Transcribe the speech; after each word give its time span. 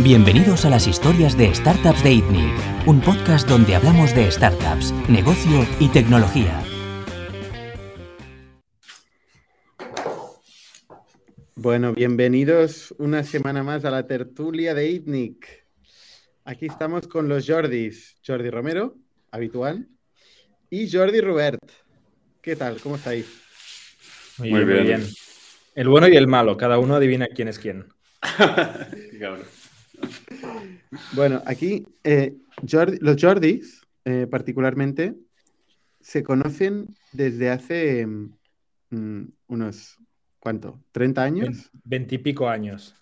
Bienvenidos 0.00 0.64
a 0.64 0.70
las 0.70 0.88
historias 0.88 1.38
de 1.38 1.54
Startups 1.54 2.02
de 2.02 2.14
ITNIC, 2.14 2.86
un 2.86 3.00
podcast 3.00 3.48
donde 3.48 3.76
hablamos 3.76 4.12
de 4.12 4.28
startups, 4.28 4.92
negocio 5.08 5.64
y 5.78 5.88
tecnología. 5.88 6.64
Bueno, 11.54 11.94
bienvenidos 11.94 12.92
una 12.98 13.22
semana 13.22 13.62
más 13.62 13.84
a 13.84 13.92
la 13.92 14.04
tertulia 14.04 14.74
de 14.74 14.90
ITNIC. 14.90 15.64
Aquí 16.44 16.66
estamos 16.66 17.06
con 17.06 17.28
los 17.28 17.46
Jordis. 17.46 18.16
Jordi 18.26 18.50
Romero, 18.50 18.96
habitual, 19.30 19.86
y 20.70 20.90
Jordi 20.90 21.20
Robert. 21.20 21.62
¿Qué 22.42 22.56
tal? 22.56 22.80
¿Cómo 22.80 22.96
estáis? 22.96 23.26
Muy, 24.38 24.48
bien, 24.48 24.66
muy 24.66 24.82
bien. 24.82 25.06
El 25.76 25.88
bueno 25.88 26.08
y 26.08 26.16
el 26.16 26.26
malo, 26.26 26.56
cada 26.56 26.80
uno 26.80 26.96
adivina 26.96 27.28
quién 27.28 27.46
es 27.46 27.60
quién. 27.60 27.86
bueno, 31.12 31.42
aquí 31.46 31.86
eh, 32.04 32.36
los 33.00 33.16
Jordis, 33.20 33.82
eh, 34.04 34.26
particularmente, 34.30 35.14
se 36.00 36.22
conocen 36.22 36.94
desde 37.12 37.50
hace 37.50 38.06
mm, 38.06 39.24
unos, 39.48 39.98
¿cuánto? 40.38 40.80
¿30 40.92 41.18
años? 41.18 41.70
Veintipico 41.84 42.48
años. 42.48 42.94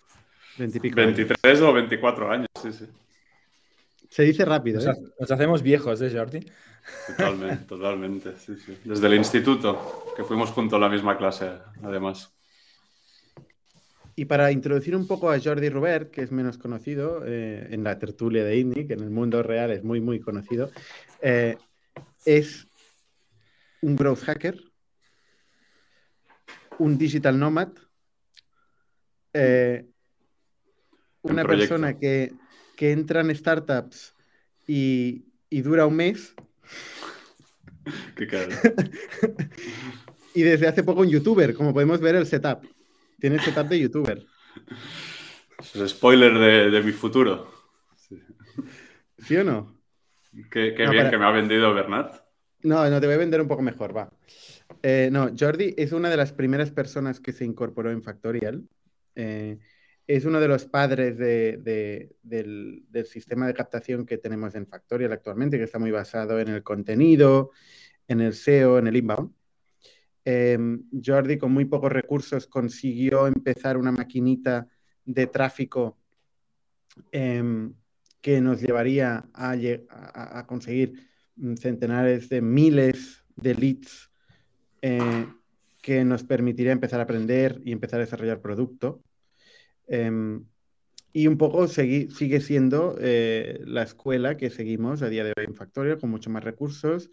23 0.57 1.61
o 1.61 1.73
24 1.73 2.31
años, 2.31 2.47
sí, 2.61 2.71
sí. 2.71 2.85
Se 4.09 4.21
dice 4.23 4.45
rápido. 4.45 4.79
Nos, 4.79 4.95
¿eh? 4.95 5.01
nos 5.19 5.31
hacemos 5.31 5.63
viejos, 5.63 5.99
¿eh, 6.01 6.11
Jordi? 6.15 6.45
Totalmente, 7.07 7.65
totalmente. 7.65 8.35
Sí, 8.37 8.55
sí. 8.63 8.77
Desde 8.83 9.07
el 9.07 9.15
instituto, 9.15 10.13
que 10.15 10.23
fuimos 10.23 10.51
juntos 10.51 10.77
a 10.77 10.79
la 10.79 10.89
misma 10.89 11.17
clase, 11.17 11.49
además. 11.81 12.31
Y 14.15 14.25
para 14.25 14.51
introducir 14.51 14.95
un 14.95 15.07
poco 15.07 15.31
a 15.31 15.39
Jordi 15.39 15.69
Robert, 15.69 16.11
que 16.11 16.21
es 16.21 16.31
menos 16.31 16.57
conocido 16.57 17.23
eh, 17.25 17.67
en 17.71 17.83
la 17.83 17.97
tertulia 17.97 18.43
de 18.43 18.57
INNIC, 18.57 18.91
en 18.91 19.01
el 19.01 19.09
mundo 19.09 19.41
real 19.41 19.71
es 19.71 19.83
muy, 19.83 20.01
muy 20.01 20.19
conocido, 20.19 20.69
eh, 21.21 21.57
es 22.25 22.67
un 23.81 23.95
growth 23.95 24.19
hacker, 24.19 24.61
un 26.77 26.97
digital 26.97 27.39
nomad, 27.39 27.69
eh, 29.33 29.85
una 31.23 31.43
persona 31.43 31.97
que, 31.97 32.33
que, 32.75 32.91
entra 32.91 33.21
en 33.21 33.35
startups 33.35 34.13
y, 34.67 35.25
y 35.49 35.61
dura 35.61 35.87
un 35.87 35.95
mes. 35.95 36.35
Qué 38.15 38.27
caro. 38.27 38.51
y 40.35 40.43
desde 40.43 40.67
hace 40.67 40.83
poco 40.83 41.01
un 41.01 41.09
youtuber, 41.09 41.53
como 41.55 41.73
podemos 41.73 41.99
ver 41.99 42.15
el 42.15 42.27
setup. 42.27 42.63
Tiene 43.23 43.39
setup 43.39 43.69
de 43.69 43.79
youtuber. 43.79 44.25
Es 45.61 45.91
spoiler 45.91 46.37
de, 46.37 46.69
de 46.71 46.83
mi 46.83 46.91
futuro. 46.91 47.47
Sí. 47.95 48.21
¿Sí, 49.17 49.37
o 49.37 49.45
no? 49.45 49.79
Qué, 50.51 50.73
qué 50.75 50.83
no, 50.83 50.91
bien 50.91 51.03
para... 51.03 51.09
que 51.09 51.17
me 51.17 51.23
ha 51.23 51.31
vendido 51.31 51.73
Bernat. 51.73 52.17
No, 52.63 52.89
no, 52.89 52.99
te 52.99 53.05
voy 53.05 53.15
a 53.15 53.19
vender 53.19 53.39
un 53.39 53.47
poco 53.47 53.61
mejor, 53.61 53.95
va. 53.95 54.11
Eh, 54.81 55.07
no, 55.09 55.31
Jordi 55.39 55.73
es 55.77 55.93
una 55.93 56.09
de 56.09 56.17
las 56.17 56.33
primeras 56.33 56.71
personas 56.71 57.21
que 57.21 57.31
se 57.31 57.45
incorporó 57.45 57.91
en 57.91 58.03
Factorial. 58.03 58.67
Eh, 59.15 59.57
es 60.05 60.25
uno 60.25 60.41
de 60.41 60.47
los 60.49 60.65
padres 60.65 61.17
de, 61.17 61.55
de, 61.61 62.17
del, 62.23 62.83
del, 62.89 63.05
sistema 63.05 63.47
de 63.47 63.53
captación 63.53 64.05
que 64.05 64.17
tenemos 64.17 64.53
en 64.55 64.67
Factorial 64.67 65.13
actualmente, 65.13 65.57
que 65.57 65.63
está 65.63 65.79
muy 65.79 65.91
basado 65.91 66.41
en 66.41 66.49
el 66.49 66.61
contenido, 66.61 67.51
en 68.05 68.19
el 68.19 68.33
SEO, 68.33 68.79
en 68.79 68.87
el 68.87 68.97
inbound. 68.97 69.31
Eh, 70.25 70.57
Jordi, 71.03 71.37
con 71.37 71.51
muy 71.51 71.65
pocos 71.65 71.91
recursos, 71.91 72.47
consiguió 72.47 73.27
empezar 73.27 73.77
una 73.77 73.91
maquinita 73.91 74.67
de 75.05 75.27
tráfico 75.27 75.97
eh, 77.11 77.69
que 78.23 78.39
nos 78.39 78.61
llevaría 78.61 79.29
a, 79.33 80.45
conseguir 80.47 81.09
centenares 81.59 82.29
de 82.29 82.41
miles 82.41 83.25
de 83.35 83.53
leads 83.53 84.11
eh, 84.81 85.27
que 85.81 86.05
nos 86.05 86.23
permitiría 86.23 86.71
empezar 86.71 87.01
a 87.01 87.03
aprender 87.03 87.61
y 87.65 87.73
empezar 87.73 87.99
a 87.99 88.05
desarrollar 88.05 88.39
producto. 88.39 89.03
Eh, 89.87 90.39
y 91.11 91.27
un 91.27 91.37
poco 91.37 91.67
sigue 91.67 92.39
siendo 92.39 92.95
eh, 92.99 93.61
la 93.65 93.83
escuela 93.83 94.37
que 94.37 94.49
seguimos 94.49 95.01
a 95.01 95.09
día 95.09 95.25
de 95.25 95.33
hoy 95.37 95.45
en 95.45 95.53
Factorial, 95.53 95.99
con 95.99 96.09
mucho 96.09 96.29
más 96.29 96.43
recursos, 96.45 97.11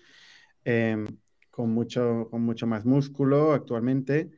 con, 1.61 1.75
mucho, 1.75 2.29
con 2.31 2.41
mucho 2.41 2.67
más 2.67 2.87
músculo 2.87 3.53
actualmente 3.53 4.31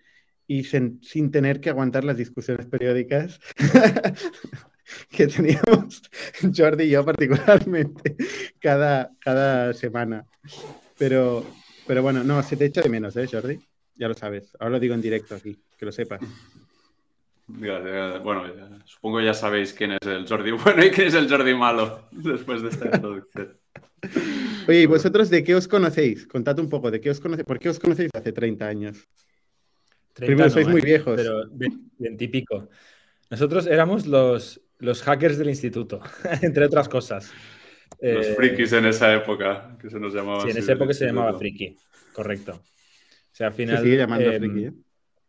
y 0.49 0.65
sin, 0.65 1.01
sin 1.03 1.31
tener 1.31 1.61
que 1.61 1.71
aguantar 1.71 2.03
las 2.03 2.17
discusiones 2.17 2.67
periódicas 2.67 3.39
que 5.09 5.29
teníamos 5.29 6.03
Jordi 6.57 6.85
y 6.85 6.91
yo 6.91 7.05
particularmente 7.05 8.17
cada, 8.59 9.13
cada 9.21 9.73
semana. 9.73 10.27
Pero, 10.99 11.47
pero 11.87 12.03
bueno, 12.03 12.25
no, 12.25 12.43
se 12.43 12.57
te 12.57 12.65
echa 12.65 12.83
de 12.83 12.89
menos, 12.89 13.17
¿eh, 13.17 13.29
Jordi? 13.31 13.57
Ya 13.95 14.09
lo 14.09 14.15
sabes. 14.15 14.57
Ahora 14.59 14.73
lo 14.73 14.81
digo 14.81 14.95
en 14.95 15.03
directo 15.03 15.37
aquí, 15.37 15.57
que 15.79 15.87
lo 15.87 15.93
sepas. 15.93 16.21
Bueno, 17.47 18.45
supongo 18.85 19.21
ya 19.21 19.35
sabéis 19.35 19.73
quién 19.73 19.93
es 19.93 20.07
el 20.07 20.27
Jordi 20.27 20.51
bueno 20.51 20.85
y 20.85 20.91
quién 20.91 21.07
es 21.07 21.15
el 21.15 21.31
Jordi 21.31 21.55
malo 21.55 22.09
después 22.11 22.63
de 22.63 22.71
esta 22.71 22.87
introducción. 22.87 23.62
Oye, 24.69 24.83
¿y 24.83 24.87
vosotros 24.87 25.31
de 25.31 25.43
qué 25.43 25.55
os 25.55 25.69
conocéis? 25.69 26.27
Contad 26.27 26.59
un 26.59 26.69
poco, 26.69 26.91
¿de 26.91 27.01
qué 27.01 27.11
os 27.11 27.21
conocéis? 27.21 27.47
¿Por 27.47 27.59
qué 27.59 27.69
os 27.69 27.79
conocéis 27.79 28.11
hace 28.15 28.33
30 28.33 28.67
años? 28.67 29.09
30 30.15 30.27
Primero, 30.27 30.49
no, 30.49 30.51
sois 30.51 30.69
muy 30.69 30.81
viejos. 30.81 31.17
Pero 31.17 31.45
veintipico. 31.99 32.69
Nosotros 33.31 33.67
éramos 33.67 34.07
los, 34.07 34.61
los 34.79 35.03
hackers 35.03 35.39
del 35.39 35.49
instituto, 35.49 36.01
entre 36.43 36.67
otras 36.67 36.89
cosas. 36.89 37.33
Los 38.01 38.27
eh, 38.27 38.35
frikis 38.35 38.73
en 38.73 38.87
esa 38.87 39.15
época, 39.15 39.77
que 39.81 39.89
se 39.89 39.99
nos 39.99 40.15
llamaba 40.15 40.43
Sí, 40.43 40.51
en 40.51 40.59
esa 40.59 40.73
época 40.73 40.93
se 40.93 41.07
llamaba 41.07 41.39
friki, 41.39 41.77
correcto. 42.13 42.53
O 42.53 43.35
sea, 43.35 43.49
al 43.49 43.55
final... 43.55 43.79
Se 43.79 43.85
sigue 43.85 43.97
llamando 43.97 44.31
eh, 44.31 44.39
friki, 44.39 44.65
¿eh? 44.65 44.73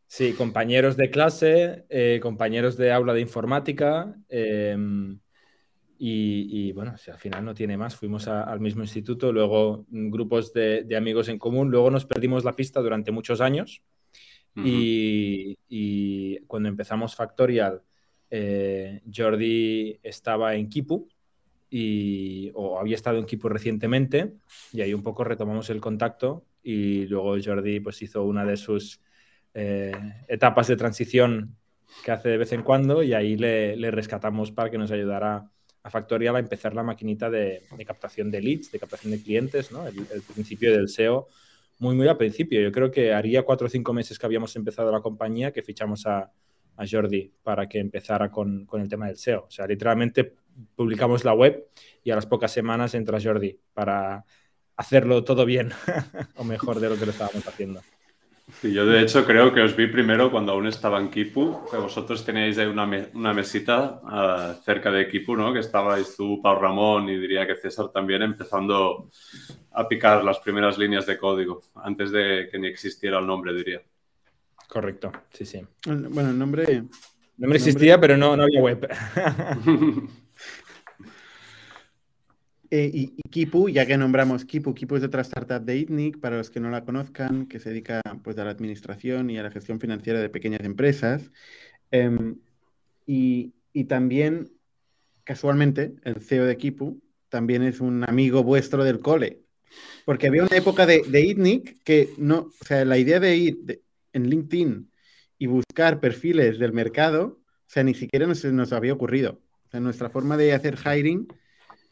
Sí, 0.08 0.34
compañeros 0.34 0.96
de 0.96 1.10
clase, 1.10 1.86
eh, 1.90 2.20
compañeros 2.22 2.78
de 2.78 2.92
aula 2.92 3.14
de 3.14 3.22
informática 3.22 4.16
eh, 4.30 4.78
y, 6.06 6.68
y, 6.68 6.74
bueno, 6.74 6.98
si 6.98 7.12
al 7.12 7.18
final 7.18 7.46
no 7.46 7.54
tiene 7.54 7.78
más, 7.78 7.96
fuimos 7.96 8.28
a, 8.28 8.44
al 8.44 8.60
mismo 8.60 8.82
instituto, 8.82 9.32
luego 9.32 9.86
grupos 9.90 10.52
de, 10.52 10.84
de, 10.84 10.98
amigos 10.98 11.30
en 11.30 11.40
común, 11.40 11.72
luego 11.72 11.90
nos 11.90 12.06
perdimos 12.06 12.44
la 12.44 12.58
pista 12.58 12.82
durante 12.82 13.14
muchos 13.14 13.40
años 13.40 13.82
uh 14.58 14.60
-huh. 14.60 14.68
y, 14.68 15.58
y, 15.70 16.40
cuando 16.40 16.68
empezamos 16.68 17.16
Factorial, 17.16 17.84
eh, 18.30 19.02
Jordi 19.16 19.98
estaba 20.04 20.56
en 20.56 20.68
Kipu 20.68 21.08
y, 21.70 22.52
o 22.54 22.78
había 22.82 22.96
estado 22.96 23.18
en 23.18 23.26
Kipu 23.26 23.48
recientemente 23.48 24.34
y 24.74 24.82
ahí 24.82 24.94
un 24.94 25.04
poco 25.04 25.24
retomamos 25.24 25.70
el 25.70 25.80
contacto 25.80 26.44
y 26.62 27.06
luego 27.08 27.38
Jordi 27.42 27.80
pues 27.80 28.02
hizo 28.02 28.26
una 28.26 28.44
de 28.44 28.58
sus 28.58 29.00
eh, 29.54 29.94
etapas 30.28 30.68
de 30.68 30.76
transición 30.76 31.56
que 32.04 32.12
hace 32.12 32.28
de 32.28 32.38
vez 32.38 32.52
en 32.52 32.64
cuando 32.64 33.04
y 33.04 33.14
ahí 33.14 33.38
le, 33.38 33.78
le 33.78 33.90
rescatamos 33.90 34.52
para 34.52 34.70
que 34.70 34.78
nos 34.78 34.92
ayudara 34.92 35.50
a 35.84 35.90
Factorial 35.90 36.36
a 36.36 36.40
empezar 36.40 36.74
la 36.74 36.82
maquinita 36.82 37.30
de, 37.30 37.64
captación 37.86 38.32
de 38.32 38.42
leads, 38.42 38.72
de 38.72 38.80
captación 38.80 39.12
de 39.12 39.22
clientes, 39.22 39.72
¿no? 39.72 39.86
el, 39.86 40.22
principio 40.34 40.72
del 40.72 40.88
SEO, 40.88 41.28
muy, 41.80 41.96
muy 41.96 42.08
al 42.08 42.18
principio. 42.18 42.62
Yo 42.62 42.72
creo 42.72 42.90
que 42.90 43.14
haría 43.14 43.44
cuatro 43.44 43.68
o 43.68 43.70
cinco 43.70 43.94
meses 43.94 44.18
que 44.18 44.26
habíamos 44.26 44.56
empezado 44.56 44.92
la 44.92 45.02
compañía 45.02 45.52
que 45.52 45.62
fichamos 45.62 46.06
a, 46.08 46.32
Jordi 46.90 47.32
para 47.44 47.70
que 47.70 47.80
empezara 47.80 48.32
con, 48.32 48.68
el 48.74 48.90
tema 48.90 49.06
del 49.06 49.18
SEO. 49.18 49.46
O 49.48 49.52
sea, 49.52 49.68
literalmente 49.68 50.34
publicamos 50.76 51.24
la 51.24 51.34
web 51.34 51.68
y 52.04 52.10
a 52.10 52.16
las 52.16 52.26
pocas 52.26 52.52
semanas 52.52 52.96
entra 52.96 53.22
Jordi 53.22 53.60
para 53.74 54.26
hacerlo 54.76 55.24
todo 55.24 55.46
bien 55.46 55.72
o 56.36 56.44
mejor 56.44 56.80
de 56.80 56.90
lo 56.90 56.98
que 56.98 57.06
lo 57.06 57.12
estábamos 57.12 57.48
haciendo. 57.48 57.82
Sí, 58.52 58.74
yo 58.74 58.86
de 58.86 59.02
hecho 59.02 59.26
creo 59.26 59.54
que 59.54 59.62
os 59.62 59.76
vi 59.76 59.88
primero 59.88 60.30
cuando 60.30 60.52
aún 60.52 60.68
estaba 60.68 61.00
en 61.00 61.10
Kipu, 61.10 61.66
que 61.72 61.78
vosotros 61.78 62.26
teníais 62.26 62.58
ahí 62.58 62.68
una, 62.68 62.86
me 62.86 63.10
una 63.14 63.34
mesita 63.34 64.02
uh, 64.04 64.62
cerca 64.64 64.92
de 64.92 65.08
Kipu, 65.08 65.36
¿no? 65.36 65.54
Que 65.54 65.60
estabais 65.60 66.16
tú, 66.16 66.42
Pau 66.42 66.60
Ramón 66.60 67.08
y 67.10 67.18
diría 67.18 67.48
que 67.48 67.56
César 67.56 67.90
también 67.90 68.22
empezando 68.22 69.10
a 69.72 69.88
picar 69.88 70.24
las 70.26 70.40
primeras 70.40 70.78
líneas 70.78 71.06
de 71.06 71.18
código, 71.18 71.62
antes 71.76 72.12
de 72.12 72.50
que 72.52 72.60
ni 72.60 72.68
existiera 72.68 73.20
el 73.20 73.28
nombre, 73.28 73.54
diría. 73.54 73.82
Correcto, 74.68 75.12
sí, 75.32 75.46
sí. 75.46 75.62
Bueno, 75.86 76.30
el 76.30 76.38
nombre... 76.38 76.64
El 76.66 76.90
nombre 77.38 77.58
existía, 77.58 78.00
pero 78.00 78.16
no, 78.16 78.38
no 78.38 78.44
había 78.44 78.62
web. 78.62 78.88
Eh, 82.76 82.90
y, 82.92 83.30
Kipu, 83.30 83.70
ya 83.70 83.86
que 83.86 83.96
nombramos 83.98 84.46
Kipu, 84.46 84.74
Kipu 84.74 84.96
es 84.96 85.04
otra 85.04 85.22
startup 85.22 85.64
de 85.64 85.78
ITNIC, 85.78 86.20
para 86.20 86.38
los 86.38 86.50
que 86.50 86.60
no 86.60 86.72
la 86.72 86.84
conozcan, 86.84 87.46
que 87.46 87.60
se 87.60 87.70
dedica 87.70 88.02
pues, 88.24 88.36
a 88.40 88.46
la 88.46 88.50
administración 88.50 89.30
y 89.30 89.38
a 89.38 89.44
la 89.44 89.52
gestión 89.52 89.80
financiera 89.80 90.20
de 90.20 90.30
pequeñas 90.30 90.62
empresas. 90.62 91.30
Eh, 91.92 92.34
y, 93.06 93.54
también, 93.88 94.54
casualmente, 95.24 95.94
el 96.04 96.20
CEO 96.24 96.46
de 96.46 96.58
Kipu 96.58 97.00
también 97.30 97.62
es 97.62 97.80
un 97.80 98.10
amigo 98.10 98.42
vuestro 98.44 98.84
del 98.84 99.02
cole. 99.02 99.44
Porque 100.04 100.26
había 100.26 100.42
una 100.42 100.58
época 100.58 100.88
de, 100.88 101.04
de 101.08 101.22
ITNIC 101.22 101.84
que 101.84 102.10
no, 102.18 102.50
o 102.60 102.66
sea, 102.66 102.86
la 102.86 102.98
idea 102.98 103.20
de 103.20 103.36
ir 103.36 103.84
en 104.14 104.30
LinkedIn 104.32 104.92
y 105.38 105.46
buscar 105.46 106.00
perfiles 106.00 106.58
del 106.58 106.74
mercado, 106.74 107.40
o 107.40 107.68
sea, 107.68 107.84
ni 107.84 107.94
siquiera 107.94 108.26
nos, 108.26 108.44
nos 108.46 108.74
había 108.74 108.94
ocurrido. 108.94 109.44
sea, 109.70 109.80
nuestra 109.80 110.10
forma 110.10 110.38
de 110.38 110.54
hacer 110.54 110.76
hiring, 110.76 111.28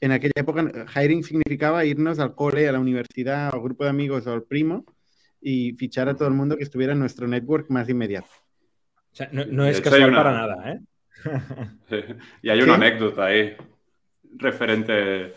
en 0.01 0.12
aquella 0.12 0.33
época, 0.36 0.86
hiring 0.95 1.24
significaba 1.24 1.86
irnos 1.86 2.19
al 2.19 2.36
cole, 2.36 2.68
a 2.68 2.71
la 2.71 2.80
universidad, 2.80 3.51
al 3.53 3.62
grupo 3.62 3.83
de 3.83 3.92
amigos 3.92 4.25
o 4.25 4.33
al 4.33 4.44
primo 4.44 4.83
y 5.39 5.74
fichar 5.74 6.09
a 6.09 6.15
todo 6.15 6.27
el 6.27 6.33
mundo 6.33 6.57
que 6.57 6.63
estuviera 6.63 6.94
en 6.94 7.00
nuestro 7.00 7.27
network 7.27 7.69
más 7.69 7.88
inmediato. 7.88 8.30
O 9.12 9.15
sea, 9.15 9.30
no, 9.31 9.65
es 9.65 9.80
casual 9.80 10.13
para 10.13 10.31
nada, 10.31 10.71
¿eh? 10.71 10.80
y 12.42 12.50
hay 12.50 12.62
una 12.62 12.75
anécdota 12.75 13.25
ahí 13.25 13.56
referente 14.38 15.33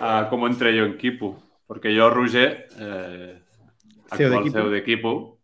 a 0.00 0.26
cómo 0.28 0.46
entré 0.46 0.74
yo 0.74 0.84
en 0.84 0.96
Kipu. 0.96 1.38
Porque 1.66 1.94
yo, 1.94 2.10
Roger, 2.10 2.66
eh, 2.78 3.42
actual 4.10 4.50
CEO 4.50 4.70
de, 4.70 4.82
Kipu 4.82 5.38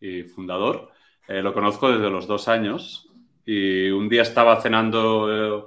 y 0.00 0.24
fundador, 0.24 0.90
eh, 1.26 1.40
lo 1.40 1.54
conozco 1.54 1.90
desde 1.90 2.10
los 2.10 2.26
dos 2.26 2.48
años 2.48 3.08
y 3.46 3.88
un 3.88 4.08
día 4.08 4.22
estaba 4.22 4.60
cenando 4.60 5.28
eh, 5.30 5.64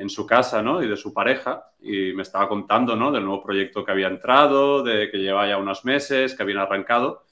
en 0.00 0.08
su 0.08 0.26
casa 0.26 0.62
¿no? 0.62 0.82
y 0.82 0.88
de 0.88 0.96
su 0.96 1.12
pareja 1.12 1.72
y 1.78 2.14
me 2.14 2.22
estaba 2.22 2.48
contando 2.48 2.96
¿no? 2.96 3.12
del 3.12 3.22
nuevo 3.22 3.42
proyecto 3.42 3.84
que 3.84 3.92
había 3.92 4.08
entrado, 4.08 4.82
de 4.82 5.10
que 5.10 5.18
llevaba 5.18 5.46
ya 5.46 5.58
unos 5.58 5.84
meses, 5.84 6.34
que 6.34 6.42
habían 6.42 6.58
arrancado 6.58 7.24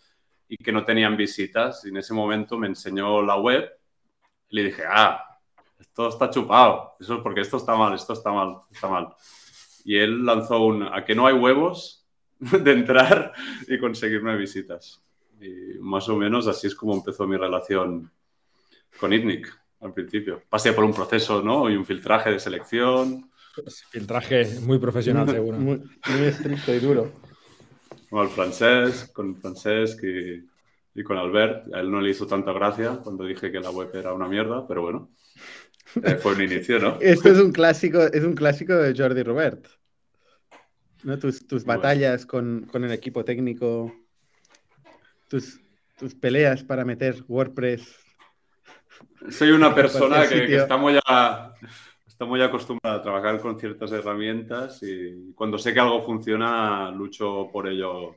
y 0.46 0.58
que 0.58 0.70
no 0.70 0.84
tenían 0.84 1.16
visitas. 1.16 1.82
Y 1.86 1.88
en 1.88 1.96
ese 1.96 2.12
momento 2.12 2.58
me 2.58 2.66
enseñó 2.66 3.22
la 3.22 3.36
web 3.36 3.72
le 4.50 4.64
dije, 4.64 4.82
ah, 4.86 5.24
esto 5.78 6.08
está 6.08 6.28
chupado, 6.28 6.96
eso 7.00 7.16
es 7.16 7.20
porque 7.22 7.40
esto 7.40 7.56
está 7.56 7.74
mal, 7.74 7.94
esto 7.94 8.12
está 8.12 8.32
mal, 8.32 8.58
está 8.70 8.88
mal. 8.88 9.14
Y 9.84 9.96
él 9.96 10.24
lanzó 10.24 10.62
un, 10.62 10.82
a 10.82 11.04
que 11.06 11.14
no 11.14 11.26
hay 11.26 11.34
huevos 11.34 12.06
de 12.38 12.72
entrar 12.72 13.32
y 13.66 13.78
conseguirme 13.78 14.36
visitas. 14.36 15.02
Y 15.40 15.78
más 15.80 16.06
o 16.10 16.16
menos 16.16 16.46
así 16.46 16.66
es 16.66 16.74
como 16.74 16.94
empezó 16.94 17.26
mi 17.26 17.38
relación 17.38 18.10
con 19.00 19.12
ITNIC 19.12 19.67
al 19.80 19.92
principio. 19.92 20.42
Pasé 20.48 20.72
por 20.72 20.84
un 20.84 20.92
proceso, 20.92 21.42
¿no? 21.42 21.70
Y 21.70 21.76
un 21.76 21.84
filtraje 21.84 22.30
de 22.30 22.38
selección. 22.38 23.30
Filtraje 23.90 24.60
muy 24.60 24.78
profesional, 24.78 25.28
seguro. 25.28 25.58
Muy, 25.58 25.82
estricto 26.24 26.74
y 26.74 26.78
duro. 26.78 27.12
Con 28.10 28.22
el 28.22 28.28
francés, 28.28 29.10
con 29.12 29.36
Francesc 29.36 30.02
y, 30.02 30.48
y, 30.94 31.02
con 31.02 31.18
Albert. 31.18 31.74
A 31.74 31.80
él 31.80 31.90
no 31.90 32.00
le 32.00 32.10
hizo 32.10 32.26
tanta 32.26 32.52
gracia 32.52 33.00
cuando 33.02 33.24
dije 33.24 33.50
que 33.50 33.60
la 33.60 33.70
web 33.70 33.90
era 33.94 34.12
una 34.12 34.28
mierda, 34.28 34.66
pero 34.66 34.82
bueno. 34.82 35.10
Eh, 36.02 36.16
fue 36.16 36.34
un 36.34 36.42
inicio, 36.42 36.78
¿no? 36.78 36.98
Esto 37.00 37.30
es 37.30 37.38
un 37.38 37.52
clásico, 37.52 38.02
es 38.02 38.22
un 38.22 38.34
clásico 38.34 38.74
de 38.74 38.94
Jordi 38.96 39.22
Robert. 39.22 39.66
¿no? 41.04 41.18
Tus, 41.18 41.46
tus 41.46 41.64
batallas 41.64 42.26
con, 42.26 42.68
con, 42.70 42.84
el 42.84 42.92
equipo 42.92 43.24
técnico, 43.24 43.92
tus, 45.28 45.60
tus 45.96 46.14
peleas 46.14 46.62
para 46.62 46.84
meter 46.84 47.24
WordPress. 47.28 48.07
Soy 49.30 49.50
una 49.50 49.74
persona 49.74 50.26
que, 50.28 50.56
está, 50.56 50.76
muy 50.76 50.98
está 52.06 52.24
muy 52.24 52.42
acostumbrada 52.42 52.96
a 52.96 53.02
trabajar 53.02 53.40
con 53.40 53.58
ciertas 53.58 53.92
herramientas 53.92 54.82
y 54.82 55.32
cuando 55.34 55.58
sé 55.58 55.72
que 55.72 55.80
algo 55.80 56.02
funciona, 56.02 56.90
lucho 56.90 57.48
por 57.52 57.68
ello 57.68 58.16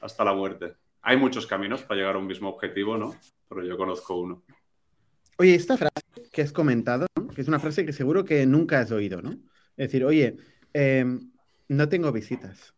hasta 0.00 0.24
la 0.24 0.34
muerte. 0.34 0.74
Hay 1.02 1.16
muchos 1.16 1.46
caminos 1.46 1.82
para 1.82 2.00
llegar 2.00 2.16
a 2.16 2.18
un 2.18 2.26
mismo 2.26 2.50
objetivo, 2.50 2.96
¿no? 2.96 3.14
Pero 3.48 3.64
yo 3.64 3.76
conozco 3.76 4.16
uno. 4.16 4.42
Oye, 5.38 5.54
esta 5.54 5.76
frase 5.76 6.28
que 6.30 6.42
has 6.42 6.52
comentado, 6.52 7.06
que 7.34 7.40
es 7.40 7.48
una 7.48 7.58
frase 7.58 7.86
que 7.86 7.92
seguro 7.92 8.24
que 8.24 8.44
nunca 8.44 8.80
has 8.80 8.90
oído, 8.90 9.22
¿no? 9.22 9.30
Es 9.76 9.88
decir, 9.88 10.04
oye, 10.04 10.36
eh, 10.74 11.04
no 11.68 11.88
tengo 11.88 12.12
visitas. 12.12 12.74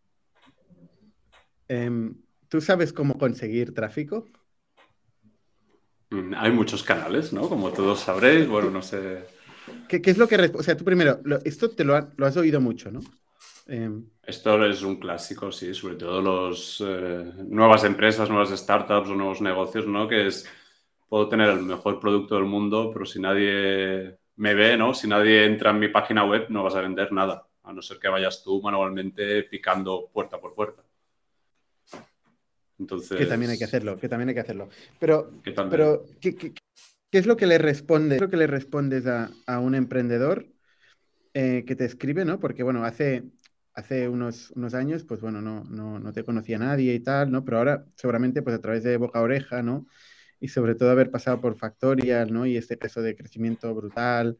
Em, 1.67 2.15
¿Tú 2.49 2.61
sabes 2.61 2.93
cómo 2.93 3.19
conseguir 3.19 3.75
tráfico? 3.75 4.27
Mm, 6.13 6.35
hay 6.37 6.53
muchos 6.53 6.83
canales, 6.83 7.33
¿no? 7.33 7.49
Como 7.49 7.73
todos 7.73 8.01
sabréis, 8.01 8.47
bueno, 8.47 8.71
no 8.71 8.83
sé. 8.83 9.25
¿Qué, 9.89 10.03
es 10.05 10.19
lo 10.19 10.29
que... 10.29 10.37
O 10.55 10.63
sea, 10.63 10.77
tú 10.77 10.85
primero, 10.85 11.21
esto 11.45 11.71
te 11.71 11.85
lo, 11.85 11.95
has 11.97 12.37
oído 12.37 12.61
mucho, 12.61 12.91
¿no? 12.91 13.01
Em, 13.67 14.05
esto 14.23 14.63
es 14.67 14.83
un 14.83 14.97
clásico, 14.97 15.51
sí, 15.51 15.73
sobre 15.73 15.95
todo 15.95 16.21
los 16.21 16.85
eh, 16.87 17.33
nuevas 17.49 17.85
empresas, 17.85 18.29
nuevas 18.29 18.51
startups 18.51 19.09
o 19.09 19.15
nuevos 19.15 19.41
negocios, 19.41 19.87
¿no? 19.87 20.07
Que 20.07 20.27
es, 20.27 20.47
puedo 21.09 21.29
tener 21.29 21.49
el 21.49 21.63
mejor 21.63 21.99
producto 21.99 22.35
del 22.35 22.45
mundo, 22.45 22.91
pero 22.93 23.07
si 23.07 23.19
nadie 23.19 24.19
me 24.37 24.55
ve, 24.55 24.77
¿no? 24.77 24.93
Si 24.93 25.09
nadie 25.09 25.47
entra 25.47 25.71
en 25.71 25.79
mi 25.79 25.89
página 25.89 26.25
web, 26.25 26.47
no 26.51 26.65
vas 26.65 26.75
a 26.75 26.83
vender 26.83 27.13
nada 27.13 27.47
a 27.63 27.73
no 27.73 27.81
ser 27.81 27.99
que 27.99 28.09
vayas 28.09 28.43
tú 28.43 28.61
manualmente 28.61 29.45
picando 29.45 30.11
puerta 30.13 30.39
por 30.39 30.55
puerta. 30.55 30.83
Entonces... 32.83 33.19
Que 33.19 33.27
también 33.27 33.51
hay 33.51 33.59
que 33.59 33.65
hacerlo, 33.65 33.99
que 33.99 34.09
también 34.09 34.29
hay 34.29 34.35
que 34.35 34.41
hacerlo. 34.41 34.69
Pero, 34.99 35.31
¿qué, 35.43 35.53
pero 35.71 36.07
¿qué, 36.21 36.53
es 37.13 37.27
lo 37.27 37.37
que 37.37 37.47
le 37.47 37.59
responde? 37.59 38.17
¿Qué 38.17 38.25
lo 38.25 38.31
que 38.31 38.37
le 38.37 38.47
respondes 38.47 39.07
a, 39.07 39.59
un 39.59 39.75
emprendedor 39.75 40.47
eh, 41.35 41.65
que 41.67 41.77
te 41.77 41.85
escribe, 41.85 42.25
no? 42.25 42.39
Porque, 42.41 42.63
bueno, 42.63 42.85
hace, 42.85 43.25
hace 43.75 44.09
unos, 44.09 44.51
unos 44.53 44.75
años, 44.75 45.05
pues 45.05 45.21
bueno, 45.21 45.41
no, 45.41 45.65
no, 45.65 45.99
no, 45.99 46.13
te 46.13 46.25
conocía 46.25 46.59
nadie 46.59 46.95
y 46.95 47.01
tal, 47.01 47.31
¿no? 47.31 47.45
Pero 47.45 47.59
ahora, 47.59 47.85
seguramente, 47.97 48.43
pues 48.43 48.57
a 48.57 48.61
través 48.61 48.83
de 48.83 48.97
boca 48.97 49.19
a 49.19 49.23
oreja, 49.23 49.63
¿no? 49.63 49.87
Y 50.41 50.49
sobre 50.49 50.75
todo 50.75 50.91
haber 50.91 51.11
pasado 51.11 51.41
por 51.41 51.57
Factorial, 51.57 52.33
¿no? 52.33 52.47
Y 52.47 52.57
este 52.57 52.77
peso 52.77 53.01
de 53.01 53.15
crecimiento 53.15 53.75
brutal, 53.75 54.37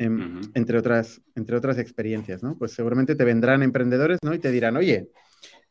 Em, 0.00 0.40
entre, 0.54 0.78
otras, 0.78 1.20
entre 1.34 1.54
otras 1.56 1.76
experiencias, 1.76 2.42
¿no? 2.42 2.56
Pues 2.56 2.72
seguramente 2.72 3.16
te 3.16 3.24
vendrán 3.24 3.62
emprendedores, 3.62 4.18
¿no? 4.22 4.32
Y 4.32 4.38
te 4.38 4.50
dirán, 4.50 4.78
oye, 4.78 5.10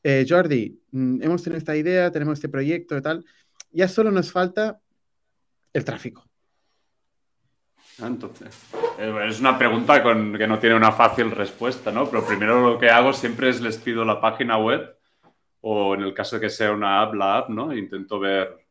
eh, 0.03 0.25
Jordi, 0.27 0.81
mm, 0.91 1.21
hemos 1.21 1.43
tenido 1.43 1.57
esta 1.57 1.75
idea, 1.75 2.11
tenemos 2.11 2.33
este 2.33 2.49
proyecto 2.49 2.97
y 2.97 3.01
tal, 3.01 3.25
ya 3.71 3.87
solo 3.87 4.11
nos 4.11 4.31
falta 4.31 4.79
el 5.73 5.85
tráfico. 5.85 6.25
Entonces, 8.01 8.57
eh, 8.97 9.13
es 9.27 9.39
una 9.39 9.57
pregunta 9.57 10.01
que 10.01 10.47
no 10.47 10.59
tiene 10.59 10.75
una 10.75 10.91
fácil 10.91 11.31
respuesta, 11.31 11.91
¿no? 11.91 12.09
Pero 12.09 12.25
primero 12.25 12.61
lo 12.61 12.79
que 12.79 12.89
hago 12.89 13.11
siempre 13.11 13.49
es 13.49 13.59
les 13.59 13.77
pido 13.77 14.05
la 14.05 14.21
página 14.21 14.57
web 14.57 14.95
o 15.61 15.93
en 15.95 16.01
el 16.01 16.13
caso 16.13 16.37
de 16.37 16.41
que 16.41 16.49
sea 16.49 16.71
una 16.71 17.01
app, 17.01 17.13
la 17.13 17.37
app, 17.39 17.49
¿no? 17.49 17.75
Intento 17.75 18.19
ver 18.19 18.65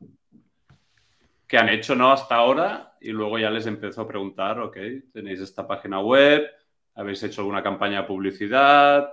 qué 1.47 1.59
han 1.59 1.69
hecho 1.69 1.95
¿no? 1.95 2.13
hasta 2.13 2.37
ahora 2.37 2.97
y 3.01 3.11
luego 3.11 3.39
ya 3.39 3.51
les 3.51 3.67
empiezo 3.67 4.03
a 4.03 4.09
preguntar, 4.09 4.59
ok, 4.61 4.77
tenéis 5.13 5.41
esta 5.41 5.67
página 5.67 6.01
web, 6.01 6.47
habéis 6.95 7.23
hecho 7.23 7.43
alguna 7.43 7.63
campaña 7.63 8.03
de 8.03 8.09
publicidad, 8.09 9.09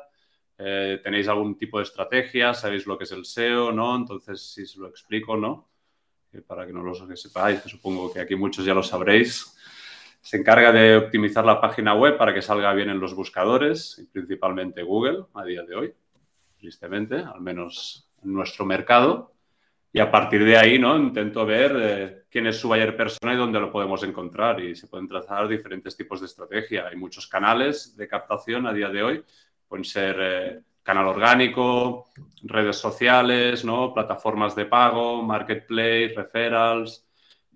eh, 0.57 0.99
tenéis 1.03 1.27
algún 1.27 1.57
tipo 1.57 1.77
de 1.77 1.83
estrategia, 1.83 2.53
sabéis 2.53 2.85
lo 2.85 2.97
que 2.97 3.03
es 3.03 3.11
el 3.11 3.25
SEO, 3.25 3.71
¿no? 3.71 3.95
Entonces, 3.95 4.41
si 4.41 4.65
se 4.65 4.79
lo 4.79 4.87
explico, 4.87 5.37
¿no? 5.37 5.69
para 6.41 6.65
que 6.65 6.73
no 6.73 6.83
lo 6.83 6.93
sepáis, 7.15 7.61
que 7.61 7.69
supongo 7.69 8.11
que 8.11 8.19
aquí 8.19 8.35
muchos 8.35 8.65
ya 8.65 8.73
lo 8.73 8.83
sabréis, 8.83 9.55
se 10.21 10.37
encarga 10.37 10.71
de 10.71 10.97
optimizar 10.97 11.45
la 11.45 11.61
página 11.61 11.93
web 11.93 12.17
para 12.17 12.33
que 12.33 12.41
salga 12.41 12.73
bien 12.73 12.89
en 12.89 12.99
los 12.99 13.13
buscadores, 13.13 14.03
principalmente 14.11 14.81
Google 14.81 15.25
a 15.35 15.43
día 15.45 15.63
de 15.63 15.75
hoy, 15.75 15.93
tristemente, 16.57 17.17
al 17.17 17.41
menos 17.41 18.09
en 18.23 18.33
nuestro 18.33 18.65
mercado. 18.65 19.33
Y 19.93 19.99
a 19.99 20.11
partir 20.11 20.43
de 20.43 20.57
ahí, 20.57 20.77
¿no? 20.77 20.97
Intento 20.97 21.45
ver 21.45 21.75
eh, 21.79 22.23
quién 22.29 22.47
es 22.47 22.57
su 22.57 22.67
buyer 22.67 22.97
persona 22.97 23.33
y 23.33 23.37
dónde 23.37 23.61
lo 23.61 23.71
podemos 23.71 24.03
encontrar. 24.03 24.59
Y 24.59 24.75
se 24.75 24.87
pueden 24.87 25.07
trazar 25.07 25.47
diferentes 25.47 25.95
tipos 25.95 26.19
de 26.19 26.25
estrategia. 26.25 26.87
Hay 26.87 26.97
muchos 26.97 27.27
canales 27.27 27.95
de 27.95 28.07
captación 28.07 28.67
a 28.67 28.73
día 28.73 28.89
de 28.89 29.03
hoy. 29.03 29.23
Pueden 29.67 29.85
ser 29.85 30.15
eh, 30.19 30.61
canal 30.85 31.07
orgánico, 31.07 32.05
redes 32.43 32.77
sociales, 32.77 33.65
¿no? 33.65 33.93
Plataformas 33.93 34.55
de 34.55 34.65
pago, 34.65 35.23
marketplace, 35.23 36.13
referrals, 36.15 37.05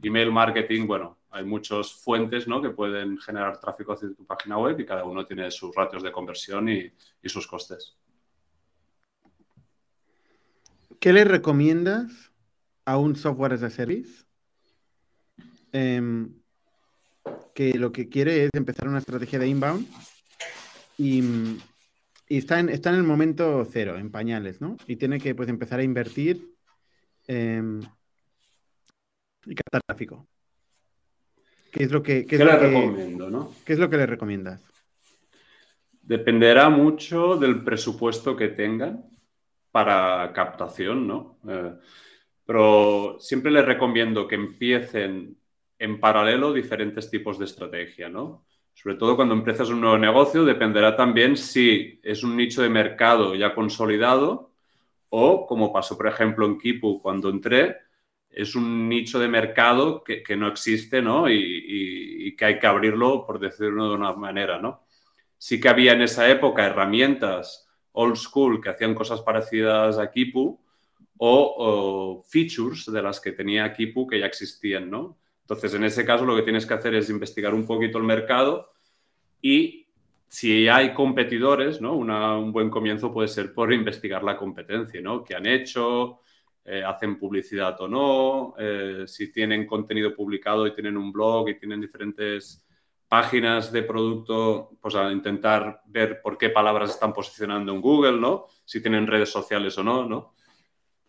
email 0.01 0.31
marketing. 0.31 0.87
Bueno, 0.87 1.19
hay 1.29 1.45
muchas 1.45 1.93
fuentes, 1.93 2.47
¿no? 2.47 2.61
Que 2.61 2.71
pueden 2.71 3.17
generar 3.19 3.59
tráfico 3.59 3.93
hacia 3.93 4.13
tu 4.15 4.25
página 4.25 4.57
web 4.57 4.79
y 4.79 4.85
cada 4.85 5.03
uno 5.03 5.25
tiene 5.25 5.51
sus 5.51 5.75
ratios 5.75 6.01
de 6.01 6.11
conversión 6.11 6.69
y, 6.69 6.91
sus 7.25 7.45
costes. 7.45 7.95
¿Qué 10.99 11.13
le 11.13 11.23
recomiendas 11.23 12.31
a 12.85 12.97
un 12.97 13.15
software 13.15 13.53
as 13.53 13.63
a 13.63 13.69
service 13.69 14.25
em, 15.71 16.33
que 17.53 17.77
lo 17.77 17.91
que 17.91 18.09
quiere 18.09 18.45
es 18.45 18.49
empezar 18.53 18.87
una 18.87 18.97
estrategia 18.97 19.37
de 19.37 19.47
inbound 19.47 19.87
y, 20.97 21.21
está, 22.37 22.59
en, 22.59 22.69
está 22.69 22.89
en 22.91 22.97
el 22.97 23.03
momento 23.03 23.65
cero, 23.65 23.97
en 23.97 24.11
pañales, 24.11 24.61
¿no? 24.61 24.77
Y 24.85 24.97
tiene 24.97 25.19
que 25.19 25.33
pues, 25.33 25.49
empezar 25.49 25.79
a 25.79 25.83
invertir 25.83 26.53
em, 27.27 27.81
y 29.45 29.55
captar 29.55 29.81
tráfico. 29.85 30.27
¿Qué 31.71 31.83
es 31.83 31.91
lo 31.91 32.01
que, 32.01 32.25
qué 32.25 32.37
le 32.37 32.45
recomiendo, 32.45 33.29
no? 33.29 33.53
¿Qué 33.65 33.73
es 33.73 33.79
lo 33.79 33.89
que 33.89 33.97
le 33.97 34.05
recomiendas? 34.05 34.63
Dependerá 36.01 36.69
mucho 36.69 37.35
del 37.35 37.63
presupuesto 37.63 38.35
que 38.35 38.49
tengan 38.49 39.05
para 39.71 40.31
captación, 40.33 41.07
¿no? 41.07 41.39
Eh, 41.47 41.73
pero 42.45 43.17
siempre 43.19 43.51
les 43.51 43.65
recomiendo 43.65 44.27
que 44.27 44.35
empiecen 44.35 45.37
en 45.77 45.99
paralelo 45.99 46.51
diferentes 46.51 47.09
tipos 47.09 47.37
de 47.37 47.45
estrategia, 47.45 48.09
¿no? 48.09 48.45
Sobre 48.81 48.95
todo 48.95 49.17
cuando 49.17 49.33
empiezas 49.33 49.67
un 49.67 49.81
nuevo 49.81 49.97
negocio, 49.97 50.45
dependerá 50.45 50.95
también 50.95 51.35
si 51.35 51.99
es 52.01 52.23
un 52.23 52.37
nicho 52.37 52.61
de 52.61 52.69
mercado 52.69 53.35
ya 53.35 53.53
consolidado 53.53 54.53
o, 55.09 55.45
como 55.45 55.73
pasó, 55.73 55.97
por 55.97 56.07
ejemplo, 56.07 56.45
en 56.45 56.57
Kipu 56.57 57.01
cuando 57.01 57.29
entré, 57.29 57.75
es 58.29 58.55
un 58.55 58.87
nicho 58.87 59.19
de 59.19 59.27
mercado 59.27 60.01
que, 60.01 60.23
no 60.37 60.47
existe, 60.47 61.01
¿no? 61.01 61.29
Y, 61.29 62.33
que 62.37 62.45
hay 62.45 62.59
que 62.59 62.67
abrirlo, 62.67 63.25
por 63.25 63.37
decirlo 63.37 63.89
de 63.89 63.95
una 63.95 64.13
manera, 64.13 64.59
¿no? 64.61 64.85
Sí 65.37 65.59
que 65.59 65.67
había 65.67 65.91
en 65.91 66.03
esa 66.03 66.29
época 66.29 66.65
herramientas 66.65 67.67
old 67.91 68.15
school 68.15 68.61
que 68.61 68.69
hacían 68.69 68.95
cosas 68.95 69.21
parecidas 69.21 69.97
a 69.99 70.09
Kipu 70.09 70.57
o, 71.17 72.23
features 72.29 72.89
de 72.89 73.01
las 73.01 73.19
que 73.19 73.33
tenía 73.33 73.73
Kipu 73.73 74.07
que 74.07 74.21
ya 74.21 74.25
existían, 74.25 74.89
¿no? 74.89 75.17
Entonces, 75.49 75.73
en 75.73 75.83
ese 75.83 76.05
caso, 76.05 76.25
lo 76.25 76.35
que 76.35 76.43
tienes 76.43 76.67
que 76.67 76.75
hacer 76.75 76.93
es 76.93 77.09
investigar 77.09 77.55
un 77.55 77.65
poquito 77.65 77.97
el 77.97 78.03
mercado 78.03 78.69
y 79.41 79.87
si 80.27 80.67
hay 80.67 80.93
competidores, 80.93 81.81
¿no? 81.81 81.95
un 81.95 82.51
buen 82.51 82.69
comienzo 82.69 83.11
puede 83.11 83.29
ser 83.29 83.51
por 83.51 83.73
investigar 83.73 84.23
la 84.23 84.37
competencia, 84.37 85.01
¿no? 85.01 85.23
¿Qué 85.23 85.33
han 85.33 85.47
hecho? 85.47 86.19
Eh, 86.63 86.83
hacen 86.83 87.17
publicidad 87.17 87.81
o 87.81 87.87
no, 87.87 88.53
eh, 88.59 89.05
si 89.07 89.31
tienen 89.31 89.65
contenido 89.65 90.13
publicado 90.13 90.67
y 90.67 90.75
tienen 90.75 90.97
un 90.97 91.11
blog 91.11 91.49
y 91.49 91.57
tienen 91.57 91.81
diferentes 91.81 92.63
páginas 93.07 93.71
de 93.71 93.81
producto, 93.81 94.77
pues 94.79 94.93
a 94.93 95.11
intentar 95.11 95.81
ver 95.87 96.21
por 96.21 96.37
qué 96.37 96.51
palabras 96.51 96.91
están 96.91 97.11
posicionando 97.11 97.73
en 97.73 97.81
Google, 97.81 98.19
¿no? 98.19 98.45
Si 98.65 98.83
tienen 98.83 99.07
redes 99.07 99.31
sociales 99.31 99.75
o 99.79 99.83
no, 99.83 100.05
¿no? 100.05 100.35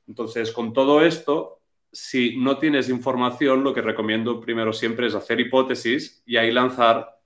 Entonces, 0.08 0.50
con 0.50 0.72
todo 0.72 1.04
esto, 1.04 1.59
si 1.92 2.36
no 2.36 2.58
tienes 2.58 2.88
información, 2.88 3.64
lo 3.64 3.74
que 3.74 3.82
recomiendo 3.82 4.40
primero 4.40 4.72
siempre 4.72 5.06
es 5.06 5.14
hacer 5.14 5.40
hipótesis 5.40 6.22
y 6.26 6.36
ahí 6.36 6.50
lanzar 6.50 7.18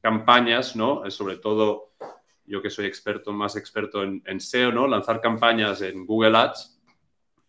campañas, 0.00 0.76
¿no? 0.76 1.08
Sobre 1.10 1.36
todo, 1.36 1.94
yo 2.44 2.62
que 2.62 2.70
soy 2.70 2.86
experto, 2.86 3.32
más 3.32 3.56
experto 3.56 4.02
en, 4.02 4.22
en 4.26 4.40
SEO, 4.40 4.72
¿no? 4.72 4.86
Lanzar 4.86 5.20
campañas 5.20 5.82
en 5.82 6.06
Google 6.06 6.36
Ads 6.36 6.80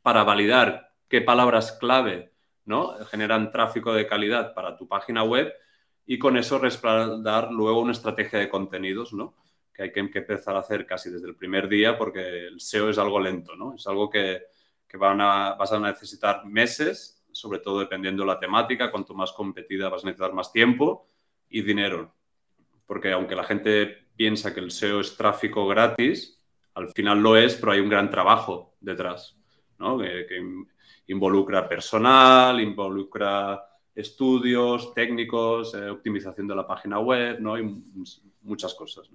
para 0.01 0.23
validar 0.23 0.91
qué 1.07 1.21
palabras 1.21 1.73
clave 1.73 2.33
¿no? 2.65 2.93
generan 3.05 3.51
tráfico 3.51 3.93
de 3.93 4.07
calidad 4.07 4.53
para 4.53 4.77
tu 4.77 4.87
página 4.87 5.23
web 5.23 5.53
y 6.05 6.19
con 6.19 6.37
eso 6.37 6.59
respaldar 6.59 7.51
luego 7.51 7.81
una 7.81 7.91
estrategia 7.91 8.39
de 8.39 8.49
contenidos, 8.49 9.13
¿no? 9.13 9.35
que 9.73 9.83
hay 9.83 9.91
que 9.91 9.99
empezar 9.99 10.55
a 10.55 10.59
hacer 10.59 10.85
casi 10.85 11.09
desde 11.09 11.27
el 11.27 11.35
primer 11.35 11.67
día 11.67 11.97
porque 11.97 12.47
el 12.47 12.59
SEO 12.59 12.89
es 12.89 12.97
algo 12.97 13.19
lento, 13.19 13.55
¿no? 13.55 13.73
es 13.75 13.87
algo 13.87 14.09
que, 14.09 14.43
van 14.97 15.21
a, 15.21 15.53
vas 15.55 15.71
a 15.71 15.79
necesitar 15.79 16.45
meses, 16.45 17.23
sobre 17.31 17.59
todo 17.59 17.79
dependiendo 17.79 18.23
de 18.23 18.27
la 18.27 18.39
temática, 18.39 18.91
cuanto 18.91 19.13
más 19.13 19.31
competida 19.31 19.89
vas 19.89 20.03
a 20.03 20.07
necesitar 20.07 20.33
más 20.33 20.51
tiempo 20.51 21.07
y 21.49 21.61
dinero, 21.61 22.13
porque 22.85 23.11
aunque 23.11 23.35
la 23.35 23.43
gente 23.43 24.07
piensa 24.15 24.53
que 24.53 24.59
el 24.59 24.71
SEO 24.71 24.99
es 24.99 25.17
tráfico 25.17 25.67
gratis, 25.67 26.39
al 26.75 26.89
final 26.89 27.21
lo 27.21 27.37
es, 27.37 27.55
pero 27.55 27.71
hay 27.71 27.79
un 27.79 27.89
gran 27.89 28.09
trabajo 28.09 28.75
detrás 28.79 29.37
que, 29.77 30.41
involucra 31.07 31.67
personal, 31.67 32.59
involucra 32.61 33.61
estudios 33.93 34.93
técnicos, 34.93 35.75
eh, 35.75 35.89
optimización 35.89 36.47
de 36.47 36.55
la 36.55 36.65
página 36.65 36.99
web, 36.99 37.39
¿no? 37.39 37.59
y 37.59 37.83
muchas 38.41 38.73
cosas. 38.73 39.09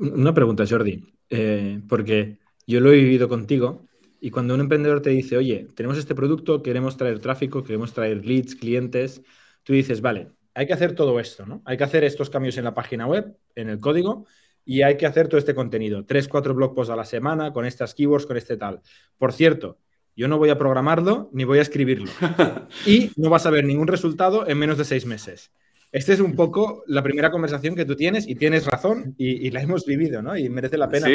Una 0.00 0.34
pregunta, 0.34 0.64
Jordi, 0.68 1.02
eh, 1.30 1.80
porque 1.88 2.38
yo 2.66 2.80
lo 2.80 2.90
he 2.92 2.96
vivido 2.96 3.28
contigo 3.28 3.86
y 4.24 4.30
cuando 4.30 4.54
un 4.54 4.60
emprendedor 4.60 5.02
te 5.02 5.10
dice, 5.10 5.36
oye, 5.36 5.68
tenemos 5.74 5.98
este 5.98 6.14
producto, 6.14 6.62
queremos 6.62 6.96
traer 6.96 7.18
tráfico, 7.18 7.62
queremos 7.62 7.92
traer 7.92 8.24
leads, 8.24 8.54
clientes, 8.54 9.20
tú 9.64 9.74
dices, 9.74 10.00
vale, 10.00 10.30
hay 10.54 10.66
que 10.66 10.72
hacer 10.72 10.94
todo 10.94 11.20
esto, 11.20 11.44
¿no? 11.44 11.60
Hay 11.66 11.76
que 11.76 11.84
hacer 11.84 12.04
estos 12.04 12.30
cambios 12.30 12.56
en 12.56 12.64
la 12.64 12.72
página 12.72 13.06
web, 13.06 13.36
en 13.54 13.68
el 13.68 13.80
código, 13.80 14.24
y 14.64 14.80
hay 14.80 14.96
que 14.96 15.04
hacer 15.04 15.28
todo 15.28 15.36
este 15.36 15.54
contenido. 15.54 16.06
Tres, 16.06 16.26
cuatro 16.26 16.54
blog 16.54 16.74
posts 16.74 16.90
a 16.90 16.96
la 16.96 17.04
semana 17.04 17.52
con 17.52 17.66
estas 17.66 17.92
keywords, 17.92 18.24
con 18.24 18.38
este 18.38 18.56
tal. 18.56 18.80
Por 19.18 19.34
cierto, 19.34 19.76
yo 20.16 20.26
no 20.26 20.38
voy 20.38 20.48
a 20.48 20.56
programarlo 20.56 21.28
ni 21.34 21.44
voy 21.44 21.58
a 21.58 21.62
escribirlo. 21.62 22.10
y 22.86 23.10
no 23.16 23.28
vas 23.28 23.44
a 23.44 23.50
ver 23.50 23.66
ningún 23.66 23.88
resultado 23.88 24.48
en 24.48 24.56
menos 24.56 24.78
de 24.78 24.86
seis 24.86 25.04
meses. 25.04 25.52
Esta 25.94 26.12
es 26.12 26.18
un 26.18 26.34
poco 26.34 26.82
la 26.88 27.04
primera 27.04 27.30
conversación 27.30 27.76
que 27.76 27.84
tú 27.84 27.94
tienes 27.94 28.26
y 28.26 28.34
tienes 28.34 28.66
razón 28.66 29.14
y, 29.16 29.48
la 29.52 29.62
hemos 29.62 29.86
vivido, 29.86 30.20
¿no? 30.22 30.36
Y 30.36 30.48
merece 30.48 30.76
la 30.76 30.88
pena. 30.88 31.06
Sí, 31.06 31.12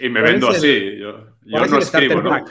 y 0.00 0.08
me, 0.08 0.22
vendo 0.22 0.48
así. 0.48 0.96
Yo, 0.96 1.36
no 1.44 1.78
escribo, 1.78 2.22
¿no? 2.22 2.42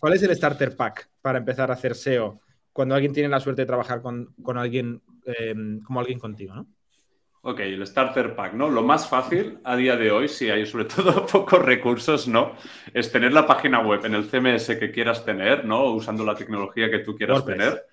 ¿Cuál 0.00 0.14
es 0.14 0.22
el 0.24 0.34
starter 0.34 0.74
pack 0.74 1.10
para 1.20 1.38
empezar 1.38 1.70
a 1.70 1.74
hacer 1.74 1.94
SEO 1.94 2.40
cuando 2.72 2.96
alguien 2.96 3.12
tiene 3.12 3.28
la 3.28 3.38
suerte 3.38 3.62
de 3.62 3.66
trabajar 3.66 4.02
con, 4.02 4.34
alguien 4.56 5.00
eh, 5.24 5.54
como 5.84 6.00
alguien 6.00 6.18
contigo, 6.18 6.56
¿no? 6.56 6.66
Ok, 7.42 7.60
el 7.60 7.86
starter 7.86 8.34
pack, 8.34 8.54
¿no? 8.54 8.68
Lo 8.68 8.82
más 8.82 9.08
fácil 9.08 9.60
a 9.62 9.76
día 9.76 9.96
de 9.96 10.10
hoy, 10.10 10.26
si 10.26 10.50
hay 10.50 10.66
sobre 10.66 10.84
todo 10.96 11.24
pocos 11.24 11.64
recursos, 11.64 12.26
¿no? 12.26 12.56
Es 12.92 13.12
tener 13.12 13.32
la 13.32 13.46
página 13.46 13.78
web 13.78 14.04
en 14.06 14.16
el 14.16 14.24
CMS 14.24 14.76
que 14.76 14.90
quieras 14.90 15.24
tener, 15.24 15.64
¿no? 15.64 15.84
Usando 15.84 16.24
la 16.24 16.34
tecnología 16.34 16.90
que 16.90 16.98
tú 16.98 17.14
quieras 17.14 17.46
tener. 17.46 17.86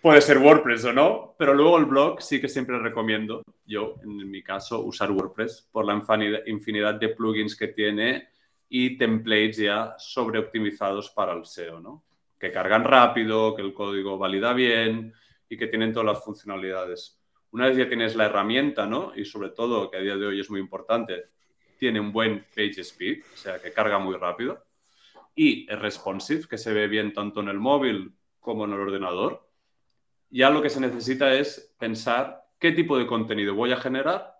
Puede 0.00 0.20
ser 0.20 0.38
WordPress 0.38 0.84
o 0.84 0.92
no, 0.92 1.34
pero 1.38 1.54
luego 1.54 1.78
el 1.78 1.86
blog 1.86 2.22
sí 2.22 2.40
que 2.40 2.48
siempre 2.48 2.78
recomiendo, 2.78 3.42
yo 3.66 3.96
en 4.02 4.30
mi 4.30 4.42
caso, 4.42 4.80
usar 4.80 5.10
WordPress 5.10 5.68
por 5.72 5.84
la 5.84 6.00
infinidad 6.46 6.94
de 6.94 7.08
plugins 7.08 7.56
que 7.56 7.68
tiene 7.68 8.28
y 8.68 8.96
templates 8.96 9.56
ya 9.56 9.94
sobreoptimizados 9.98 11.10
para 11.10 11.32
el 11.32 11.44
SEO, 11.44 11.80
¿no? 11.80 12.04
Que 12.38 12.52
cargan 12.52 12.84
rápido, 12.84 13.56
que 13.56 13.62
el 13.62 13.74
código 13.74 14.18
valida 14.18 14.52
bien 14.52 15.12
y 15.48 15.56
que 15.56 15.66
tienen 15.66 15.92
todas 15.92 16.06
las 16.06 16.24
funcionalidades 16.24 17.18
una 17.50 17.66
vez 17.66 17.76
ya 17.76 17.88
tienes 17.88 18.14
la 18.14 18.26
herramienta, 18.26 18.86
¿no? 18.86 19.12
Y 19.16 19.24
sobre 19.24 19.50
todo, 19.50 19.90
que 19.90 19.96
a 19.96 20.00
día 20.00 20.16
de 20.16 20.26
hoy 20.26 20.40
es 20.40 20.50
muy 20.50 20.60
importante, 20.60 21.26
tiene 21.78 22.00
un 22.00 22.12
buen 22.12 22.44
page 22.54 22.80
speed, 22.80 23.22
o 23.32 23.36
sea, 23.36 23.60
que 23.60 23.72
carga 23.72 23.98
muy 23.98 24.16
rápido, 24.16 24.64
y 25.34 25.70
es 25.70 25.78
responsive, 25.78 26.46
que 26.48 26.58
se 26.58 26.72
ve 26.72 26.88
bien 26.88 27.12
tanto 27.12 27.40
en 27.40 27.48
el 27.48 27.58
móvil 27.58 28.12
como 28.40 28.64
en 28.64 28.72
el 28.72 28.80
ordenador. 28.80 29.47
Ya 30.30 30.50
lo 30.50 30.60
que 30.60 30.70
se 30.70 30.80
necesita 30.80 31.32
es 31.32 31.74
pensar 31.78 32.44
qué 32.58 32.72
tipo 32.72 32.98
de 32.98 33.06
contenido 33.06 33.54
voy 33.54 33.72
a 33.72 33.76
generar 33.76 34.34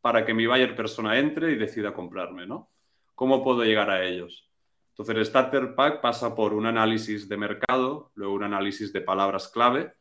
para 0.00 0.24
que 0.24 0.34
mi 0.34 0.46
buyer 0.46 0.74
persona 0.74 1.18
entre 1.18 1.52
y 1.52 1.56
decida 1.56 1.94
comprarme, 1.94 2.46
¿no? 2.46 2.70
¿Cómo 3.14 3.42
puedo 3.42 3.64
llegar 3.64 3.88
a 3.90 4.04
ellos? 4.04 4.50
Entonces, 4.90 5.16
el 5.16 5.24
Starter 5.24 5.74
Pack 5.74 6.00
pasa 6.00 6.34
por 6.34 6.52
un 6.52 6.66
análisis 6.66 7.28
de 7.28 7.36
mercado, 7.36 8.10
luego 8.14 8.34
un 8.34 8.44
análisis 8.44 8.92
de 8.92 9.00
palabras 9.00 9.48
clave, 9.48 9.94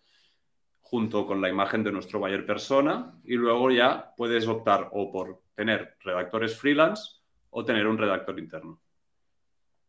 junto 0.91 1.25
con 1.25 1.39
la 1.39 1.47
imagen 1.47 1.83
de 1.85 1.91
nuestro 1.93 2.19
buyer 2.19 2.45
persona 2.45 3.17
y 3.23 3.35
luego 3.35 3.71
ya 3.71 4.13
puedes 4.17 4.45
optar 4.47 4.89
o 4.91 5.09
por 5.09 5.41
tener 5.55 5.95
redactores 6.01 6.57
freelance 6.57 7.21
o 7.49 7.63
tener 7.63 7.87
un 7.87 7.97
redactor 7.97 8.37
interno. 8.37 8.81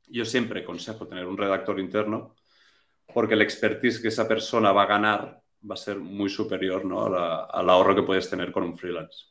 Yo 0.06 0.25
siempre 0.25 0.61
aconsejo 0.61 1.08
tener 1.08 1.26
un 1.26 1.37
redactor 1.37 1.80
interno 1.80 2.37
porque 3.12 3.35
el 3.35 3.42
expertise 3.42 4.00
que 4.00 4.09
esa 4.09 4.26
persona 4.26 4.73
va 4.73 4.82
a 4.82 4.87
ganar 4.87 5.42
va 5.68 5.75
a 5.75 5.78
ser 5.78 5.99
muy 5.99 6.28
superior 6.28 6.85
¿no? 6.85 7.06
al 7.06 7.71
ahorro 7.71 7.94
que 7.94 8.02
puedes 8.02 8.28
tener 8.28 8.50
con 8.50 8.64
un 8.64 8.76
freelance. 8.76 9.26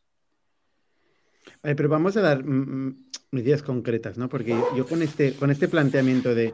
pero 1.62 1.90
vamos 1.90 2.16
a 2.16 2.22
dar 2.22 2.44
medidas 2.44 3.64
concretas, 3.64 4.18
¿no? 4.18 4.30
Porque 4.30 4.56
yo 4.76 4.86
con 4.86 5.02
este, 5.02 5.34
con 5.34 5.52
este 5.52 5.68
planteamiento 5.68 6.34
de, 6.34 6.54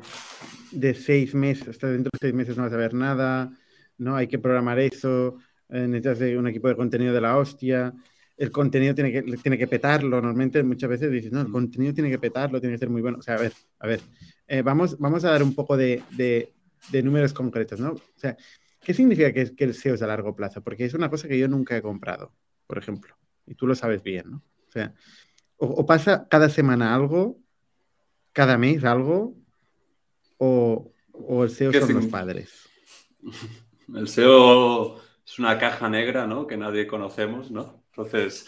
de 0.72 0.94
seis 0.94 1.34
meses, 1.36 1.68
hasta 1.70 1.88
dentro 1.88 2.10
de 2.14 2.20
seis 2.20 2.34
meses 2.34 2.58
no 2.58 2.64
vas 2.64 2.74
a 2.74 2.78
ver 2.78 2.94
nada, 2.94 3.52
¿no? 3.98 4.16
Hay 4.16 4.28
que 4.28 4.40
programar 4.40 4.80
eso, 4.80 5.38
eh, 5.70 5.88
necesitas 5.88 6.38
un 6.38 6.48
equipo 6.48 6.68
de 6.68 6.76
contenido 6.76 7.14
de 7.14 7.22
la 7.22 7.38
hostia, 7.38 7.94
el 8.38 8.52
contenido 8.52 8.94
tiene 8.94 9.12
que, 9.12 9.24
tiene 9.38 9.58
que 9.58 9.68
petarlo. 9.68 10.22
Normalmente 10.22 10.62
muchas 10.62 10.90
veces 10.90 11.12
dices, 11.12 11.32
no, 11.32 11.42
el 11.42 11.52
contenido 11.52 11.94
tiene 11.94 12.10
que 12.10 12.20
petarlo, 12.20 12.60
tiene 12.60 12.76
que 12.76 12.80
ser 12.80 12.90
muy 12.90 13.02
bueno. 13.02 13.18
O 13.18 13.22
sea, 13.22 13.36
a 13.36 13.40
ver, 13.40 13.54
a 13.80 13.88
ver, 13.88 14.00
eh, 14.48 14.62
vamos, 14.62 14.98
vamos 15.00 15.26
a 15.26 15.32
dar 15.32 15.42
un 15.42 15.56
poco 15.56 15.76
de, 15.76 16.04
números 17.04 17.34
concretos, 17.34 17.80
¿no? 17.80 17.92
O 17.92 18.02
sea, 18.16 18.36
¿qué 18.82 18.94
significa 18.94 19.32
que, 19.32 19.56
que 19.56 19.64
el 19.64 19.74
SEO 19.74 19.96
es 19.96 20.02
a 20.02 20.08
largo 20.08 20.36
plazo? 20.36 20.64
Porque 20.64 20.86
es 20.86 20.94
una 20.94 21.10
cosa 21.10 21.28
que 21.28 21.38
yo 21.38 21.48
nunca 21.48 21.78
he 21.78 21.82
comprado, 21.82 22.34
por 22.66 22.78
ejemplo, 22.78 23.16
y 23.46 23.56
tú 23.56 23.68
lo 23.68 23.76
sabes 23.76 24.04
bien, 24.04 24.32
¿no? 24.32 24.44
O 24.68 24.72
sea, 24.72 24.94
o, 25.58 25.86
pasa 25.86 26.28
cada 26.30 26.50
semana 26.50 26.94
algo, 26.94 27.40
cada 28.34 28.58
mes 28.58 28.84
algo, 28.84 29.36
o, 30.38 30.94
o 31.12 31.44
el 31.44 31.50
SEO 31.50 31.74
son 31.74 31.94
los 31.94 32.08
padres. 32.08 32.70
El 33.96 34.10
SEO 34.10 34.98
es 35.26 35.40
una 35.40 35.58
caja 35.58 35.88
negra, 35.88 36.28
¿no? 36.28 36.46
Que 36.46 36.58
nadie 36.58 36.88
conocemos, 36.88 37.52
¿no? 37.52 37.86
Entonces, 37.92 38.48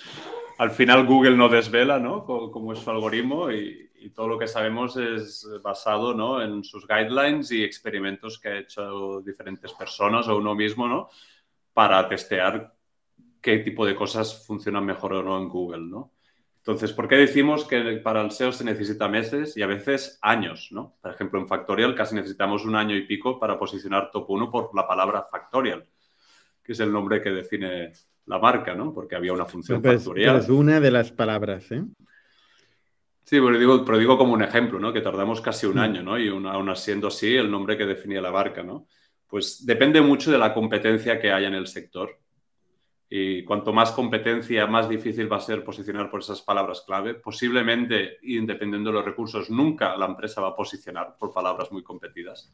al 0.59 0.71
final 0.71 1.05
Google 1.05 1.37
no 1.37 1.47
desvela, 1.47 1.99
¿no? 1.99 2.25
Cómo 2.25 2.73
es 2.73 2.79
su 2.79 2.89
algoritmo 2.89 3.49
y, 3.49 3.87
todo 4.13 4.29
lo 4.29 4.39
que 4.39 4.47
sabemos 4.47 4.97
es 4.97 5.47
basado, 5.61 6.13
¿no? 6.13 6.41
En 6.41 6.63
sus 6.63 6.87
guidelines 6.87 7.51
y 7.51 7.63
experimentos 7.63 8.39
que 8.39 8.49
ha 8.49 8.57
hecho 8.57 9.21
diferentes 9.21 9.71
personas 9.73 10.27
o 10.27 10.37
uno 10.37 10.55
mismo, 10.55 10.87
¿no? 10.87 11.09
Para 11.73 12.07
testear 12.09 12.73
qué 13.41 13.59
tipo 13.59 13.85
de 13.85 13.95
cosas 13.95 14.45
funcionan 14.45 14.85
mejor 14.85 15.13
o 15.13 15.23
no 15.23 15.37
en 15.37 15.47
Google, 15.47 15.85
¿no? 15.85 16.13
Entonces, 16.57 16.91
¿por 16.91 17.07
qué 17.07 17.15
decimos 17.15 17.65
que 17.65 17.81
para 18.03 18.21
el 18.21 18.31
SEO 18.31 18.51
se 18.51 18.65
necesita 18.65 19.07
meses 19.07 19.55
y 19.55 19.61
a 19.61 19.67
veces 19.67 20.19
años? 20.21 20.69
¿no? 20.71 20.97
Por 21.01 21.11
ejemplo, 21.11 21.39
en 21.39 21.47
Factorial 21.47 21.95
casi 21.95 22.15
necesitamos 22.15 22.65
un 22.65 22.75
año 22.75 22.95
y 22.95 23.07
pico 23.07 23.39
para 23.39 23.57
posicionar 23.57 24.11
top 24.11 24.29
1 24.29 24.51
por 24.51 24.75
la 24.75 24.85
palabra 24.85 25.23
Factorial, 25.23 25.87
que 26.63 26.73
es 26.73 26.79
el 26.81 26.91
nombre 26.91 27.21
que 27.21 27.29
define 27.29 27.93
la 28.29 28.37
marca, 28.37 28.75
¿no? 28.75 28.93
Porque 28.93 29.15
había 29.15 29.33
una 29.33 29.45
función 29.45 29.81
pues, 29.81 30.03
factorial. 30.03 30.37
Es 30.37 30.49
una 30.49 30.79
de 30.79 30.91
las 30.91 31.11
palabras, 31.11 31.71
¿eh? 31.71 31.83
Sí, 33.23 33.39
pero 33.39 33.57
digo, 33.57 33.83
pero 33.83 33.97
digo 33.97 34.17
como 34.17 34.33
un 34.33 34.43
ejemplo, 34.43 34.79
¿no? 34.79 34.93
Que 34.93 35.01
tardamos 35.01 35.41
casi 35.41 35.65
un 35.65 35.75
mm. 35.75 35.79
año, 35.79 36.03
¿no? 36.03 36.17
Y 36.17 36.27
aún 36.29 36.75
siendo 36.75 37.07
así 37.07 37.35
el 37.35 37.49
nombre 37.49 37.75
que 37.75 37.87
definía 37.87 38.21
la 38.21 38.29
barca, 38.29 38.61
¿no? 38.61 38.85
Pues 39.27 39.65
depende 39.65 39.99
mucho 40.01 40.31
de 40.31 40.37
la 40.37 40.53
competencia 40.53 41.19
que 41.19 41.31
haya 41.31 41.47
en 41.47 41.55
el 41.55 41.65
sector. 41.65 42.19
Y 43.09 43.43
cuanto 43.43 43.73
más 43.73 43.91
competencia, 43.91 44.67
más 44.67 44.87
difícil 44.87 45.31
va 45.31 45.37
a 45.37 45.41
ser 45.41 45.63
posicionar 45.63 46.11
por 46.11 46.19
esas 46.19 46.43
palabras 46.43 46.83
clave. 46.85 47.15
Posiblemente, 47.15 48.19
y 48.21 48.45
dependiendo 48.45 48.91
de 48.91 48.97
los 48.97 49.05
recursos, 49.05 49.49
nunca 49.49 49.97
la 49.97 50.05
empresa 50.05 50.41
va 50.41 50.49
a 50.49 50.55
posicionar 50.55 51.15
por 51.17 51.33
palabras 51.33 51.71
muy 51.71 51.81
competidas. 51.81 52.53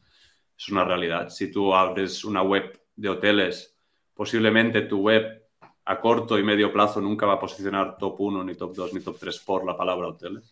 Es 0.58 0.68
una 0.70 0.84
realidad. 0.84 1.28
Si 1.28 1.50
tú 1.50 1.74
abres 1.74 2.24
una 2.24 2.42
web 2.42 2.80
de 2.96 3.10
hoteles, 3.10 3.76
posiblemente 4.14 4.82
tu 4.82 5.00
web 5.00 5.45
a 5.86 6.00
corto 6.00 6.38
y 6.38 6.42
medio 6.42 6.72
plazo 6.72 7.00
nunca 7.00 7.26
va 7.26 7.34
a 7.34 7.40
posicionar 7.40 7.96
top 7.96 8.20
1, 8.20 8.44
ni 8.44 8.54
top 8.54 8.74
2, 8.74 8.94
ni 8.94 9.00
top 9.00 9.18
3 9.18 9.38
por 9.40 9.64
la 9.64 9.76
palabra 9.76 10.08
hoteles. 10.08 10.50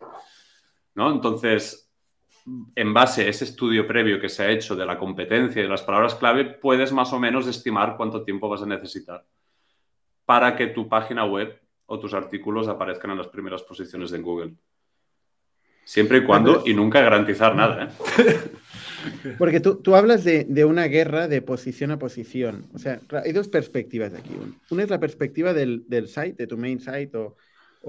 ¿no? 0.95 1.11
Entonces, 1.11 1.93
en 2.75 2.95
base 2.95 3.23
a 3.23 3.29
ese 3.29 3.45
estudio 3.45 3.87
previo 3.87 4.21
que 4.21 4.29
se 4.29 4.45
ha 4.45 4.51
hecho 4.51 4.77
de 4.77 4.87
la 4.87 4.97
competencia 4.97 5.61
y 5.61 5.65
de 5.65 5.69
las 5.69 5.83
palabras 5.83 6.15
clave, 6.15 6.45
puedes 6.45 6.93
más 6.93 7.13
o 7.13 7.19
menos 7.19 7.49
estimar 7.49 7.97
cuánto 7.97 8.23
tiempo 8.23 8.49
vas 8.49 8.63
a 8.63 8.67
necesitar 8.67 9.25
para 10.25 10.57
que 10.57 10.69
tu 10.69 10.89
página 10.89 11.25
web 11.25 11.61
o 11.87 11.99
tus 11.99 12.15
artículos 12.15 12.69
aparezcan 12.69 13.11
en 13.11 13.19
las 13.19 13.29
primeras 13.29 13.63
posiciones 13.63 14.11
de 14.11 14.21
Google. 14.21 14.55
Siempre 15.85 16.19
y 16.19 16.25
cuando, 16.25 16.63
y 16.65 16.75
nunca 16.75 17.01
garantizar 17.01 17.55
nada. 17.55 17.85
¿eh? 18.19 18.51
Porque 19.39 19.61
tú, 19.61 19.97
hablas 19.97 20.25
de, 20.25 20.65
una 20.65 20.85
guerra 20.87 21.29
de 21.29 21.43
posición 21.43 21.91
a 21.91 21.99
posición. 21.99 22.67
O 22.73 22.79
sea, 22.79 23.01
hay 23.25 23.33
dos 23.33 23.49
perspectivas 23.49 24.15
aquí. 24.15 24.31
Una 24.71 24.83
es 24.83 24.91
la 24.91 25.01
perspectiva 25.01 25.53
del, 25.53 25.85
site, 26.07 26.35
de 26.35 26.47
tu 26.47 26.57
main 26.57 26.81
site 26.81 27.11
o, 27.17 27.37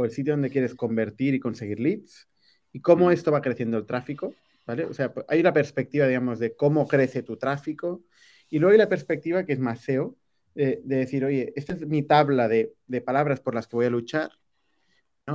el 0.03 0.11
sitio 0.11 0.33
donde 0.33 0.49
quieres 0.49 0.75
convertir 0.75 1.33
y 1.33 1.39
conseguir 1.39 1.79
leads 1.79 2.27
y 2.73 2.81
cómo 2.81 3.11
esto 3.11 3.31
va 3.31 3.41
creciendo 3.41 3.77
el 3.77 3.85
tráfico. 3.85 4.33
¿vale? 4.65 4.85
O 4.85 4.93
sea, 4.93 5.13
hay 5.29 5.41
la 5.41 5.53
perspectiva, 5.53 6.07
digamos, 6.07 6.39
de 6.39 6.55
cómo 6.55 6.87
crece 6.87 7.23
tu 7.23 7.37
tráfico 7.37 8.03
y 8.49 8.59
luego 8.59 8.73
hay 8.73 8.77
la 8.77 8.89
perspectiva 8.89 9.45
que 9.45 9.53
es 9.53 9.59
más 9.59 9.81
SEO, 9.81 10.17
de 10.53 10.81
decir, 10.85 11.25
oye, 11.25 11.51
esta 11.57 11.73
es 11.73 11.85
mi 11.85 12.01
tabla 12.01 12.47
de, 12.47 12.73
de 12.87 13.01
palabras 13.01 13.41
por 13.41 13.55
las 13.55 13.67
que 13.67 13.75
voy 13.75 13.87
a 13.87 13.89
luchar 13.89 14.31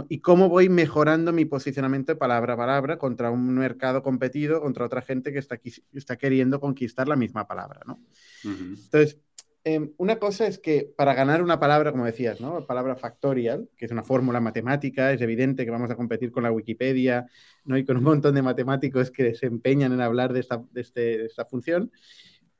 y 0.08 0.20
cómo 0.20 0.48
voy 0.48 0.68
mejorando 0.68 1.32
mi 1.32 1.44
posicionamiento 1.44 2.12
de 2.12 2.16
palabra 2.16 2.54
a 2.54 2.56
palabra 2.56 2.98
contra 2.98 3.30
un 3.30 3.54
mercado 3.54 4.02
competido, 4.02 4.60
contra 4.60 4.84
otra 4.84 5.02
gente 5.02 5.32
que 5.32 5.38
está, 5.38 5.60
está 5.92 6.16
queriendo 6.16 6.60
conquistar 6.60 7.08
la 7.08 7.16
misma 7.16 7.48
palabra, 7.48 7.80
¿no? 7.86 8.00
Entonces, 8.44 9.18
em, 9.64 9.92
una 9.96 10.20
cosa 10.20 10.46
es 10.46 10.58
que 10.58 10.92
para 10.96 11.14
ganar 11.14 11.42
una 11.42 11.58
palabra, 11.58 11.90
como 11.90 12.06
decías, 12.06 12.40
¿no? 12.40 12.66
palabra 12.66 12.94
factorial, 12.94 13.68
que 13.76 13.86
es 13.86 13.90
una 13.90 14.04
fórmula 14.04 14.40
matemática, 14.40 15.12
es 15.12 15.20
evidente 15.22 15.64
que 15.64 15.70
vamos 15.72 15.90
a 15.90 15.96
competir 15.96 16.30
con 16.30 16.44
la 16.44 16.52
Wikipedia, 16.52 17.26
¿no? 17.64 17.76
Y 17.76 17.84
con 17.84 17.96
un 17.96 18.04
montón 18.04 18.34
de 18.36 18.42
matemáticos 18.42 19.10
que 19.10 19.34
se 19.34 19.46
empeñan 19.46 19.92
en 19.92 20.00
hablar 20.00 20.32
de 20.32 20.40
esta, 20.40 20.62
de 20.70 20.80
este, 20.80 21.24
esta 21.24 21.44
función, 21.46 21.90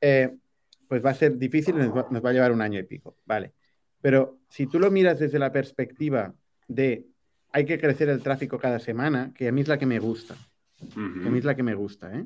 eh, 0.01 0.37
pues 0.89 1.05
va 1.05 1.11
a 1.11 1.15
ser 1.15 1.39
difícil 1.39 1.77
y 1.77 1.79
nos 1.79 1.97
va, 1.97 2.09
nos 2.11 2.25
va 2.25 2.31
a 2.31 2.33
llevar 2.33 2.51
un 2.51 2.61
año 2.61 2.81
y 2.81 2.83
pico, 2.83 3.17
¿vale? 3.25 3.55
Pero 4.01 4.41
si 4.49 4.67
tú 4.67 4.81
lo 4.81 4.91
miras 4.91 5.21
desde 5.21 5.39
la 5.39 5.53
perspectiva 5.53 6.35
de 6.67 7.10
hay 7.53 7.65
que 7.65 7.79
crecer 7.79 8.09
el 8.09 8.23
tráfico 8.23 8.59
cada 8.59 8.79
semana, 8.79 9.33
que 9.35 9.49
a 9.49 9.53
mí 9.53 9.61
es 9.61 9.69
la 9.69 9.79
que 9.79 9.87
me 9.87 9.99
gusta. 9.99 10.37
A 10.97 10.99
mí 10.99 11.39
es 11.39 11.45
la 11.45 11.55
que 11.55 11.63
me 11.63 11.75
gusta, 11.75 12.15
¿eh? 12.15 12.25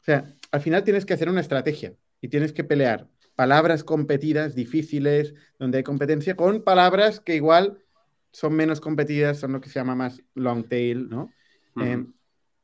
O 0.00 0.04
sea, 0.06 0.32
al 0.52 0.60
final 0.60 0.84
tienes 0.84 1.04
que 1.04 1.14
hacer 1.14 1.28
una 1.28 1.40
estrategia 1.40 1.94
y 2.20 2.28
tienes 2.28 2.52
que 2.52 2.64
pelear 2.64 3.08
palabras 3.34 3.84
competidas, 3.84 4.54
difíciles, 4.54 5.34
donde 5.58 5.78
hay 5.78 5.84
competencia, 5.84 6.36
con 6.36 6.62
palabras 6.62 7.20
que 7.20 7.34
igual 7.34 7.78
son 8.32 8.54
menos 8.54 8.80
competidas, 8.80 9.38
son 9.38 9.52
lo 9.52 9.60
que 9.60 9.68
se 9.68 9.78
llama 9.78 9.94
más 9.94 10.22
long 10.34 10.68
tail, 10.68 11.08
¿no? 11.08 11.30
Eh, 11.82 12.06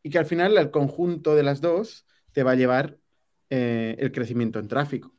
y 0.03 0.11
que 0.11 0.19
al 0.19 0.27
final 0.27 0.57
el 0.57 0.71
conjunto 0.71 1.35
de 1.35 1.43
las 1.43 1.61
dos 1.61 2.07
te 2.33 2.43
va 2.43 2.53
a 2.53 2.57
llevar 2.57 2.99
eh, 3.51 3.97
el 3.99 4.13
crecimiento 4.13 4.59
en 4.59 4.69
tráfico, 4.69 5.15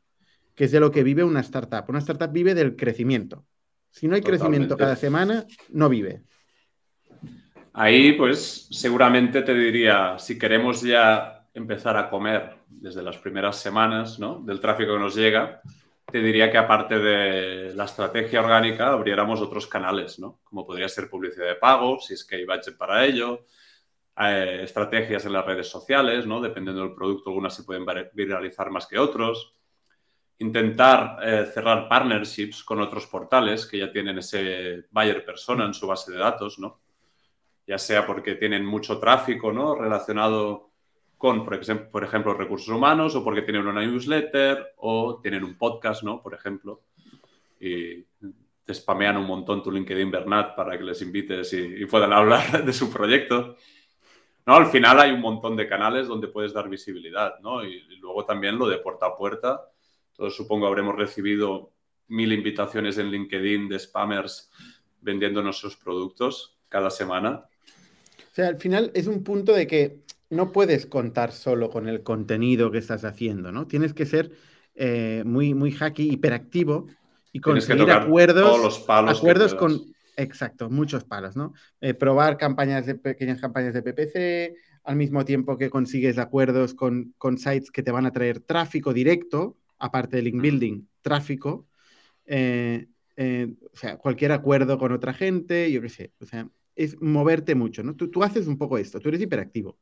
que 0.54 0.64
es 0.64 0.72
de 0.72 0.80
lo 0.80 0.90
que 0.90 1.04
vive 1.04 1.22
una 1.24 1.40
startup. 1.40 1.84
Una 1.88 2.00
startup 2.00 2.32
vive 2.32 2.54
del 2.54 2.74
crecimiento. 2.74 3.46
Si 3.90 4.08
no 4.08 4.16
hay 4.16 4.22
crecimiento 4.22 4.76
cada 4.76 4.96
semana, 4.96 5.46
no 5.70 5.88
vive. 5.88 6.24
Ahí, 7.76 8.12
pues, 8.12 8.68
seguramente 8.70 9.42
te 9.42 9.52
diría, 9.52 10.16
si 10.16 10.38
queremos 10.38 10.80
ya 10.82 11.48
empezar 11.52 11.96
a 11.96 12.08
comer 12.08 12.54
desde 12.68 13.02
las 13.02 13.18
primeras 13.18 13.56
semanas 13.60 14.18
¿no? 14.20 14.38
del 14.38 14.60
tráfico 14.60 14.92
que 14.92 15.00
nos 15.00 15.16
llega, 15.16 15.60
te 16.06 16.20
diría 16.20 16.52
que 16.52 16.58
aparte 16.58 17.00
de 17.00 17.74
la 17.74 17.86
estrategia 17.86 18.40
orgánica, 18.40 18.92
abriéramos 18.92 19.40
otros 19.40 19.66
canales, 19.66 20.20
¿no? 20.20 20.38
Como 20.44 20.64
podría 20.64 20.88
ser 20.88 21.10
publicidad 21.10 21.46
de 21.46 21.56
pago, 21.56 21.98
si 21.98 22.14
es 22.14 22.24
que 22.24 22.36
hay 22.36 22.44
budget 22.44 22.76
para 22.76 23.04
ello, 23.04 23.46
eh, 24.20 24.60
estrategias 24.62 25.24
en 25.26 25.32
las 25.32 25.44
redes 25.44 25.68
sociales, 25.68 26.26
¿no? 26.26 26.40
Dependiendo 26.40 26.82
del 26.82 26.94
producto, 26.94 27.30
algunas 27.30 27.56
se 27.56 27.64
pueden 27.64 27.84
viralizar 28.12 28.70
más 28.70 28.86
que 28.86 28.98
otros. 28.98 29.52
Intentar 30.38 31.18
eh, 31.22 31.46
cerrar 31.52 31.88
partnerships 31.88 32.62
con 32.62 32.80
otros 32.80 33.08
portales 33.08 33.66
que 33.66 33.78
ya 33.78 33.90
tienen 33.90 34.18
ese 34.18 34.84
buyer 34.90 35.24
persona 35.24 35.64
en 35.64 35.74
su 35.74 35.88
base 35.88 36.12
de 36.12 36.18
datos, 36.18 36.60
¿no? 36.60 36.83
Ya 37.66 37.78
sea 37.78 38.06
porque 38.06 38.34
tienen 38.34 38.64
mucho 38.64 38.98
tráfico 38.98 39.52
¿no? 39.52 39.74
relacionado 39.74 40.70
con, 41.16 41.44
por 41.44 42.04
ejemplo, 42.04 42.34
recursos 42.34 42.68
humanos, 42.68 43.14
o 43.14 43.24
porque 43.24 43.42
tienen 43.42 43.66
una 43.66 43.80
newsletter, 43.80 44.74
o 44.76 45.20
tienen 45.22 45.42
un 45.42 45.56
podcast, 45.56 46.02
¿no? 46.02 46.20
Por 46.20 46.34
ejemplo, 46.34 46.82
y 47.58 48.04
te 48.62 48.74
spamean 48.74 49.16
un 49.16 49.26
montón 49.26 49.62
tu 49.62 49.70
LinkedIn 49.70 50.10
Bernat 50.10 50.54
para 50.54 50.76
que 50.76 50.84
les 50.84 51.00
invites 51.00 51.50
y, 51.54 51.86
puedan 51.86 52.12
hablar 52.12 52.62
de 52.64 52.72
su 52.74 52.92
proyecto. 52.92 53.56
No, 54.44 54.54
al 54.54 54.66
final 54.66 55.00
hay 55.00 55.12
un 55.12 55.20
montón 55.20 55.56
de 55.56 55.66
canales 55.66 56.06
donde 56.08 56.28
puedes 56.28 56.52
dar 56.52 56.68
visibilidad, 56.68 57.40
¿no? 57.40 57.64
Y, 57.64 57.74
y 57.88 57.96
luego 57.96 58.26
también 58.26 58.58
lo 58.58 58.68
de 58.68 58.76
puerta 58.78 59.06
a 59.06 59.16
puerta. 59.16 59.62
Todos 60.14 60.36
supongo 60.36 60.66
habremos 60.66 60.94
recibido 60.94 61.72
mil 62.08 62.32
invitaciones 62.34 62.98
en 62.98 63.10
LinkedIn 63.10 63.68
de 63.68 63.78
spammers 63.78 64.50
vendiendo 65.00 65.42
nuestros 65.42 65.76
productos 65.76 66.58
cada 66.68 66.90
semana. 66.90 67.46
O 68.34 68.36
sea, 68.36 68.48
al 68.48 68.56
final 68.56 68.90
es 68.94 69.06
un 69.06 69.22
punto 69.22 69.52
de 69.52 69.68
que 69.68 70.00
no 70.28 70.50
puedes 70.50 70.86
contar 70.86 71.30
solo 71.30 71.70
con 71.70 71.88
el 71.88 72.02
contenido 72.02 72.72
que 72.72 72.78
estás 72.78 73.04
haciendo, 73.04 73.52
¿no? 73.52 73.68
Tienes 73.68 73.94
que 73.94 74.06
ser 74.06 74.32
eh, 74.74 75.22
muy, 75.24 75.54
muy 75.54 75.70
hacky, 75.70 76.10
hiperactivo 76.10 76.88
y 77.30 77.38
conseguir 77.38 77.88
acuerdos, 77.92 78.60
los 78.60 78.80
palos 78.80 79.18
acuerdos 79.18 79.54
con, 79.54 79.80
exacto, 80.16 80.68
muchos 80.68 81.04
palos, 81.04 81.36
¿no? 81.36 81.52
Eh, 81.80 81.94
probar 81.94 82.36
campañas 82.36 82.86
de 82.86 82.96
pequeñas 82.96 83.40
campañas 83.40 83.72
de 83.72 83.82
PPC, 83.82 84.56
al 84.82 84.96
mismo 84.96 85.24
tiempo 85.24 85.56
que 85.56 85.70
consigues 85.70 86.18
acuerdos 86.18 86.74
con, 86.74 87.14
con 87.16 87.38
sites 87.38 87.70
que 87.70 87.84
te 87.84 87.92
van 87.92 88.04
a 88.04 88.10
traer 88.10 88.40
tráfico 88.40 88.92
directo, 88.92 89.58
aparte 89.78 90.16
del 90.16 90.24
link 90.24 90.42
building, 90.42 90.88
tráfico. 91.02 91.68
Eh, 92.26 92.88
o 93.16 93.76
sea, 93.76 93.96
cualquier 93.96 94.32
acuerdo 94.32 94.76
con 94.76 94.90
otra 94.90 95.14
gente, 95.14 95.70
yo 95.70 95.80
qué 95.80 95.88
sé, 95.88 96.12
o 96.18 96.26
sea, 96.26 96.48
es 96.76 97.00
moverte 97.00 97.54
mucho, 97.54 97.82
¿no? 97.82 97.94
Tú, 97.94 98.10
tú 98.10 98.22
haces 98.22 98.46
un 98.46 98.58
poco 98.58 98.78
esto, 98.78 99.00
tú 99.00 99.08
eres 99.08 99.20
hiperactivo. 99.20 99.78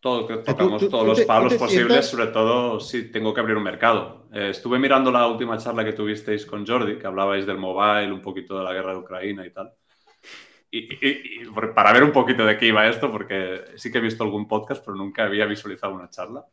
Todo, 0.00 0.26
tocamos 0.42 0.86
todos 0.90 1.06
los 1.06 1.20
palos 1.22 1.54
posibles, 1.54 2.04
sobre 2.04 2.26
todo 2.26 2.78
si 2.78 3.10
tengo 3.10 3.32
que 3.32 3.40
abrir 3.40 3.56
un 3.56 3.62
mercado. 3.62 4.28
Eh, 4.34 4.50
estuve 4.50 4.78
mirando 4.78 5.10
la 5.10 5.26
última 5.26 5.56
charla 5.56 5.82
que 5.82 5.94
tuvisteis 5.94 6.44
con 6.44 6.66
Jordi, 6.66 6.98
que 6.98 7.06
hablabais 7.06 7.46
del 7.46 7.56
mobile, 7.56 8.12
un 8.12 8.20
poquito 8.20 8.58
de 8.58 8.64
la 8.64 8.74
guerra 8.74 8.92
de 8.92 8.98
Ucrania 8.98 9.46
y 9.46 9.50
tal. 9.50 9.72
Y, 10.70 11.46
para 11.74 11.92
ver 11.92 12.02
un 12.02 12.12
poquito 12.12 12.44
de 12.44 12.58
qué 12.58 12.66
iba 12.66 12.86
esto, 12.88 13.10
porque 13.10 13.64
sí 13.76 13.92
que 13.92 13.98
he 13.98 14.00
visto 14.00 14.24
algún 14.24 14.48
podcast, 14.48 14.84
pero 14.84 14.96
nunca 14.96 15.24
había 15.24 15.46
visualizado 15.46 15.94
una 15.94 16.10
charla, 16.10 16.44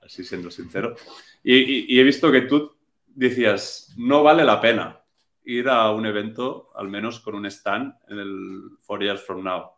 así 0.00 0.24
siendo 0.24 0.50
sincero. 0.50 0.94
Y, 1.42 1.98
he 1.98 2.02
visto 2.04 2.32
que 2.32 2.42
tú 2.42 2.76
decías, 3.08 3.92
no 3.98 4.22
vale 4.22 4.44
la 4.44 4.60
pena 4.60 4.95
ir 5.46 5.68
a 5.68 5.90
un 5.92 6.04
evento, 6.04 6.70
al 6.74 6.88
menos 6.88 7.20
con 7.20 7.34
un 7.36 7.46
stand 7.46 7.94
en 8.08 8.18
el 8.18 8.60
Four 8.82 9.02
Years 9.02 9.22
From 9.22 9.44
Now. 9.44 9.70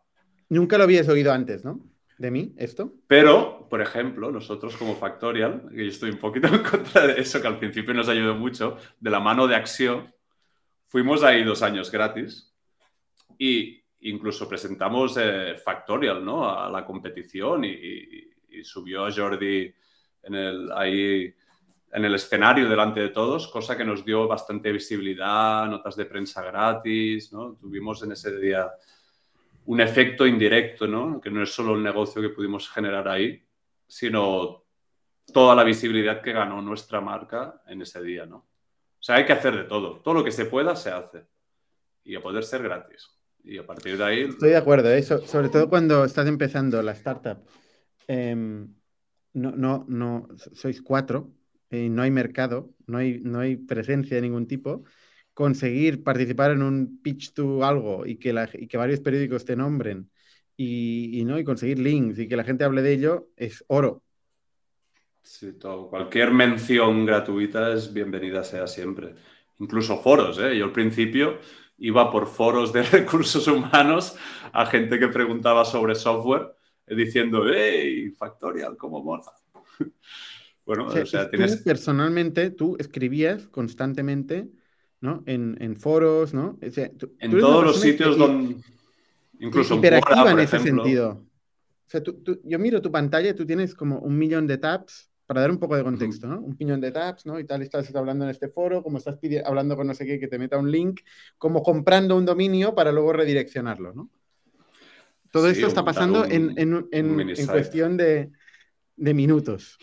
Nunca 0.49 0.77
lo 0.77 0.83
habías 0.83 1.07
oído 1.07 1.31
antes, 1.31 1.63
¿no? 1.63 1.79
De 2.17 2.31
mí, 2.31 2.53
esto. 2.57 2.91
Pero, 3.07 3.67
por 3.69 3.79
ejemplo, 3.79 4.31
nosotros 4.31 4.75
como 4.75 4.95
Factorial, 4.95 5.69
que 5.69 5.85
yo 5.85 5.89
estoy 5.89 6.09
un 6.09 6.17
poquito 6.17 6.47
en 6.47 6.63
contra 6.63 7.07
de 7.07 7.21
eso, 7.21 7.39
que 7.39 7.47
al 7.47 7.59
principio 7.59 7.93
nos 7.93 8.09
ayudó 8.09 8.35
mucho, 8.35 8.77
de 8.99 9.09
la 9.09 9.19
mano 9.19 9.47
de 9.47 9.55
Acción, 9.55 10.13
fuimos 10.85 11.23
ahí 11.23 11.43
dos 11.43 11.61
años 11.61 11.89
gratis 11.91 12.53
y 13.37 13.81
incluso 14.01 14.49
presentamos 14.49 15.17
eh, 15.17 15.55
Factorial, 15.63 16.25
¿no? 16.25 16.49
A 16.49 16.69
la 16.69 16.83
competición 16.83 17.63
y, 17.63 18.27
subió 18.63 19.05
a 19.05 19.11
Jordi 19.11 19.73
en 20.23 20.35
el, 20.35 20.69
ahí 20.73 21.33
en 21.91 22.05
el 22.05 22.15
escenario 22.15 22.69
delante 22.69 22.99
de 22.99 23.09
todos, 23.09 23.47
cosa 23.47 23.75
que 23.75 23.83
nos 23.83 24.05
dio 24.05 24.27
bastante 24.27 24.71
visibilidad, 24.71 25.67
notas 25.67 25.95
de 25.95 26.05
prensa 26.05 26.43
gratis, 26.43 27.33
¿no? 27.33 27.55
Tuvimos 27.55 28.03
en 28.03 28.11
ese 28.11 28.37
día 28.39 28.71
un 29.65 29.81
efecto 29.81 30.25
indirecto, 30.25 30.87
¿no? 30.87 31.19
Que 31.19 31.31
no 31.31 31.43
es 31.43 31.51
solo 31.51 31.75
el 31.75 31.83
negocio 31.83 32.21
que 32.21 32.29
pudimos 32.29 32.69
generar 32.69 33.07
ahí, 33.07 33.43
sino 33.87 34.65
toda 35.33 35.55
la 35.55 35.63
visibilidad 35.63 36.21
que 36.21 36.33
ganó 36.33 36.61
nuestra 36.61 37.01
marca 37.01 37.61
en 37.67 37.81
ese 37.81 38.01
día, 38.01 38.25
¿no? 38.25 38.37
O 38.37 39.01
sea, 39.01 39.15
hay 39.15 39.25
que 39.25 39.33
hacer 39.33 39.55
de 39.55 39.63
todo. 39.63 40.01
Todo 40.01 40.15
lo 40.15 40.23
que 40.23 40.31
se 40.31 40.45
pueda 40.45 40.75
se 40.75 40.89
hace. 40.89 41.25
Y 42.03 42.15
a 42.15 42.21
poder 42.21 42.43
ser 42.43 42.63
gratis. 42.63 43.09
Y 43.43 43.57
a 43.57 43.65
partir 43.65 43.97
de 43.97 44.03
ahí... 44.03 44.21
Estoy 44.23 44.49
de 44.49 44.57
acuerdo, 44.57 44.91
¿eh? 44.91 45.01
sobre 45.01 45.49
todo 45.49 45.69
cuando 45.69 46.03
estás 46.03 46.27
empezando 46.27 46.81
la 46.81 46.91
startup. 46.91 47.37
Em, 48.07 48.75
no, 49.33 49.51
no, 49.51 49.85
no, 49.87 50.27
sois 50.53 50.81
cuatro, 50.81 51.31
y 51.71 51.89
no 51.89 52.01
hay 52.01 52.11
mercado, 52.11 52.71
no 52.87 52.97
hay, 52.97 53.19
no 53.21 53.39
hay 53.39 53.57
presencia 53.57 54.15
de 54.15 54.21
ningún 54.21 54.47
tipo. 54.47 54.83
Conseguir 55.33 56.03
participar 56.03 56.51
en 56.51 56.63
un 56.63 57.01
pitch 57.01 57.33
to 57.33 57.63
algo 57.63 58.05
y 58.05 58.17
que, 58.17 58.33
la, 58.33 58.49
y 58.53 58.67
que 58.67 58.77
varios 58.77 58.99
periódicos 58.99 59.45
te 59.45 59.55
nombren 59.55 60.09
y, 60.57 61.23
¿no? 61.25 61.39
y 61.39 61.43
conseguir 61.43 61.79
links 61.79 62.19
y 62.19 62.27
que 62.27 62.35
la 62.35 62.43
gente 62.43 62.65
hable 62.65 62.81
de 62.81 62.93
ello 62.93 63.29
es 63.37 63.63
oro. 63.67 64.03
Sí, 65.21 65.53
todo. 65.53 65.89
Cualquier 65.89 66.31
mención 66.31 67.05
gratuita 67.05 67.73
es 67.73 67.93
bienvenida 67.93 68.43
sea 68.43 68.67
siempre. 68.67 69.15
Incluso 69.59 69.97
foros, 70.01 70.39
¿eh? 70.39 70.57
Yo 70.57 70.65
al 70.65 70.71
principio 70.71 71.39
iba 71.77 72.11
por 72.11 72.27
foros 72.27 72.73
de 72.73 72.83
recursos 72.91 73.47
humanos 73.47 74.15
a 74.51 74.65
gente 74.65 74.99
que 74.99 75.07
preguntaba 75.07 75.63
sobre 75.65 75.95
software 75.95 76.55
eh, 76.87 76.95
diciendo, 76.95 77.43
¡hey, 77.47 78.11
Factorial, 78.11 78.75
cómo 78.75 79.03
mola! 79.03 79.31
bueno, 80.69 80.85
o 80.85 81.05
sea, 81.07 81.31
tienes... 81.31 81.57
personalmente, 81.63 82.51
tú 82.51 82.75
escribías 82.77 83.47
constantemente, 83.47 84.51
¿no? 85.01 85.23
En, 85.25 85.75
foros, 85.77 86.31
¿no? 86.31 86.59
en 86.61 87.39
todos 87.39 87.63
los 87.63 87.81
sitios 87.81 88.15
donde... 88.15 88.57
Incluso 89.39 89.75
hiperactiva 89.75 90.29
en 90.29 90.39
ese 90.39 90.59
sentido. 90.59 91.25
O 91.87 91.89
sea, 91.89 92.03
yo 92.43 92.59
miro 92.59 92.83
tu 92.83 92.91
pantalla 92.91 93.31
y 93.31 93.33
tú 93.33 93.47
tienes 93.47 93.73
como 93.73 93.97
un 93.97 94.15
millón 94.15 94.45
de 94.45 94.59
tabs 94.59 95.09
para 95.25 95.41
dar 95.41 95.49
un 95.49 95.57
poco 95.57 95.75
de 95.75 95.83
contexto, 95.83 96.27
¿no? 96.27 96.39
Un 96.39 96.55
piñón 96.55 96.79
de 96.81 96.91
tabs, 96.91 97.25
¿no? 97.25 97.39
Y 97.39 97.45
tal, 97.45 97.63
estás 97.63 97.95
hablando 97.95 98.25
en 98.25 98.29
este 98.29 98.49
foro, 98.49 98.83
como 98.83 98.99
estás 98.99 99.17
hablando 99.43 99.75
con 99.75 99.87
no 99.87 99.95
sé 99.95 100.05
qué, 100.05 100.19
que 100.19 100.27
te 100.27 100.37
meta 100.37 100.59
un 100.59 100.69
link, 100.69 100.99
como 101.39 101.63
comprando 101.63 102.15
un 102.15 102.25
dominio 102.25 102.75
para 102.75 102.91
luego 102.91 103.13
redireccionarlo, 103.13 103.91
¿no? 103.91 104.11
Todo 105.31 105.47
esto 105.47 105.65
está 105.65 105.83
pasando 105.83 106.25
en, 106.25 106.87
cuestión 107.47 107.97
de, 107.97 108.29
minutos. 108.97 109.79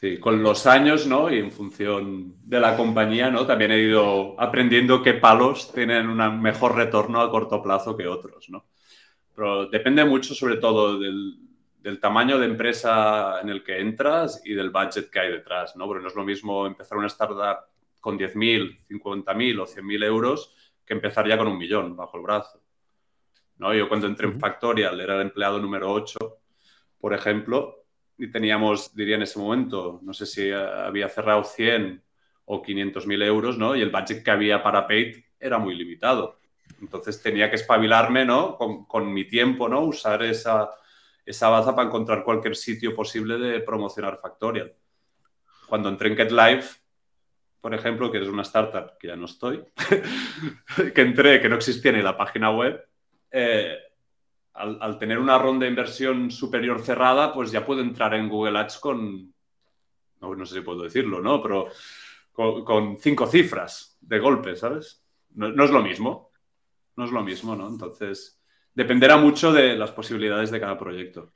Sí, 0.00 0.18
con 0.20 0.44
los 0.44 0.64
años, 0.68 1.08
¿no? 1.08 1.28
Y 1.28 1.38
en 1.38 1.50
función 1.50 2.36
de 2.44 2.60
la 2.60 2.76
compañía, 2.76 3.30
¿no? 3.30 3.44
También 3.44 3.72
he 3.72 3.80
ido 3.80 4.40
aprendiendo 4.40 5.02
qué 5.02 5.14
palos 5.14 5.72
tienen 5.72 6.08
un 6.08 6.40
mejor 6.40 6.76
retorno 6.76 7.20
a 7.20 7.28
corto 7.28 7.60
plazo 7.60 7.96
que 7.96 8.06
otros, 8.06 8.48
¿no? 8.48 8.66
Pero 9.34 9.66
depende 9.66 10.04
mucho, 10.04 10.36
sobre 10.36 10.58
todo, 10.58 11.00
del, 11.00 11.34
del 11.80 11.98
tamaño 11.98 12.38
de 12.38 12.46
empresa 12.46 13.40
en 13.40 13.48
el 13.48 13.64
que 13.64 13.80
entras 13.80 14.40
y 14.44 14.54
del 14.54 14.70
budget 14.70 15.10
que 15.10 15.18
hay 15.18 15.32
detrás, 15.32 15.74
¿no? 15.74 15.86
Porque 15.86 16.02
no 16.02 16.08
es 16.10 16.14
lo 16.14 16.24
mismo 16.24 16.64
empezar 16.64 16.96
una 16.96 17.08
startup 17.08 17.64
con 18.00 18.16
10.000, 18.16 18.86
50.000 18.88 19.60
o 19.60 19.66
100.000 19.66 20.04
euros 20.04 20.54
que 20.86 20.94
empezar 20.94 21.26
ya 21.26 21.36
con 21.36 21.48
un 21.48 21.58
millón 21.58 21.96
bajo 21.96 22.18
el 22.18 22.22
brazo. 22.22 22.62
¿no? 23.56 23.74
Yo 23.74 23.88
cuando 23.88 24.06
entré 24.06 24.28
en 24.28 24.38
Factorial 24.38 25.00
era 25.00 25.16
el 25.16 25.22
empleado 25.22 25.58
número 25.58 25.92
8, 25.92 26.18
por 27.00 27.14
ejemplo, 27.14 27.87
y 28.18 28.30
teníamos, 28.30 28.94
diría 28.94 29.16
en 29.16 29.22
ese 29.22 29.38
momento, 29.38 30.00
no 30.02 30.12
sé 30.12 30.26
si 30.26 30.50
había 30.50 31.08
cerrado 31.08 31.44
100 31.44 32.02
o 32.46 32.62
500.000 32.62 33.22
euros, 33.24 33.56
¿no? 33.56 33.76
Y 33.76 33.80
el 33.80 33.90
budget 33.90 34.24
que 34.24 34.30
había 34.30 34.62
para 34.62 34.86
Paid 34.86 35.16
era 35.38 35.58
muy 35.58 35.74
limitado. 35.74 36.40
Entonces 36.80 37.22
tenía 37.22 37.48
que 37.48 37.56
espabilarme, 37.56 38.24
¿no? 38.24 38.56
Con, 38.56 38.84
con 38.86 39.12
mi 39.12 39.24
tiempo, 39.24 39.68
¿no? 39.68 39.82
Usar 39.82 40.22
esa, 40.24 40.70
esa 41.24 41.48
baza 41.48 41.74
para 41.76 41.88
encontrar 41.88 42.24
cualquier 42.24 42.56
sitio 42.56 42.94
posible 42.94 43.38
de 43.38 43.60
promocionar 43.60 44.18
Factorial. 44.18 44.74
Cuando 45.68 45.88
entré 45.88 46.08
en 46.08 46.16
Get 46.16 46.32
por 47.60 47.74
ejemplo, 47.74 48.10
que 48.10 48.22
es 48.22 48.28
una 48.28 48.42
startup 48.42 48.96
que 48.98 49.08
ya 49.08 49.16
no 49.16 49.26
estoy, 49.26 49.64
que 50.94 51.00
entré, 51.00 51.40
que 51.40 51.48
no 51.48 51.56
existía 51.56 51.92
ni 51.92 52.02
la 52.02 52.16
página 52.16 52.50
web, 52.50 52.82
eh, 53.30 53.76
al, 54.58 54.98
tener 54.98 55.18
una 55.18 55.38
ronda 55.38 55.64
de 55.64 55.70
inversión 55.70 56.30
superior 56.30 56.80
cerrada, 56.80 57.32
pues 57.32 57.52
ya 57.52 57.64
puedo 57.64 57.80
entrar 57.80 58.14
en 58.14 58.28
Google 58.28 58.58
Ads 58.58 58.78
con, 58.78 59.32
no, 60.20 60.46
sé 60.46 60.56
si 60.56 60.60
puedo 60.62 60.82
decirlo, 60.82 61.20
¿no? 61.20 61.40
Pero 61.42 61.68
con, 62.32 62.96
cinco 62.98 63.26
cifras 63.26 63.96
de 64.00 64.18
golpe, 64.18 64.56
¿sabes? 64.56 65.02
No, 65.34 65.50
no, 65.50 65.64
es 65.64 65.70
lo 65.70 65.82
mismo, 65.82 66.30
no 66.96 67.04
es 67.04 67.12
lo 67.12 67.22
mismo, 67.22 67.54
¿no? 67.54 67.68
Entonces, 67.68 68.40
dependerá 68.74 69.16
mucho 69.16 69.52
de 69.52 69.76
las 69.76 69.92
posibilidades 69.92 70.50
de 70.50 70.60
cada 70.60 70.76
proyecto. 70.76 71.32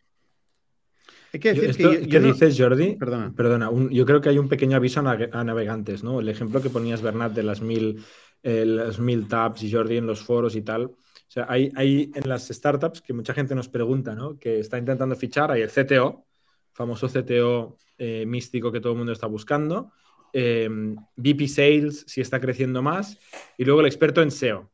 Hay 1.33 1.41
que 1.41 1.55
decir 1.55 1.77
que, 1.77 2.09
¿qué 2.09 2.21
dices, 2.21 2.59
Jordi? 2.59 2.97
Perdona, 2.97 3.33
Perdona 3.35 3.71
yo 3.91 4.05
creo 4.05 4.21
que 4.21 4.29
hay 4.29 4.39
un 4.39 4.49
pequeño 4.49 4.77
aviso 4.77 5.01
a, 5.01 5.45
navegantes, 5.45 6.05
¿no? 6.05 6.21
El 6.21 6.29
ejemplo 6.29 6.61
que 6.61 6.69
ponías, 6.69 7.01
Bernat, 7.01 7.33
de 7.33 7.43
las 7.43 7.63
mil, 7.63 8.05
eh, 8.43 8.67
las 8.67 8.99
mil 8.99 9.29
tabs 9.29 9.63
y 9.63 9.73
Jordi 9.73 9.97
en 9.97 10.07
los 10.07 10.23
foros 10.23 10.57
y 10.57 10.63
tal. 10.63 10.91
O 11.33 11.35
sea, 11.35 11.47
hay, 11.49 12.11
en 12.15 12.29
las 12.29 12.49
startups 12.49 13.01
que 13.01 13.15
mucha 13.15 13.33
gente 13.33 13.55
nos 13.55 13.67
pregunta, 13.67 14.15
¿no? 14.15 14.39
Que 14.39 14.61
está 14.61 14.77
intentando 14.77 15.17
fichar, 15.17 15.51
hay 15.51 15.63
el 15.63 15.71
CTO, 15.71 16.27
famoso 16.75 17.09
CTO 17.09 17.79
eh, 17.97 18.27
místico 18.27 18.71
que 18.71 18.83
todo 18.83 18.93
el 18.93 18.99
mundo 18.99 19.13
está 19.13 19.29
buscando, 19.29 19.93
eh, 20.35 20.69
VP 21.17 21.49
Sales, 21.49 22.05
si 22.07 22.21
está 22.21 22.39
creciendo 22.39 22.83
más, 22.83 23.19
y 23.57 23.65
luego 23.65 23.81
el 23.81 23.87
experto 23.87 24.21
en 24.21 24.31
SEO. 24.31 24.71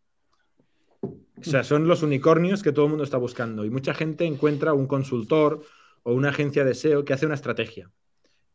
O 1.00 1.44
sea, 1.44 1.62
son 1.62 1.86
los 1.86 2.02
unicornios 2.02 2.64
que 2.64 2.72
todo 2.72 2.86
el 2.86 2.90
mundo 2.90 3.04
está 3.04 3.18
buscando. 3.18 3.64
Y 3.64 3.70
mucha 3.70 3.94
gente 3.94 4.24
encuentra 4.24 4.72
un 4.72 4.88
consultor 4.88 5.62
o 6.02 6.12
una 6.12 6.30
agencia 6.30 6.64
de 6.64 6.74
SEO 6.74 7.04
que 7.04 7.12
hace 7.12 7.26
una 7.26 7.36
estrategia. 7.36 7.88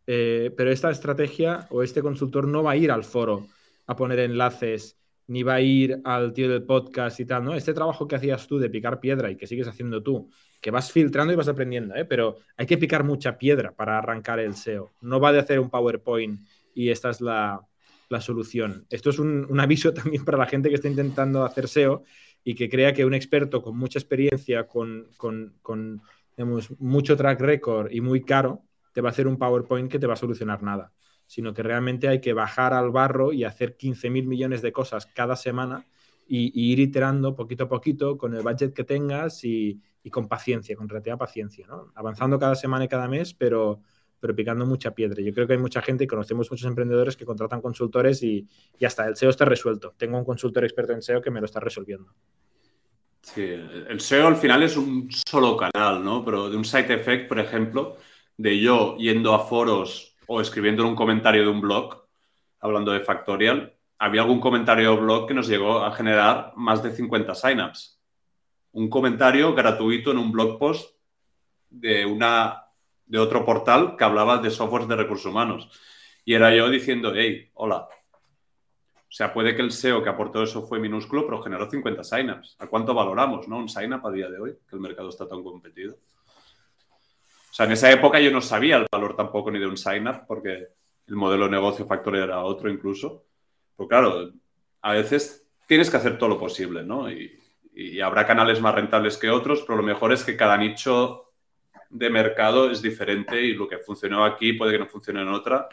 Eh, 0.07 0.53
pero 0.57 0.71
esta 0.71 0.91
estrategia 0.91 1.67
o 1.69 1.83
este 1.83 2.01
consultor 2.01 2.49
no 2.49 2.63
va 2.63 2.71
a 2.71 2.75
ir 2.75 2.91
al 2.91 3.05
foro 3.05 3.47
a 3.87 3.95
poner 3.95 4.19
enlaces, 4.19 4.97
ni 5.27 5.43
va 5.43 5.55
a 5.55 5.61
ir 5.61 6.01
al 6.03 6.33
tío 6.33 6.49
del 6.49 6.63
podcast 6.63 7.19
y 7.19 7.25
tal, 7.25 7.43
¿no? 7.43 7.55
Este 7.55 7.73
trabajo 7.73 8.07
que 8.07 8.15
hacías 8.15 8.47
tú 8.47 8.59
de 8.59 8.69
picar 8.69 8.99
piedra 8.99 9.31
y 9.31 9.37
que 9.37 9.47
sigues 9.47 9.67
haciendo 9.67 10.03
tú, 10.03 10.29
que 10.61 10.71
vas 10.71 10.91
filtrando 10.91 11.33
y 11.33 11.35
vas 11.35 11.47
aprendiendo, 11.47 11.95
¿eh? 11.95 12.05
Pero 12.05 12.37
hay 12.57 12.65
que 12.65 12.77
picar 12.77 13.03
mucha 13.03 13.37
piedra 13.37 13.73
para 13.73 13.97
arrancar 13.97 14.39
el 14.39 14.55
SEO. 14.55 14.93
No 15.01 15.19
va 15.19 15.31
de 15.31 15.39
hacer 15.39 15.59
un 15.59 15.69
PowerPoint 15.69 16.41
y 16.73 16.89
esta 16.89 17.09
es 17.09 17.21
la, 17.21 17.61
solución. 18.19 18.85
Esto 18.91 19.09
es 19.09 19.17
un, 19.17 19.47
un, 19.49 19.59
aviso 19.59 19.91
también 19.93 20.23
para 20.23 20.37
la 20.37 20.45
gente 20.45 20.69
que 20.69 20.75
está 20.75 20.87
intentando 20.87 21.43
hacer 21.43 21.67
SEO 21.67 22.03
y 22.43 22.55
que 22.55 22.69
crea 22.69 22.93
que 22.93 23.05
un 23.05 23.13
experto 23.13 23.61
con 23.61 23.77
mucha 23.77 23.99
experiencia, 23.99 24.67
con, 24.67 25.07
mucho 26.79 27.17
track 27.17 27.39
record 27.41 27.91
y 27.91 28.01
muy 28.01 28.23
caro, 28.23 28.63
te 28.93 29.01
va 29.01 29.09
a 29.09 29.11
hacer 29.11 29.27
un 29.27 29.37
PowerPoint 29.37 29.91
que 29.91 29.99
te 29.99 30.07
va 30.07 30.13
a 30.13 30.17
solucionar 30.17 30.61
nada, 30.61 30.91
sino 31.33 31.51
que 31.51 31.63
realmente 31.63 32.07
hay 32.07 32.21
que 32.21 32.31
bajar 32.31 32.75
al 32.75 32.91
barro 32.91 33.33
y 33.33 33.43
hacer 33.43 33.75
15 33.75 34.11
mil 34.11 34.27
millones 34.27 34.61
de 34.61 34.71
cosas 34.71 35.07
cada 35.07 35.35
semana 35.35 35.87
y, 36.27 36.51
ir 36.71 36.79
iterando 36.79 37.35
poquito 37.35 37.63
a 37.63 37.67
poquito 37.67 38.19
con 38.19 38.35
el 38.35 38.43
budget 38.43 38.71
que 38.71 38.83
tengas 38.83 39.43
y, 39.43 39.81
con 40.11 40.27
paciencia, 40.27 40.75
con 40.75 40.87
relativa 40.87 41.17
paciencia, 41.17 41.65
¿no? 41.65 41.91
avanzando 41.95 42.37
cada 42.37 42.53
semana 42.53 42.85
y 42.85 42.87
cada 42.87 43.07
mes, 43.07 43.33
pero, 43.33 43.81
pero 44.19 44.35
picando 44.35 44.67
mucha 44.67 44.93
piedra. 44.93 45.23
Yo 45.23 45.33
creo 45.33 45.47
que 45.47 45.53
hay 45.53 45.59
mucha 45.59 45.81
gente 45.81 46.03
y 46.03 46.07
conocemos 46.07 46.51
muchos 46.51 46.67
emprendedores 46.67 47.17
que 47.17 47.25
contratan 47.25 47.61
consultores 47.61 48.21
y 48.21 48.47
ya 48.79 48.89
está, 48.89 49.07
el 49.07 49.15
SEO 49.15 49.31
está 49.31 49.45
resuelto. 49.45 49.95
Tengo 49.97 50.19
un 50.19 50.25
consultor 50.25 50.63
experto 50.65 50.93
en 50.93 51.01
SEO 51.01 51.19
que 51.19 51.31
me 51.31 51.39
lo 51.39 51.47
está 51.47 51.59
resolviendo. 51.59 52.13
Sí, 53.23 53.41
el 53.41 53.99
SEO 53.99 54.27
al 54.27 54.35
final 54.35 54.61
es 54.61 54.77
un 54.77 55.09
solo 55.09 55.57
canal, 55.57 56.03
¿no? 56.03 56.23
Pero 56.23 56.51
de 56.51 56.57
un 56.57 56.65
site 56.65 56.93
effect, 56.93 57.27
por 57.27 57.39
ejemplo, 57.39 57.97
de 58.37 58.59
yo 58.59 58.97
yendo 58.97 59.33
a 59.33 59.39
foros 59.39 60.12
o 60.27 60.41
escribiendo 60.41 60.83
en 60.83 60.89
un 60.89 60.95
comentario 60.95 61.43
de 61.43 61.49
un 61.49 61.61
blog, 61.61 62.05
hablando 62.59 62.91
de 62.91 63.01
Factorial, 63.01 63.75
había 63.97 64.21
algún 64.21 64.39
comentario 64.39 64.93
o 64.93 64.97
blog 64.97 65.27
que 65.27 65.33
nos 65.33 65.47
llegó 65.47 65.79
a 65.79 65.91
generar 65.91 66.53
más 66.55 66.83
de 66.83 66.91
50 66.91 67.35
signups. 67.35 67.99
Un 68.73 68.89
comentario 68.89 69.53
gratuito 69.53 70.11
en 70.11 70.17
un 70.17 70.31
blog 70.31 70.57
post 70.57 70.97
de 71.69 72.05
una 72.05 72.63
de 73.05 73.19
otro 73.19 73.45
portal 73.45 73.95
que 73.97 74.03
hablaba 74.03 74.37
de 74.37 74.49
software 74.49 74.87
de 74.87 74.95
recursos 74.95 75.27
humanos. 75.27 75.69
Y 76.25 76.33
era 76.33 76.53
yo 76.55 76.69
diciendo, 76.69 77.13
hey, 77.15 77.49
hola. 77.53 77.87
O 78.95 79.15
sea, 79.15 79.31
puede 79.31 79.55
que 79.55 79.61
el 79.61 79.71
SEO 79.71 80.01
que 80.01 80.09
aportó 80.09 80.41
eso 80.41 80.65
fue 80.65 80.79
minúsculo, 80.79 81.25
pero 81.25 81.41
generó 81.41 81.69
50 81.69 82.03
signups. 82.03 82.55
¿A 82.59 82.67
cuánto 82.67 82.93
valoramos, 82.93 83.47
no? 83.47 83.57
Un 83.57 83.69
signup 83.69 84.05
a 84.05 84.11
día 84.11 84.29
de 84.29 84.39
hoy, 84.39 84.57
que 84.67 84.75
el 84.75 84.81
mercado 84.81 85.09
está 85.09 85.27
tan 85.27 85.43
competido. 85.43 85.97
O 87.53 87.55
sea, 87.55 87.67
en 87.67 87.73
esa 87.73 87.91
época 87.91 88.19
yo 88.19 88.31
no 88.31 88.41
sabía 88.41 88.77
el 88.77 88.87
valor 88.91 89.15
tampoco 89.15 89.51
ni 89.51 89.59
de 89.59 89.67
un 89.67 89.77
signup, 89.77 90.25
porque 90.27 90.69
el 91.05 91.15
modelo 91.15 91.45
de 91.45 91.51
negocio 91.51 91.85
factor 91.85 92.15
era 92.15 92.43
otro 92.43 92.67
incluso. 92.67 93.27
Pero 93.77 93.87
claro, 93.87 94.31
a 94.81 94.93
veces 94.93 95.45
tienes 95.67 95.91
que 95.91 95.97
hacer 95.97 96.17
todo 96.17 96.29
lo 96.29 96.39
posible, 96.39 96.81
¿no? 96.83 97.11
Y, 97.11 97.39
y 97.75 98.01
habrá 98.01 98.25
canales 98.25 98.59
más 98.59 98.73
rentables 98.73 99.19
que 99.19 99.29
otros, 99.29 99.61
pero 99.67 99.77
lo 99.77 99.83
mejor 99.83 100.11
es 100.11 100.23
que 100.23 100.35
cada 100.35 100.57
nicho 100.57 101.31
de 101.91 102.09
mercado 102.09 102.71
es 102.71 102.81
diferente 102.81 103.39
y 103.39 103.53
lo 103.53 103.67
que 103.67 103.77
funcionó 103.77 104.25
aquí 104.25 104.53
puede 104.53 104.71
que 104.71 104.79
no 104.79 104.87
funcione 104.87 105.21
en 105.21 105.27
otra 105.27 105.69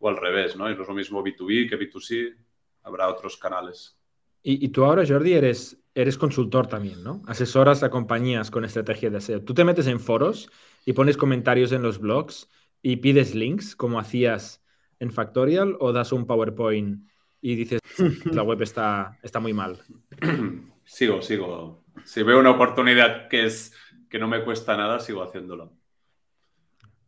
o 0.00 0.10
al 0.10 0.18
revés, 0.18 0.54
¿no? 0.54 0.70
Y 0.70 0.74
no 0.74 0.82
es 0.82 0.88
lo 0.88 0.94
mismo 0.94 1.24
B2B 1.24 1.66
que 1.66 1.78
B2C, 1.78 2.36
habrá 2.82 3.08
otros 3.08 3.38
canales. 3.38 3.96
Y, 4.42 4.68
tú 4.68 4.84
ahora, 4.84 5.02
Jordi, 5.06 5.32
eres, 5.32 5.78
eres 5.94 6.18
consultor 6.18 6.66
también, 6.66 7.02
¿no? 7.02 7.22
Asesoras 7.26 7.82
a 7.82 7.88
compañías 7.88 8.50
con 8.50 8.66
estrategia 8.66 9.08
de 9.08 9.22
SEO. 9.22 9.42
Tú 9.42 9.54
te 9.54 9.64
metes 9.64 9.86
en 9.86 9.98
foros 9.98 10.50
y 10.84 10.92
pones 10.92 11.16
comentarios 11.16 11.72
en 11.72 11.82
los 11.82 11.98
blogs 11.98 12.48
y 12.82 12.96
pides 12.96 13.34
links, 13.34 13.76
como 13.76 13.98
hacías 13.98 14.64
en 14.98 15.12
Factorial, 15.12 15.76
o 15.80 15.92
das 15.92 16.12
un 16.12 16.26
PowerPoint 16.26 17.06
y 17.40 17.56
dices, 17.56 17.80
la 18.24 18.42
web 18.42 18.62
está, 18.62 19.18
está 19.22 19.40
muy 19.40 19.52
mal. 19.52 19.80
Sigo, 20.84 21.22
sigo. 21.22 21.84
Si 22.04 22.22
veo 22.22 22.40
una 22.40 22.50
oportunidad 22.50 23.28
que 23.28 23.46
es 23.46 23.72
que 24.10 24.18
no 24.18 24.28
me 24.28 24.44
cuesta 24.44 24.76
nada, 24.76 24.98
sigo 24.98 25.22
haciéndolo. 25.22 25.72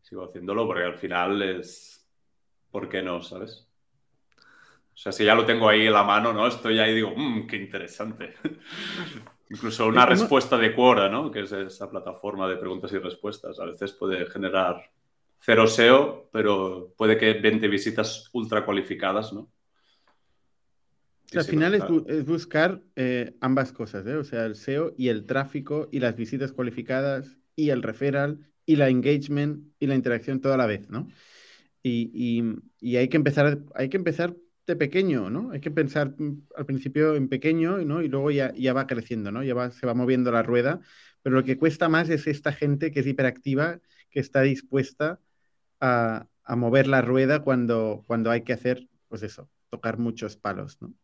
Sigo 0.01 0.25
haciéndolo 0.25 0.67
porque 0.67 0.85
al 0.85 0.95
final 0.95 1.43
es. 1.43 2.09
¿Por 2.71 2.89
qué 2.89 3.03
no? 3.03 3.21
¿Sabes? 3.21 3.69
O 4.39 4.97
sea, 4.97 5.13
si 5.13 5.25
ya 5.25 5.35
lo 5.35 5.45
tengo 5.45 5.69
ahí 5.69 5.87
en 5.87 5.93
la 5.93 6.05
mano, 6.05 6.33
¿no? 6.33 6.47
Estoy 6.47 6.79
ahí 6.79 6.93
y 6.93 6.95
digo, 6.95 7.13
mmm, 7.17 7.47
qué 7.47 7.57
interesante. 7.57 8.35
Incluso 9.55 9.87
una 9.87 10.05
respuesta 10.05 10.59
de 10.59 10.75
Quora, 10.75 11.09
¿no? 11.09 11.31
Que 11.31 11.41
es 11.43 11.53
esa 11.53 11.89
plataforma 11.89 12.49
de 12.49 12.57
preguntas 12.57 12.93
y 12.93 12.99
respuestas. 12.99 13.59
A 13.61 13.67
veces 13.67 13.93
puede 13.93 14.27
generar 14.27 14.91
cero 15.39 15.67
SEO, 15.67 16.29
pero 16.33 16.93
puede 16.97 17.17
que 17.17 17.35
20 17.35 17.69
visitas 17.69 18.31
ultra 18.33 18.65
cualificadas, 18.65 19.33
¿no? 19.33 19.51
al 21.39 21.45
final 21.45 21.75
es, 21.75 22.27
buscar 22.27 22.81
eh, 22.97 23.35
ambas 23.41 23.73
cosas, 23.73 24.07
¿eh? 24.07 24.15
o 24.15 24.25
sea, 24.25 24.45
el 24.45 24.55
SEO 24.55 24.95
y 24.97 25.09
el 25.09 25.27
tráfico 25.27 25.89
y 25.91 25.99
las 25.99 26.17
visitas 26.17 26.53
cualificadas 26.53 27.39
y 27.57 27.71
el 27.71 27.83
referral 27.83 28.39
y 28.67 28.77
la 28.77 28.89
engagement 28.89 29.67
y 29.79 29.87
la 29.87 29.95
interacción 29.95 30.41
toda 30.41 30.57
la 30.57 30.67
vez, 30.67 30.89
¿no? 30.91 31.09
Y, 31.83 32.43
hay, 32.97 33.09
que 33.09 33.17
empezar, 33.17 33.59
hay 33.75 33.91
que 33.91 33.99
empezar 33.99 34.35
de 34.67 34.77
pequeño, 34.77 35.31
¿no? 35.31 35.51
Hay 35.51 35.61
que 35.61 35.71
pensar 35.71 36.15
mm, 36.19 36.47
al 36.57 36.67
principio 36.67 37.15
en 37.15 37.29
pequeño, 37.29 37.79
¿no? 37.79 38.03
Y 38.03 38.09
luego 38.09 38.31
ya, 38.31 38.53
ya 38.55 38.73
va 38.73 38.87
creciendo, 38.87 39.31
¿no? 39.33 39.43
Ya 39.43 39.71
se 39.71 39.87
va 39.87 39.95
moviendo 39.95 40.33
la 40.33 40.43
rueda, 40.43 40.81
pero 41.23 41.37
lo 41.37 41.45
que 41.45 41.57
cuesta 41.57 41.89
más 41.89 42.09
es 42.11 42.27
esta 42.27 42.53
gente 42.53 42.91
que 42.93 43.01
es 43.01 43.07
hiperactiva, 43.07 43.81
que 44.11 44.21
está 44.21 44.43
dispuesta 44.43 45.21
a, 45.81 46.29
mover 46.57 46.87
la 46.87 47.01
rueda 47.03 47.41
cuando, 47.41 48.05
cuando 48.07 48.31
hay 48.31 48.43
que 48.43 48.53
hacer, 48.53 48.89
pues 49.09 49.23
eso, 49.23 49.51
tocar 49.71 49.99
muchos 49.99 50.37
palos, 50.37 50.81
¿no? 50.81 50.95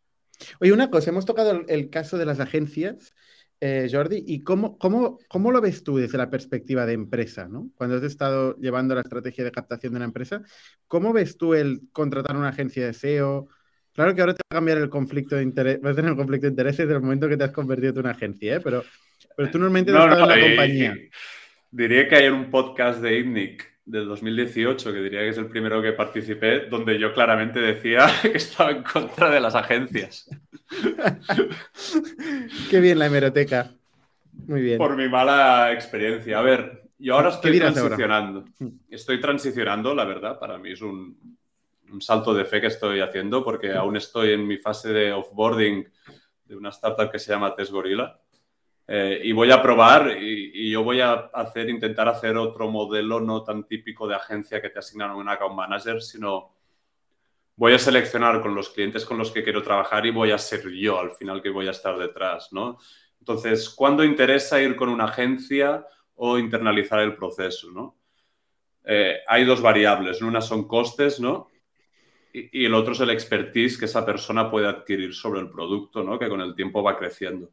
Oye, 0.60 0.72
una 0.72 0.90
cosa, 0.90 1.10
hemos 1.10 1.26
tocado 1.26 1.64
el, 1.68 1.90
caso 1.90 2.18
de 2.18 2.26
las 2.26 2.40
agencias, 2.40 3.14
eh, 3.60 3.88
Jordi, 3.92 4.24
¿y 4.26 4.42
cómo, 4.42 4.78
cómo, 4.78 5.18
cómo, 5.28 5.52
lo 5.52 5.60
ves 5.60 5.84
tú 5.84 5.98
desde 5.98 6.16
la 6.16 6.30
perspectiva 6.30 6.86
de 6.86 6.94
empresa, 6.94 7.46
¿no? 7.46 7.70
Cuando 7.74 7.96
has 7.96 8.02
estado 8.02 8.56
llevando 8.56 8.94
la 8.94 9.02
estrategia 9.02 9.44
de 9.44 9.52
captación 9.52 9.92
de 9.92 9.98
una 9.98 10.06
empresa, 10.06 10.42
¿cómo 10.86 11.12
ves 11.12 11.36
tú 11.36 11.52
el 11.54 11.82
contratar 11.92 12.36
una 12.36 12.48
agencia 12.48 12.86
de 12.86 12.94
SEO? 12.94 13.48
Claro 13.92 14.14
que 14.14 14.22
ahora 14.22 14.34
te 14.34 14.42
va 14.50 14.56
a 14.56 14.60
cambiar 14.60 14.78
el 14.78 14.88
conflicto 14.88 15.36
de 15.36 15.42
interés, 15.42 15.80
vas 15.80 15.92
a 15.92 15.96
tener 15.96 16.10
un 16.10 16.16
conflicto 16.16 16.46
de 16.46 16.52
intereses 16.52 16.78
desde 16.78 16.94
el 16.94 17.02
momento 17.02 17.28
que 17.28 17.36
te 17.36 17.44
has 17.44 17.52
convertido 17.52 17.92
en 17.92 17.98
una 17.98 18.12
agencia, 18.12 18.56
¿eh? 18.56 18.60
Pero, 18.60 18.82
pero 19.36 19.50
tú 19.50 19.58
normalmente 19.58 19.92
no, 19.92 19.98
has 19.98 20.12
estado 20.12 20.32
en 20.32 20.40
la 20.40 20.46
compañía. 20.46 20.96
Diría 21.70 22.08
que 22.08 22.16
hay 22.16 22.28
un 22.28 22.50
podcast 22.50 23.00
de 23.02 23.18
ITNIC 23.18 23.69
del 23.90 24.06
2018, 24.06 24.92
que 24.92 25.00
diría 25.00 25.20
que 25.20 25.30
es 25.30 25.38
el 25.38 25.46
primero 25.46 25.82
que 25.82 25.92
participé, 25.92 26.66
donde 26.66 26.98
yo 26.98 27.12
claramente 27.12 27.60
decía 27.60 28.06
que 28.22 28.36
estaba 28.36 28.70
en 28.70 28.82
contra 28.82 29.30
de 29.30 29.40
las 29.40 29.54
agencias. 29.54 30.28
Qué 32.70 32.80
bien 32.80 32.98
la 32.98 33.06
hemeroteca. 33.06 33.72
Muy 34.46 34.62
bien. 34.62 34.78
Por 34.78 34.96
mi 34.96 35.08
mala 35.08 35.72
experiencia. 35.72 36.38
A 36.38 36.42
ver, 36.42 36.84
yo 36.98 37.14
ahora 37.14 37.30
estoy 37.30 37.58
transicionando. 37.58 38.44
Mm. 38.58 38.68
Estoy 38.88 39.20
transicionando, 39.20 39.94
la 39.94 40.04
verdad. 40.04 40.38
Para 40.38 40.56
mí 40.58 40.72
es 40.72 40.82
un, 40.82 41.36
un, 41.92 42.00
salto 42.00 42.32
de 42.32 42.44
fe 42.44 42.60
que 42.60 42.68
estoy 42.68 43.00
haciendo 43.00 43.44
porque 43.44 43.72
aún 43.72 43.96
estoy 43.96 44.32
en 44.32 44.46
mi 44.46 44.58
fase 44.58 44.92
de 44.92 45.12
offboarding 45.12 45.86
de 46.44 46.56
una 46.56 46.70
startup 46.70 47.10
que 47.10 47.18
se 47.18 47.32
llama 47.32 47.54
Test 47.54 47.72
Gorilla. 47.72 48.18
Eh, 48.92 49.20
y 49.22 49.30
voy 49.30 49.52
a 49.52 49.62
probar 49.62 50.16
y, 50.20 50.68
yo 50.68 50.82
voy 50.82 51.00
a 51.00 51.12
hacer, 51.32 51.70
intentar 51.70 52.08
hacer 52.08 52.36
otro 52.36 52.68
modelo 52.68 53.20
no 53.20 53.44
tan 53.44 53.62
típico 53.62 54.08
de 54.08 54.16
agencia 54.16 54.60
que 54.60 54.68
te 54.68 54.80
asignan 54.80 55.12
un 55.12 55.28
account 55.28 55.54
manager, 55.54 56.02
sino 56.02 56.56
voy 57.54 57.74
a 57.74 57.78
seleccionar 57.78 58.42
con 58.42 58.52
los 58.52 58.70
clientes 58.70 59.04
con 59.04 59.16
los 59.16 59.30
que 59.30 59.44
quiero 59.44 59.62
trabajar 59.62 60.04
y 60.06 60.10
voy 60.10 60.32
a 60.32 60.38
ser 60.38 60.68
yo 60.70 60.98
al 60.98 61.12
final 61.12 61.40
que 61.40 61.50
voy 61.50 61.68
a 61.68 61.70
estar 61.70 61.96
detrás, 61.96 62.52
¿no? 62.52 62.78
Entonces, 63.20 63.70
¿cuándo 63.70 64.02
interesa 64.02 64.60
ir 64.60 64.74
con 64.74 64.88
una 64.88 65.04
agencia 65.04 65.86
o 66.16 66.36
internalizar 66.36 66.98
el 66.98 67.14
proceso, 67.14 67.70
¿no? 67.70 67.96
Eh, 68.84 69.18
hay 69.28 69.44
dos 69.44 69.62
variables, 69.62 70.20
una 70.20 70.40
son 70.40 70.66
costes, 70.66 71.20
¿no? 71.20 71.48
Y, 72.32 72.64
el 72.64 72.74
otro 72.74 72.94
es 72.94 73.00
el 73.00 73.10
expertise 73.10 73.78
que 73.78 73.84
esa 73.84 74.04
persona 74.04 74.50
puede 74.50 74.66
adquirir 74.66 75.14
sobre 75.14 75.38
el 75.38 75.48
producto, 75.48 76.02
¿no? 76.02 76.18
Que 76.18 76.28
con 76.28 76.40
el 76.40 76.56
tiempo 76.56 76.82
va 76.82 76.98
creciendo. 76.98 77.50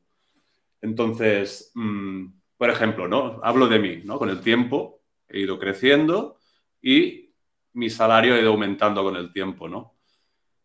Entonces, 0.81 1.71
mm, 1.75 2.25
por 2.57 2.69
ejemplo, 2.69 3.07
¿no? 3.07 3.39
Hablo 3.43 3.67
de 3.67 3.79
mí, 3.79 4.01
¿no? 4.03 4.17
Con 4.17 4.29
el 4.29 4.41
tiempo 4.41 5.01
he 5.27 5.39
ido 5.39 5.59
creciendo 5.59 6.37
y 6.81 7.33
mi 7.73 7.89
salario 7.89 8.35
ha 8.35 8.39
ido 8.39 8.49
aumentando 8.49 9.03
con 9.03 9.15
el 9.15 9.31
tiempo, 9.31 9.67
¿no? 9.67 9.95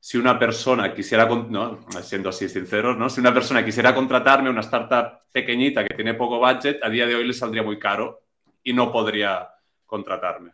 Si 0.01 0.19
una 0.19 0.39
persona 0.39 0.93
quisiera, 0.95 1.27
¿no? 1.27 1.87
siendo 2.03 2.31
así 2.31 2.49
sinceros, 2.49 2.97
¿no? 2.97 3.09
Si 3.09 3.21
una 3.21 3.33
persona 3.33 3.65
quisiera 3.65 3.95
contratarme 3.95 4.51
una 4.51 4.63
startup 4.63 5.21
pequeñita 5.31 5.85
que 5.85 5.95
tiene 5.95 6.15
poco 6.15 6.39
budget, 6.39 6.83
a 6.83 6.89
día 6.89 7.07
de 7.07 7.15
hoy 7.15 7.25
le 7.25 7.33
saldría 7.33 7.63
muy 7.63 7.79
caro 7.79 8.23
y 8.65 8.73
no 8.73 8.91
podría 8.91 9.49
contratarme. 9.87 10.53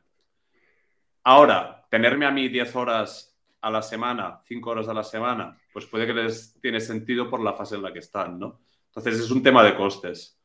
Ahora, 1.24 1.86
tenerme 1.90 2.26
a 2.26 2.30
mí 2.30 2.48
10 2.48 2.76
horas 2.76 3.38
a 3.60 3.70
la 3.70 3.82
semana, 3.82 4.40
5 4.44 4.70
horas 4.70 4.88
a 4.88 4.94
la 4.94 5.04
semana, 5.04 5.58
pues 5.72 5.86
puede 5.86 6.06
que 6.06 6.14
les 6.14 6.60
tiene 6.60 6.80
sentido 6.80 7.30
por 7.30 7.40
la 7.40 7.54
fase 7.54 7.76
en 7.76 7.82
la 7.82 7.92
que 7.92 8.00
están, 8.00 8.38
¿no? 8.38 8.60
Entonces 8.88 9.24
es 9.24 9.30
un 9.30 9.42
tema 9.42 9.62
de 9.62 9.74
costes. 9.74 10.38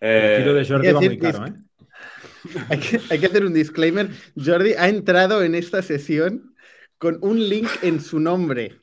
el 0.00 0.42
tiro 0.42 0.54
de 0.54 0.66
Jordi 0.66 0.92
va 0.92 1.00
muy 1.00 1.18
caro, 1.18 1.46
¿eh? 1.46 1.54
Hay 3.10 3.18
que, 3.20 3.26
hacer 3.26 3.44
un 3.44 3.54
disclaimer. 3.54 4.08
Jordi 4.36 4.72
ha 4.72 4.88
entrado 4.88 5.42
en 5.42 5.54
esta 5.54 5.82
sesión 5.82 6.54
con 6.98 7.18
un 7.22 7.48
link 7.48 7.68
en 7.82 8.00
su 8.00 8.18
nombre. 8.18 8.80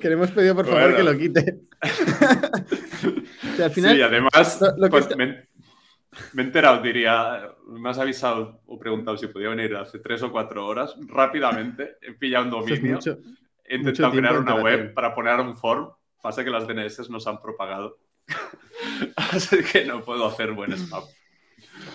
Que 0.00 0.08
le 0.08 0.14
hemos 0.14 0.30
pedido 0.30 0.54
por 0.54 0.66
favor 0.66 0.96
que 0.96 1.02
lo 1.02 1.16
quite. 1.16 1.60
al 3.62 3.70
final, 3.70 3.94
sí, 3.94 4.02
además, 4.02 4.60
pues, 4.90 5.16
me, 5.16 5.46
he 6.36 6.40
enterado, 6.40 6.82
diría, 6.82 7.50
me 7.68 7.90
has 7.90 7.98
avisado 7.98 8.62
o 8.66 8.78
preguntado 8.78 9.16
si 9.16 9.28
podía 9.28 9.50
venir 9.50 9.76
hace 9.76 9.98
tres 10.00 10.22
o 10.22 10.32
cuatro 10.32 10.66
horas. 10.66 10.96
Rápidamente 11.06 11.98
he 12.00 12.12
pillado 12.12 12.46
un 12.46 12.50
dominio, 12.50 12.98
he 13.64 13.76
intentado 13.76 14.12
crear 14.12 14.38
una 14.38 14.56
web 14.56 14.92
para 14.92 15.14
poner 15.14 15.38
un 15.38 15.56
form 15.56 15.90
Pasa 16.24 16.42
que 16.42 16.48
las 16.48 16.66
DNS 16.66 17.10
nos 17.10 17.26
han 17.26 17.38
propagado. 17.42 17.98
Así 19.16 19.58
que 19.62 19.84
no 19.84 20.02
puedo 20.02 20.24
hacer 20.24 20.52
buen 20.52 20.72
spam. 20.72 21.02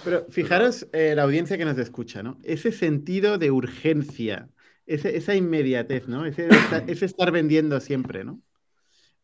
Pero 0.04 0.28
fijaros 0.30 0.88
eh, 0.94 1.14
la 1.16 1.24
audiencia 1.24 1.58
que 1.58 1.66
nos 1.66 1.80
escucha, 1.80 2.22
¿no? 2.22 2.38
Ese 2.44 2.72
sentido 2.72 3.40
de 3.40 3.50
urgencia, 3.50 4.48
esa 4.86 5.34
inmediatez, 5.34 6.08
¿no? 6.08 6.28
Ese, 6.28 6.48
estar 6.88 7.32
vendiendo 7.32 7.80
siempre, 7.80 8.24
¿no? 8.24 8.40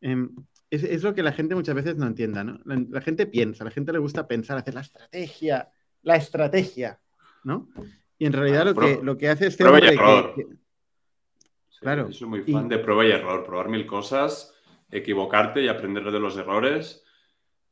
Em, 0.01 0.35
es, 0.71 1.03
lo 1.03 1.13
que 1.13 1.21
la 1.21 1.33
gente 1.33 1.53
muchas 1.53 1.75
veces 1.75 1.97
no 1.97 2.07
entienda, 2.07 2.43
¿no? 2.43 2.59
La, 2.65 2.99
gente 2.99 3.27
piensa, 3.27 3.63
la 3.63 3.69
gente 3.69 3.93
le 3.93 3.99
gusta 3.99 4.27
pensar, 4.27 4.57
hacer 4.57 4.73
la 4.73 4.81
estrategia, 4.81 5.69
la 6.01 6.15
estrategia, 6.15 6.99
¿no? 7.43 7.69
Y 8.17 8.25
en 8.25 8.33
realidad 8.33 8.65
lo, 8.65 8.73
que, 8.73 8.99
lo 9.03 9.15
que 9.15 9.29
hace 9.29 9.45
este 9.45 9.65
hombre... 9.65 9.91
Que, 9.91 10.47
claro. 11.79 12.11
Soy 12.11 12.27
muy 12.27 12.41
fan 12.41 12.67
de 12.67 12.79
prueba 12.79 13.05
y 13.05 13.11
error, 13.11 13.45
probar 13.45 13.69
mil 13.69 13.85
cosas 13.85 14.53
equivocarte 14.91 15.61
y 15.61 15.67
aprender 15.67 16.11
de 16.11 16.19
los 16.19 16.37
errores. 16.37 17.03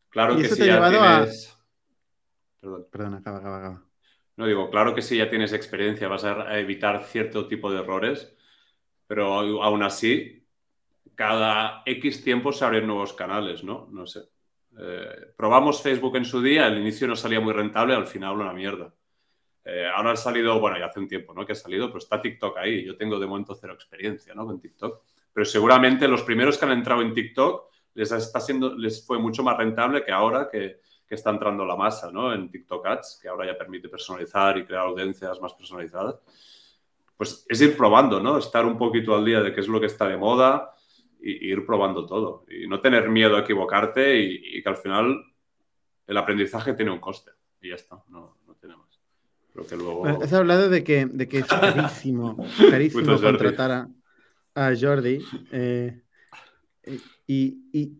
Claro 0.09 0.37
que 0.37 0.47
si 0.47 0.65
ya 0.65 0.89
tienes... 0.89 1.57
Perdón. 2.91 3.15
acaba, 3.15 3.37
acaba, 3.37 3.57
acaba. 3.57 3.83
No 4.35 4.47
digo, 4.47 4.69
claro 4.69 4.95
que 4.95 5.01
si 5.01 5.17
ya 5.17 5.29
tienes 5.29 5.53
experiencia 5.53 6.07
vas 6.07 6.23
a 6.23 6.59
evitar 6.59 7.03
cierto 7.03 7.47
tipo 7.47 7.71
de 7.71 7.81
errores, 7.81 8.35
pero 9.05 9.33
aún 9.63 9.83
así, 9.83 10.47
cada 11.13 11.83
X 11.85 12.23
tiempo 12.23 12.51
se 12.51 12.65
abren 12.65 12.87
nuevos 12.87 13.13
canales, 13.13 13.63
¿no? 13.63 13.87
No 13.91 14.07
sé. 14.07 14.21
Eh, 14.79 15.33
probamos 15.37 15.83
Facebook 15.83 16.15
en 16.15 16.25
su 16.25 16.41
día, 16.41 16.65
al 16.65 16.79
inicio 16.79 17.07
no 17.07 17.15
salía 17.15 17.39
muy 17.39 17.53
rentable, 17.53 17.93
al 17.93 18.07
final 18.07 18.39
una 18.39 18.53
mierda. 18.53 18.93
Eh, 19.65 19.87
ahora 19.93 20.11
ha 20.11 20.15
salido, 20.15 20.59
bueno, 20.59 20.77
ya 20.79 20.87
hace 20.87 20.99
un 20.99 21.07
tiempo, 21.07 21.33
¿no? 21.33 21.45
Que 21.45 21.51
ha 21.51 21.55
salido, 21.55 21.87
pero 21.87 21.99
está 21.99 22.21
TikTok 22.21 22.57
ahí. 22.57 22.83
Yo 22.83 22.97
tengo 22.97 23.19
de 23.19 23.27
momento 23.27 23.55
cero 23.55 23.73
experiencia, 23.73 24.33
¿no? 24.33 24.45
Con 24.45 24.59
TikTok 24.59 25.03
pero 25.33 25.45
seguramente 25.45 26.07
los 26.07 26.21
primeros 26.21 26.57
que 26.57 26.65
han 26.65 26.71
entrado 26.71 27.01
en 27.01 27.13
TikTok 27.13 27.65
les, 27.95 28.11
está 28.11 28.39
siendo, 28.39 28.75
les 28.75 29.05
fue 29.05 29.17
mucho 29.17 29.43
más 29.43 29.57
rentable 29.57 30.03
que 30.03 30.11
ahora 30.11 30.47
que, 30.51 30.79
que 31.07 31.15
está 31.15 31.31
entrando 31.31 31.65
la 31.65 31.75
masa 31.75 32.11
¿no? 32.11 32.33
en 32.33 32.49
TikTok 32.49 32.85
Ads, 32.85 33.19
que 33.21 33.27
ahora 33.27 33.45
ya 33.45 33.57
permite 33.57 33.89
personalizar 33.89 34.57
y 34.57 34.65
crear 34.65 34.85
audiencias 34.85 35.39
más 35.41 35.53
personalizadas. 35.53 36.19
Pues 37.17 37.45
es 37.47 37.61
ir 37.61 37.77
probando, 37.77 38.19
¿no? 38.19 38.37
Estar 38.37 38.65
un 38.65 38.77
poquito 38.77 39.15
al 39.15 39.23
día 39.23 39.41
de 39.41 39.53
qué 39.53 39.61
es 39.61 39.67
lo 39.67 39.79
que 39.79 39.85
está 39.85 40.07
de 40.07 40.17
moda 40.17 40.73
y, 41.21 41.51
ir 41.51 41.65
probando 41.65 42.05
todo. 42.05 42.45
Y 42.49 42.67
no 42.67 42.81
tener 42.81 43.09
miedo 43.09 43.37
a 43.37 43.41
equivocarte 43.41 44.19
y, 44.19 44.61
que 44.61 44.69
al 44.69 44.77
final 44.77 45.23
el 46.07 46.17
aprendizaje 46.17 46.73
tiene 46.73 46.91
un 46.91 46.99
coste. 46.99 47.31
Y 47.61 47.69
ya 47.69 47.75
está, 47.75 48.03
no, 48.09 48.39
no 48.47 48.55
tenemos. 48.55 48.99
que 49.69 49.75
luego... 49.77 50.05
Has 50.05 50.33
hablado 50.33 50.69
de 50.69 50.83
que, 50.83 51.05
de 51.05 51.27
que 51.27 51.39
es 51.39 51.45
carísimo, 51.47 52.35
carísimo 52.69 53.21
contratar 53.21 53.71
a 53.71 53.89
a 54.55 54.73
Jordi 54.79 55.19
eh, 55.51 56.01
y, 57.27 57.91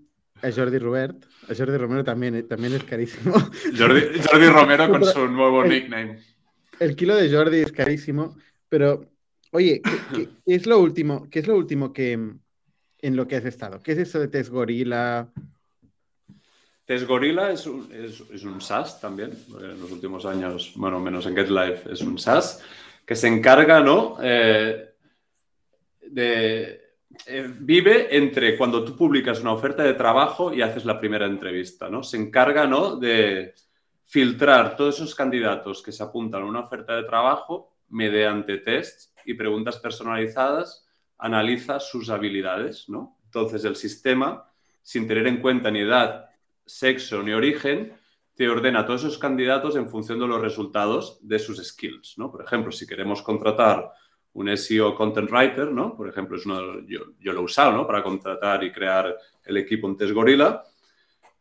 a 0.42 0.52
Jordi 0.52 0.78
Robert. 0.78 1.26
A 1.50 1.56
Jordi 1.56 1.78
Romero 1.78 2.04
también, 2.04 2.36
eh, 2.36 2.44
también 2.44 2.74
es 2.74 2.84
carísimo. 2.84 3.34
Jordi, 3.78 4.48
Romero 4.48 4.90
con 4.90 5.06
su 5.06 5.28
nuevo 5.28 5.64
nickname. 5.64 6.20
El 6.80 6.96
kilo 6.96 7.16
de 7.16 7.32
Jordi 7.32 7.60
es 7.60 7.72
carísimo, 7.72 8.38
pero 8.68 9.10
oye, 9.52 9.82
¿qué, 10.14 10.30
es 10.46 10.66
lo 10.66 10.80
último? 10.80 11.30
¿Qué 11.30 11.40
es 11.40 11.48
lo 11.48 11.56
último 11.56 11.94
que 11.94 12.14
en 12.14 13.16
lo 13.16 13.28
que 13.28 13.36
has 13.36 13.46
estado? 13.46 13.82
¿Qué 13.82 13.94
es 13.94 14.00
eso 14.00 14.20
de 14.20 14.28
Test 14.28 14.50
Gorilla? 14.50 15.30
Test 16.86 17.08
Gorilla 17.08 17.52
es 17.52 17.66
un, 17.66 17.90
es, 17.94 18.44
un 18.44 18.60
SaaS 18.60 19.00
también, 19.00 19.32
en 19.62 19.80
los 19.80 19.92
últimos 19.92 20.26
años, 20.26 20.74
bueno, 20.76 21.00
menos 21.00 21.26
en 21.26 21.36
GetLife, 21.36 21.94
es 21.94 22.02
un 22.02 22.20
SaaS 22.20 22.62
que 23.06 23.16
se 23.16 23.28
encarga, 23.28 23.80
¿no? 23.80 24.18
Eh, 24.22 24.93
eh, 26.16 27.54
vive 27.60 28.16
entre 28.16 28.58
cuando 28.58 28.84
tú 28.84 28.96
publicas 28.96 29.42
una 29.42 29.54
oferta 29.54 29.84
de 29.84 29.94
trabajo 29.94 30.54
y 30.54 30.62
haces 30.62 30.86
la 30.86 31.00
primera 31.00 31.26
entrevista, 31.26 31.90
¿no? 31.90 32.04
Se 32.04 32.18
encarga, 32.18 32.66
¿no? 32.66 32.96
De 32.96 33.54
filtrar 34.06 34.76
todos 34.76 34.96
esos 34.96 35.16
candidatos 35.16 35.82
que 35.82 35.92
se 35.92 36.04
apuntan 36.04 36.42
a 36.42 36.46
una 36.46 36.62
oferta 36.62 36.96
de 36.96 37.04
trabajo 37.04 37.76
mediante 37.90 38.58
tests 38.58 39.14
y 39.26 39.36
preguntas 39.36 39.78
personalizadas, 39.78 40.86
analiza 41.18 41.80
sus 41.80 42.10
habilidades, 42.10 42.90
¿no? 42.90 43.20
Entonces 43.26 43.64
el 43.66 43.76
sistema, 43.76 44.52
sin 44.82 45.08
tener 45.08 45.28
en 45.28 45.42
cuenta 45.42 45.72
ni 45.72 45.80
edad, 45.80 46.30
sexo 46.66 47.24
ni 47.24 47.32
origen, 47.32 47.94
te 48.36 48.50
ordena 48.50 48.80
a 48.80 48.86
todos 48.86 49.04
esos 49.04 49.18
candidatos 49.18 49.76
en 49.76 49.90
función 49.90 50.20
de 50.20 50.28
los 50.28 50.42
resultados 50.42 51.20
de 51.22 51.40
sus 51.40 51.64
skills, 51.64 52.18
¿no? 52.18 52.32
Por 52.32 52.44
ejemplo, 52.44 52.72
si 52.72 52.88
queremos 52.88 53.22
contratar 53.22 53.92
un 54.34 54.58
SEO 54.58 54.96
Content 54.96 55.30
Writer, 55.30 55.72
¿no? 55.72 55.96
Por 55.96 56.10
ejemplo, 56.10 56.38
es 56.38 56.46
uno, 56.46 56.80
yo, 56.88 57.02
yo, 57.20 57.34
lo 57.34 57.42
he 57.42 57.44
usado, 57.44 57.72
¿no? 57.72 57.86
Para 57.86 58.04
contratar 58.04 58.64
y 58.64 58.72
crear 58.72 59.16
el 59.46 59.58
equipo 59.58 59.88
en 59.88 59.98
Test 59.98 60.14
Gorilla. 60.14 60.64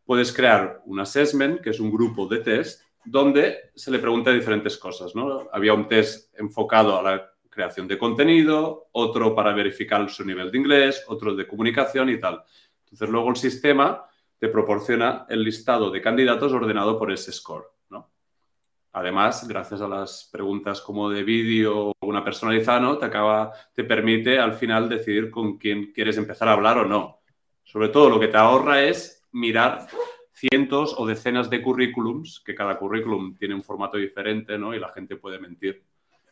Puedes 0.04 0.32
crear 0.32 0.82
un 0.84 1.00
assessment, 1.00 1.60
que 1.60 1.70
es 1.70 1.80
un 1.80 1.90
grupo 1.90 2.26
de 2.26 2.38
test, 2.38 2.82
donde 3.04 3.70
se 3.74 3.90
le 3.90 3.98
pregunta 3.98 4.30
diferentes 4.30 4.76
cosas, 4.76 5.14
¿no? 5.14 5.48
Había 5.52 5.74
un 5.74 5.88
test 5.88 6.38
enfocado 6.38 6.98
a 6.98 7.02
la 7.02 7.32
creación 7.48 7.86
de 7.88 7.98
contenido, 7.98 8.88
otro 8.92 9.34
para 9.34 9.52
verificar 9.52 10.08
su 10.10 10.24
nivel 10.24 10.50
de 10.50 10.58
inglés, 10.58 11.04
otro 11.08 11.34
de 11.34 11.46
comunicación 11.46 12.08
y 12.10 12.18
tal. 12.18 12.42
Entonces, 12.84 13.08
luego 13.08 13.30
el 13.30 13.36
sistema 13.36 14.04
te 14.38 14.48
proporciona 14.48 15.26
el 15.28 15.42
listado 15.42 15.90
de 15.90 16.00
candidatos 16.00 16.52
ordenado 16.52 16.98
por 16.98 17.12
ese 17.12 17.32
score. 17.32 17.71
¿No? 18.92 19.00
Además, 19.00 19.46
gracias 19.48 19.80
a 19.80 19.88
las 19.88 20.28
preguntas 20.30 20.80
como 20.80 21.10
de 21.10 21.24
vídeo 21.24 21.88
o 21.88 21.94
una 22.02 22.24
personalizada, 22.24 22.98
te, 22.98 23.06
acaba, 23.06 23.52
te 23.74 23.84
permite 23.84 24.38
al 24.38 24.54
final 24.54 24.88
decidir 24.88 25.30
con 25.30 25.58
quién 25.58 25.92
quieres 25.92 26.16
empezar 26.18 26.48
a 26.48 26.52
hablar 26.52 26.78
o 26.78 26.84
no. 26.84 27.20
Sobre 27.64 27.88
todo 27.88 28.10
lo 28.10 28.20
que 28.20 28.28
te 28.28 28.36
ahorra 28.36 28.82
es 28.82 29.24
mirar 29.32 29.86
cientos 30.32 30.94
o 30.98 31.06
decenas 31.06 31.48
de 31.48 31.62
currículums, 31.62 32.42
que 32.44 32.54
cada 32.54 32.78
currículum 32.78 33.36
tiene 33.36 33.54
un 33.54 33.62
formato 33.62 33.96
diferente 33.96 34.58
¿no? 34.58 34.74
y 34.74 34.80
la 34.80 34.88
gente 34.88 35.16
puede 35.16 35.38
mentir 35.38 35.82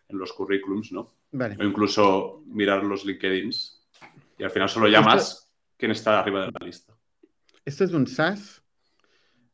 en 0.08 0.18
los 0.18 0.32
currículums, 0.32 0.92
¿no? 0.92 1.14
O 1.32 1.64
incluso 1.64 2.42
mirar 2.46 2.82
los 2.82 3.04
LinkedIns. 3.04 3.86
Y 4.36 4.42
al 4.42 4.50
final 4.50 4.68
solo 4.68 4.88
llamas 4.88 5.52
quién 5.76 5.92
está 5.92 6.18
arriba 6.18 6.46
de 6.46 6.52
la 6.58 6.66
lista. 6.66 6.92
Esto 7.64 7.84
es 7.84 7.92
un 7.92 8.06
SaaS, 8.06 8.59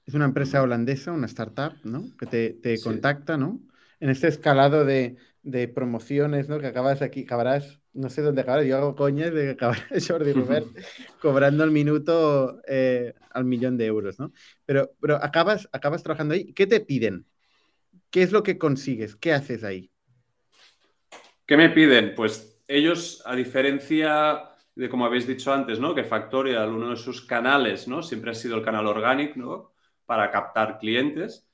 es 0.06 0.14
una 0.14 0.24
empresa 0.24 0.62
holandesa, 0.62 1.12
una 1.12 1.26
startup, 1.26 1.74
¿no? 1.82 2.04
Que 2.16 2.26
te, 2.26 2.80
contacta, 2.80 3.36
¿no? 3.36 3.60
En 3.98 4.08
este 4.08 4.28
escalado 4.28 4.84
de, 4.84 5.16
promociones, 5.74 6.48
¿no? 6.48 6.60
Que 6.60 6.68
acabas 6.68 7.02
aquí, 7.02 7.24
acabarás, 7.24 7.80
no 7.92 8.08
sé 8.08 8.22
dónde 8.22 8.42
acabarás, 8.42 8.66
yo 8.66 8.76
hago 8.76 8.94
coñas 8.94 9.34
de 9.34 9.42
que 9.42 9.50
acabarás 9.50 9.84
Jordi 10.08 10.32
Robert 10.32 10.66
cobrando 11.20 11.64
al 11.64 11.72
minuto 11.72 12.60
eh, 12.68 13.14
al 13.30 13.44
millón 13.44 13.76
de 13.76 13.86
euros, 13.86 14.18
¿no? 14.20 14.32
Pero, 14.64 14.92
pero 15.00 15.16
acabas, 15.16 15.68
acabas 15.72 16.02
trabajando 16.02 16.34
ahí. 16.34 16.52
¿Qué 16.52 16.66
te 16.66 16.80
piden? 16.80 17.26
¿Qué 18.10 18.22
es 18.22 18.30
lo 18.30 18.44
que 18.44 18.58
consigues? 18.58 19.16
¿Qué 19.16 19.32
haces 19.32 19.64
ahí? 19.64 19.90
¿Qué 21.46 21.56
me 21.56 21.70
piden? 21.70 22.14
Pues 22.14 22.62
ellos, 22.68 23.22
a 23.26 23.34
diferencia 23.34 24.50
de 24.76 24.88
como 24.88 25.06
habéis 25.06 25.26
dicho 25.26 25.52
antes, 25.52 25.80
¿no? 25.80 25.94
Que 25.94 26.04
Factorial, 26.04 26.70
uno 26.70 26.90
de 26.90 26.96
sus 26.96 27.22
canales, 27.22 27.88
¿no? 27.88 28.02
Siempre 28.02 28.30
ha 28.30 28.34
sido 28.34 28.56
el 28.56 28.64
canal 28.64 28.86
orgánico, 28.86 29.38
¿no? 29.38 29.75
Para 30.06 30.30
captar 30.30 30.78
clientes. 30.78 31.46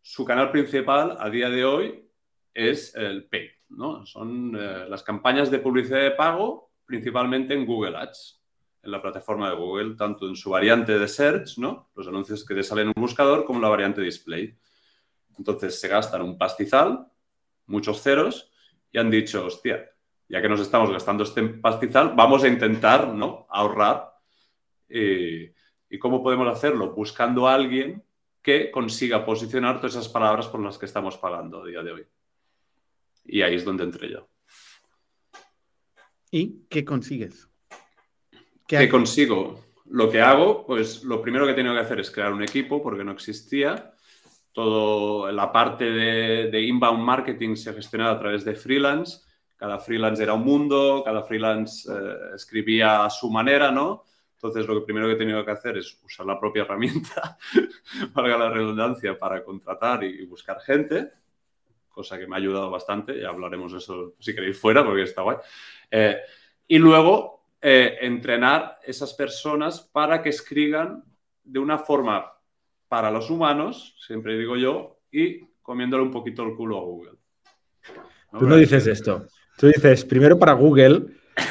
Su 0.00 0.24
canal 0.24 0.50
principal 0.50 1.16
a 1.18 1.30
día 1.30 1.48
de 1.48 1.64
hoy 1.64 2.08
es 2.52 2.94
el 2.96 3.28
Pay, 3.28 3.50
¿no? 3.70 4.04
Son 4.04 4.54
eh, 4.58 4.86
las 4.88 5.02
campañas 5.02 5.50
de 5.50 5.60
publicidad 5.60 6.00
de 6.00 6.10
pago, 6.10 6.72
principalmente 6.84 7.54
en 7.54 7.64
Google 7.64 7.96
Ads, 7.96 8.42
en 8.82 8.90
la 8.90 9.00
plataforma 9.00 9.48
de 9.48 9.56
Google, 9.56 9.94
tanto 9.96 10.28
en 10.28 10.36
su 10.36 10.50
variante 10.50 10.98
de 10.98 11.08
Search, 11.08 11.58
¿no? 11.58 11.90
Los 11.94 12.08
anuncios 12.08 12.44
que 12.44 12.54
te 12.54 12.62
salen 12.62 12.88
en 12.88 12.92
un 12.96 13.02
buscador, 13.02 13.44
como 13.44 13.60
la 13.60 13.68
variante 13.68 14.02
Display. 14.02 14.58
Entonces 15.38 15.80
se 15.80 15.88
gastan 15.88 16.22
un 16.22 16.36
pastizal, 16.36 17.06
muchos 17.66 18.02
ceros, 18.02 18.52
y 18.90 18.98
han 18.98 19.10
dicho, 19.10 19.46
hostia, 19.46 19.88
ya 20.28 20.42
que 20.42 20.48
nos 20.48 20.60
estamos 20.60 20.90
gastando 20.90 21.24
este 21.24 21.42
pastizal, 21.42 22.12
vamos 22.14 22.42
a 22.44 22.48
intentar 22.48 23.08
¿no? 23.08 23.46
ahorrar. 23.50 24.12
Eh, 24.88 25.54
¿Y 25.92 25.98
cómo 25.98 26.22
podemos 26.22 26.48
hacerlo? 26.48 26.94
Buscando 26.94 27.46
a 27.46 27.54
alguien 27.54 28.02
que 28.40 28.70
consiga 28.70 29.26
posicionar 29.26 29.76
todas 29.76 29.92
esas 29.92 30.08
palabras 30.08 30.48
por 30.48 30.60
las 30.60 30.78
que 30.78 30.86
estamos 30.86 31.18
pagando 31.18 31.62
a 31.62 31.66
día 31.66 31.82
de 31.82 31.92
hoy. 31.92 32.06
Y 33.26 33.42
ahí 33.42 33.56
es 33.56 33.64
donde 33.66 33.84
entré 33.84 34.10
yo. 34.10 34.26
¿Y 36.30 36.64
qué 36.70 36.82
consigues? 36.82 37.46
¿Qué, 38.66 38.88
consigo? 38.88 39.62
Lo 39.84 40.10
que 40.10 40.22
hago, 40.22 40.66
pues 40.66 41.04
lo 41.04 41.20
primero 41.20 41.44
que 41.44 41.52
he 41.52 41.56
tenido 41.56 41.74
que 41.74 41.80
hacer 41.82 42.00
es 42.00 42.10
crear 42.10 42.32
un 42.32 42.42
equipo 42.42 42.82
porque 42.82 43.04
no 43.04 43.12
existía. 43.12 43.92
Todo 44.50 45.30
la 45.30 45.52
parte 45.52 45.84
de, 45.84 46.50
de 46.50 46.60
inbound 46.62 47.04
marketing 47.04 47.54
se 47.54 47.74
gestionaba 47.74 48.12
a 48.12 48.18
través 48.18 48.46
de 48.46 48.54
freelance 48.54 49.20
cada 49.62 49.78
freelance 49.78 50.20
era 50.20 50.34
un 50.34 50.42
mundo, 50.42 51.02
cada 51.04 51.22
freelance 51.22 51.88
eh, 51.88 52.34
escribía 52.34 53.04
a 53.04 53.10
su 53.10 53.30
manera, 53.30 53.70
¿no? 53.70 54.02
Entonces, 54.42 54.66
lo 54.66 54.80
que 54.80 54.86
primero 54.86 55.06
que 55.06 55.12
he 55.12 55.16
tenido 55.16 55.44
que 55.44 55.52
hacer 55.52 55.78
es 55.78 55.96
usar 56.04 56.26
la 56.26 56.38
propia 56.40 56.62
herramienta, 56.62 57.38
valga 58.12 58.36
la 58.36 58.50
redundancia, 58.50 59.16
para 59.16 59.44
contratar 59.44 60.02
y 60.02 60.26
buscar 60.26 60.60
gente, 60.60 61.12
cosa 61.88 62.18
que 62.18 62.26
me 62.26 62.34
ha 62.34 62.38
ayudado 62.38 62.68
bastante, 62.68 63.16
y 63.16 63.22
hablaremos 63.22 63.70
de 63.70 63.78
eso 63.78 64.14
si 64.18 64.34
queréis 64.34 64.58
fuera, 64.58 64.84
porque 64.84 65.02
está 65.02 65.22
guay. 65.22 65.36
Eh, 65.88 66.16
y 66.66 66.78
luego, 66.78 67.44
eh, 67.60 67.98
entrenar 68.00 68.80
esas 68.84 69.14
personas 69.14 69.80
para 69.80 70.20
que 70.20 70.30
escriban 70.30 71.04
de 71.44 71.60
una 71.60 71.78
forma 71.78 72.32
para 72.88 73.12
los 73.12 73.30
humanos, 73.30 73.94
siempre 74.04 74.36
digo 74.36 74.56
yo, 74.56 75.02
y 75.12 75.38
comiéndole 75.62 76.02
un 76.02 76.10
poquito 76.10 76.42
el 76.42 76.56
culo 76.56 76.78
a 76.78 76.82
Google. 76.82 77.12
Tú 78.36 78.48
no 78.48 78.56
dices 78.56 78.88
esto. 78.88 79.24
Tú 79.56 79.68
dices, 79.68 80.04
primero 80.04 80.36
para 80.36 80.54
Google, 80.54 81.04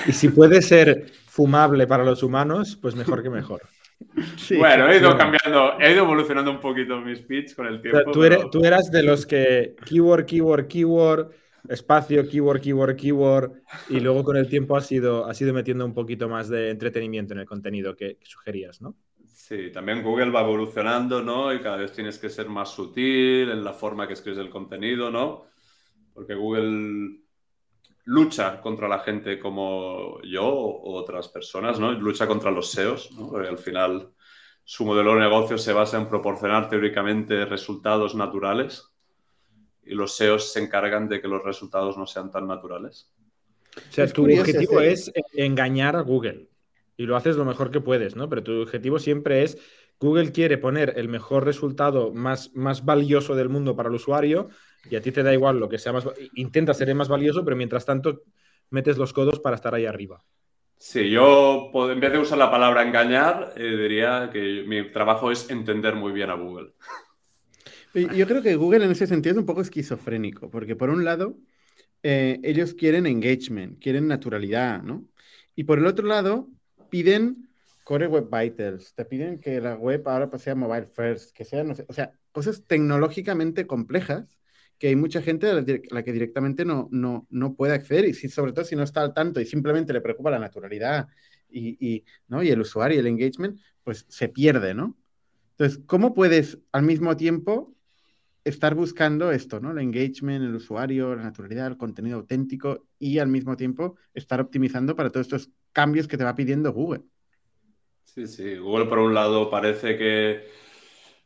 y 0.06 0.12
si 0.12 0.28
puede 0.28 0.62
ser 0.62 1.21
fumable 1.42 1.88
para 1.88 2.04
los 2.04 2.22
humanos, 2.22 2.78
pues 2.80 2.96
mejor 2.96 3.24
que 3.24 3.32
mejor. 3.32 3.64
bueno, 4.60 4.88
he 4.88 4.98
ido 4.98 5.18
cambiando, 5.18 5.80
he 5.80 5.92
ido 5.92 6.04
evolucionando 6.04 6.52
un 6.52 6.60
poquito 6.60 7.02
mi 7.02 7.16
speech 7.16 7.56
con 7.56 7.66
el 7.66 7.82
tiempo. 7.82 8.12
tú, 8.12 8.24
eres, 8.24 8.48
tú, 8.52 8.64
eras 8.64 8.92
de 8.92 9.02
los 9.02 9.26
que 9.26 9.76
keyword, 9.84 10.26
keyword, 10.26 10.68
keyword, 10.68 11.32
espacio, 11.68 12.30
keyword, 12.30 12.62
keyword, 12.62 12.96
keyword, 12.96 13.54
y 13.90 14.00
luego 14.00 14.24
con 14.24 14.38
el 14.38 14.48
tiempo 14.48 14.78
has 14.78 14.92
ido, 14.92 15.26
has 15.26 15.42
ido 15.42 15.52
metiendo 15.52 15.84
un 15.84 15.96
poquito 15.96 16.30
más 16.30 16.48
de 16.48 16.70
entretenimiento 16.70 17.34
en 17.34 17.40
el 17.40 17.48
contenido 17.48 17.96
que, 17.96 18.18
que 18.18 18.26
sugerías, 18.28 18.80
¿no? 18.84 18.96
Sí, 19.26 19.72
también 19.72 20.04
Google 20.04 20.30
va 20.30 20.42
evolucionando, 20.42 21.24
¿no? 21.24 21.52
Y 21.52 21.60
cada 21.60 21.78
vez 21.78 21.92
tienes 21.92 22.20
que 22.20 22.30
ser 22.30 22.50
más 22.50 22.70
sutil 22.70 23.50
en 23.50 23.64
la 23.64 23.74
forma 23.74 24.06
que 24.06 24.14
escribes 24.14 24.38
el 24.38 24.52
contenido, 24.52 25.10
¿no? 25.10 25.46
Porque 26.14 26.36
Google 26.36 27.21
lucha 28.06 28.62
contra 28.62 28.88
la 28.88 29.00
gente 29.00 29.40
como 29.40 30.22
yo 30.24 30.46
o 30.46 30.94
otras 30.94 31.28
personas, 31.28 31.80
¿no? 31.80 31.92
Lucha 31.92 32.28
contra 32.28 32.52
los 32.52 32.72
SEOs, 32.72 33.12
¿no? 33.12 33.30
Porque 33.30 33.50
al 33.50 33.58
final 33.58 34.12
su 34.64 34.86
modelo 34.86 35.14
de 35.14 35.22
negocio 35.22 35.58
se 35.58 35.74
basa 35.74 35.98
en 35.98 36.08
proporcionar 36.08 36.70
teóricamente 36.70 37.46
resultados 37.46 38.16
naturales 38.16 38.90
y 39.84 39.94
los 39.94 40.16
SEOs 40.16 40.54
se 40.54 40.64
encargan 40.64 41.10
de 41.10 41.22
que 41.22 41.28
los 41.28 41.44
resultados 41.44 41.98
no 41.98 42.06
sean 42.06 42.32
tan 42.32 42.48
naturales. 42.48 43.12
O 43.76 43.94
sea, 43.94 44.08
tu 44.08 44.24
objetivo 44.24 44.82
es 44.82 45.12
engañar 45.34 45.96
a 45.96 46.02
Google 46.02 46.50
y 46.98 47.06
lo 47.06 47.16
haces 47.16 47.36
lo 47.36 47.46
mejor 47.46 47.72
que 47.72 47.82
puedes, 47.82 48.16
¿no? 48.16 48.30
Pero 48.30 48.44
tu 48.44 48.62
objetivo 48.62 49.00
siempre 49.00 49.44
es 49.44 49.58
Google 50.02 50.32
quiere 50.32 50.58
poner 50.58 50.96
el 50.98 51.08
mejor 51.08 51.46
resultado 51.46 52.12
más, 52.12 52.52
más 52.56 52.84
valioso 52.84 53.36
del 53.36 53.50
mundo 53.50 53.76
para 53.76 53.88
el 53.88 53.96
usuario 53.96 54.50
y 54.90 54.96
a 54.96 55.02
ti 55.02 55.12
te 55.12 55.22
da 55.22 55.32
igual 55.32 55.60
lo 55.60 55.70
que 55.70 55.78
sea 55.78 55.94
más, 55.94 56.06
intenta 56.34 56.74
ser 56.74 56.94
más 56.96 57.08
valioso, 57.08 57.46
pero 57.46 57.56
mientras 57.56 57.86
tanto 57.86 58.24
metes 58.72 58.98
los 58.98 59.14
codos 59.14 59.40
para 59.40 59.56
estar 59.56 59.76
ahí 59.76 59.86
arriba. 59.86 60.24
Sí, 60.76 61.12
yo 61.12 61.70
en 61.92 62.00
vez 62.00 62.12
de 62.12 62.18
usar 62.18 62.40
la 62.40 62.50
palabra 62.50 62.82
engañar, 62.82 63.54
eh, 63.56 63.78
diría 63.78 64.32
que 64.34 64.66
mi 64.68 64.92
trabajo 64.92 65.32
es 65.32 65.52
entender 65.52 65.96
muy 65.96 66.12
bien 66.12 66.32
a 66.32 66.34
Google. 66.34 66.74
Yo 67.94 68.26
creo 68.26 68.42
que 68.42 68.56
Google 68.56 68.86
en 68.86 68.92
ese 68.92 69.06
sentido 69.06 69.34
es 69.34 69.40
un 69.40 69.46
poco 69.46 69.62
esquizofrénico, 69.62 70.50
porque 70.50 70.76
por 70.76 70.90
un 70.90 71.06
lado, 71.06 71.38
eh, 72.02 72.40
ellos 72.42 72.74
quieren 72.74 73.06
engagement, 73.06 73.80
quieren 73.80 74.08
naturalidad, 74.08 74.82
¿no? 74.82 75.06
Y 75.56 75.66
por 75.66 75.78
el 75.78 75.86
otro 75.86 76.08
lado, 76.08 76.48
piden 76.90 77.51
Core 77.92 78.08
Web 78.08 78.30
Vitals, 78.32 78.94
te 78.96 79.04
piden 79.04 79.38
que 79.38 79.60
la 79.60 79.76
web 79.76 80.08
ahora 80.08 80.30
sea 80.38 80.56
mobile 80.56 80.86
first, 80.86 81.36
que 81.36 81.44
sea, 81.44 81.62
no 81.66 81.76
sé, 81.76 81.84
o 81.90 81.94
sea, 81.94 82.14
cosas 82.32 82.64
tecnológicamente 82.66 83.68
complejas 83.68 84.40
que 84.78 84.88
hay 84.88 84.96
mucha 84.96 85.22
gente 85.22 85.50
a 85.50 85.56
la, 85.56 86.02
que 86.02 86.14
directamente 86.14 86.64
no, 86.64 86.88
no, 86.90 87.28
no 87.30 87.54
puede 87.54 87.74
acceder 87.74 88.06
y 88.06 88.14
si, 88.14 88.30
sobre 88.30 88.54
todo 88.54 88.64
si 88.64 88.78
no 88.78 88.84
está 88.84 89.02
al 89.02 89.14
tanto 89.14 89.42
y 89.42 89.46
simplemente 89.46 89.92
le 89.92 90.00
preocupa 90.00 90.32
la 90.32 90.40
naturalidad 90.40 91.10
y, 91.50 91.86
y, 91.86 92.06
¿no? 92.30 92.42
y 92.42 92.50
el 92.52 92.62
usuario 92.62 92.96
y 92.96 93.00
el 93.02 93.08
engagement, 93.08 93.60
pues 93.84 94.06
se 94.08 94.30
pierde, 94.30 94.74
¿no? 94.74 94.98
Entonces, 95.58 95.82
¿cómo 95.86 96.14
puedes 96.14 96.60
al 96.72 96.84
mismo 96.84 97.18
tiempo 97.18 97.76
estar 98.46 98.74
buscando 98.74 99.34
esto, 99.34 99.60
¿no? 99.60 99.72
El 99.72 99.80
engagement, 99.80 100.46
el 100.46 100.56
usuario, 100.56 101.14
la 101.14 101.24
naturalidad, 101.24 101.68
el 101.68 101.78
contenido 101.78 102.20
auténtico 102.20 102.88
y 103.00 103.20
al 103.20 103.28
mismo 103.28 103.58
tiempo 103.58 103.98
estar 104.14 104.40
optimizando 104.40 104.96
para 104.96 105.10
todos 105.10 105.26
estos 105.26 105.50
cambios 105.74 106.08
que 106.08 106.16
te 106.16 106.24
va 106.24 106.36
pidiendo 106.36 106.72
Google. 106.72 107.04
Sí, 108.06 108.28
sí. 108.28 108.58
Google 108.58 108.86
por 108.86 109.00
un 109.00 109.14
lado 109.14 109.50
parece 109.50 109.98
que, 109.98 110.50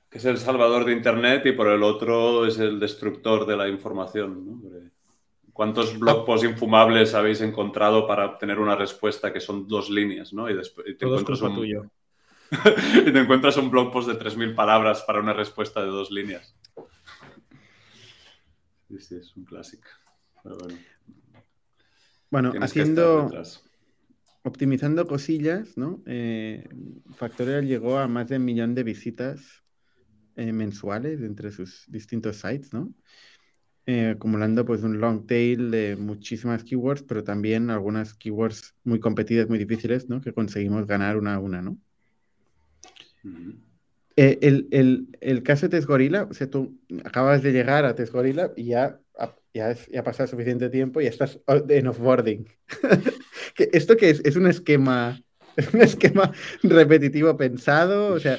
que 0.09 0.17
es 0.17 0.25
el 0.25 0.37
salvador 0.37 0.85
de 0.85 0.93
Internet 0.93 1.45
y 1.45 1.51
por 1.51 1.67
el 1.67 1.83
otro 1.83 2.45
es 2.45 2.59
el 2.59 2.79
destructor 2.79 3.45
de 3.45 3.57
la 3.57 3.67
información. 3.67 4.45
¿no? 4.45 4.91
¿Cuántos 5.55 5.97
blog 5.97 6.25
posts 6.25 6.45
infumables 6.45 7.13
habéis 7.13 7.39
encontrado 7.39 8.05
para 8.05 8.25
obtener 8.25 8.59
una 8.59 8.75
respuesta 8.75 9.31
que 9.31 9.39
son 9.39 9.67
dos 9.69 9.89
líneas, 9.89 10.33
¿no? 10.33 10.49
Y 10.49 10.53
después 10.53 10.85
y 10.89 10.95
te 10.95 11.05
encuentras 11.05 11.41
un... 11.41 11.55
tuyo. 11.55 11.85
y 13.05 13.11
te 13.13 13.19
encuentras 13.19 13.55
un 13.55 13.71
blog 13.71 13.89
post 13.89 14.09
de 14.09 14.19
3.000 14.19 14.53
palabras 14.53 15.03
para 15.03 15.21
una 15.21 15.31
respuesta 15.31 15.81
de 15.81 15.87
dos 15.87 16.11
líneas. 16.11 16.53
Sí, 18.89 18.99
sí, 18.99 19.15
es 19.15 19.35
un 19.37 19.45
clásico. 19.45 19.87
bueno, 20.43 20.77
bueno 22.29 22.53
haciendo, 22.61 23.31
optimizando 24.45 25.07
cosillas, 25.07 25.75
¿no? 25.75 26.03
Eh, 26.05 26.69
Factorial 27.15 27.65
llegó 27.65 27.97
a 27.97 28.07
más 28.07 28.29
de 28.29 28.37
un 28.37 28.45
millón 28.45 28.75
de 28.75 28.83
visitas 28.83 29.63
eh, 30.35 30.53
mensuales 30.53 31.19
entre 31.21 31.51
sus 31.51 31.85
distintos 31.87 32.37
sites, 32.37 32.71
¿no? 32.71 32.93
Eh, 33.87 34.09
acumulando 34.15 34.63
pues 34.63 34.83
un 34.83 34.99
long 34.99 35.25
tail 35.25 35.71
de 35.71 35.95
muchísimas 35.95 36.63
keywords, 36.63 37.01
pero 37.03 37.23
también 37.23 37.71
algunas 37.71 38.13
keywords 38.13 38.75
muy 38.83 38.99
competidas, 38.99 39.49
muy 39.49 39.57
difíciles, 39.57 40.09
¿no? 40.09 40.21
Que 40.21 40.31
conseguimos 40.31 40.85
ganar 40.85 41.17
una 41.17 41.35
a 41.35 41.39
una, 41.39 41.63
¿no? 41.63 41.79
El, 44.15 44.67
el, 44.69 45.07
el, 45.21 45.43
caso 45.43 45.67
de 45.67 45.77
Tesgorila, 45.77 46.27
o 46.29 46.33
sea, 46.33 46.47
tú 46.49 46.79
acabas 47.03 47.41
de 47.41 47.51
llegar 47.51 47.83
a 47.85 47.95
Tesgorila 47.95 48.51
y 48.55 48.65
ya, 48.65 48.99
ya, 49.53 49.73
ya 49.73 49.99
ha 49.99 50.03
pasado 50.03 50.27
suficiente 50.27 50.69
tiempo 50.69 51.01
y 51.01 51.05
ya 51.05 51.09
estás 51.09 51.39
en 51.47 51.87
offboarding. 51.87 52.47
¿Esto 53.57 53.95
qué 53.97 54.09
es? 54.09 54.21
¿Es 54.25 54.35
un 54.35 54.47
esquema, 54.47 55.19
un 55.73 55.81
esquema 55.81 56.31
repetitivo 56.63 57.35
pensado? 57.37 58.13
O 58.13 58.19
sea, 58.19 58.37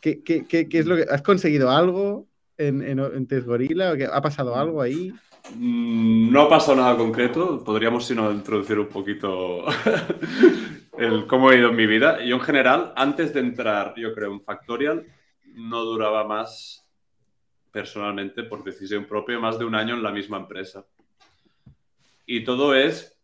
¿qué, 0.00 0.22
qué, 0.22 0.46
qué, 0.46 0.68
qué 0.68 0.78
es 0.78 0.86
lo 0.86 0.96
que... 0.96 1.02
¿Has 1.02 1.22
conseguido 1.22 1.70
algo 1.70 2.28
en, 2.56 2.82
en, 2.82 2.98
en? 2.98 4.08
¿Ha 4.12 4.22
pasado 4.22 4.56
algo 4.56 4.82
ahí? 4.82 5.12
Mm, 5.54 6.30
no 6.30 6.42
ha 6.42 6.48
pasado 6.48 6.76
nada 6.76 6.96
concreto. 6.96 7.62
Podríamos, 7.64 8.06
sino, 8.06 8.30
introducir 8.30 8.78
un 8.78 8.88
poquito 8.88 9.64
el 10.98 11.26
cómo 11.26 11.50
he 11.50 11.58
ido 11.58 11.70
en 11.70 11.76
mi 11.76 11.86
vida. 11.86 12.22
Yo 12.24 12.36
en 12.36 12.42
general, 12.42 12.92
antes 12.96 13.32
de 13.32 13.40
entrar, 13.40 13.94
yo 13.96 14.14
creo, 14.14 14.32
en 14.32 14.42
Factorial, 14.42 15.06
no 15.54 15.84
duraba 15.84 16.24
más, 16.24 16.86
personalmente, 17.70 18.42
por 18.42 18.64
decisión 18.64 19.04
propia, 19.04 19.38
más 19.38 19.58
de 19.58 19.64
un 19.64 19.74
año 19.74 19.94
en 19.94 20.02
la 20.02 20.12
misma 20.12 20.38
empresa. 20.38 20.84
Y 22.26 22.44
todo 22.44 22.74
es 22.74 23.17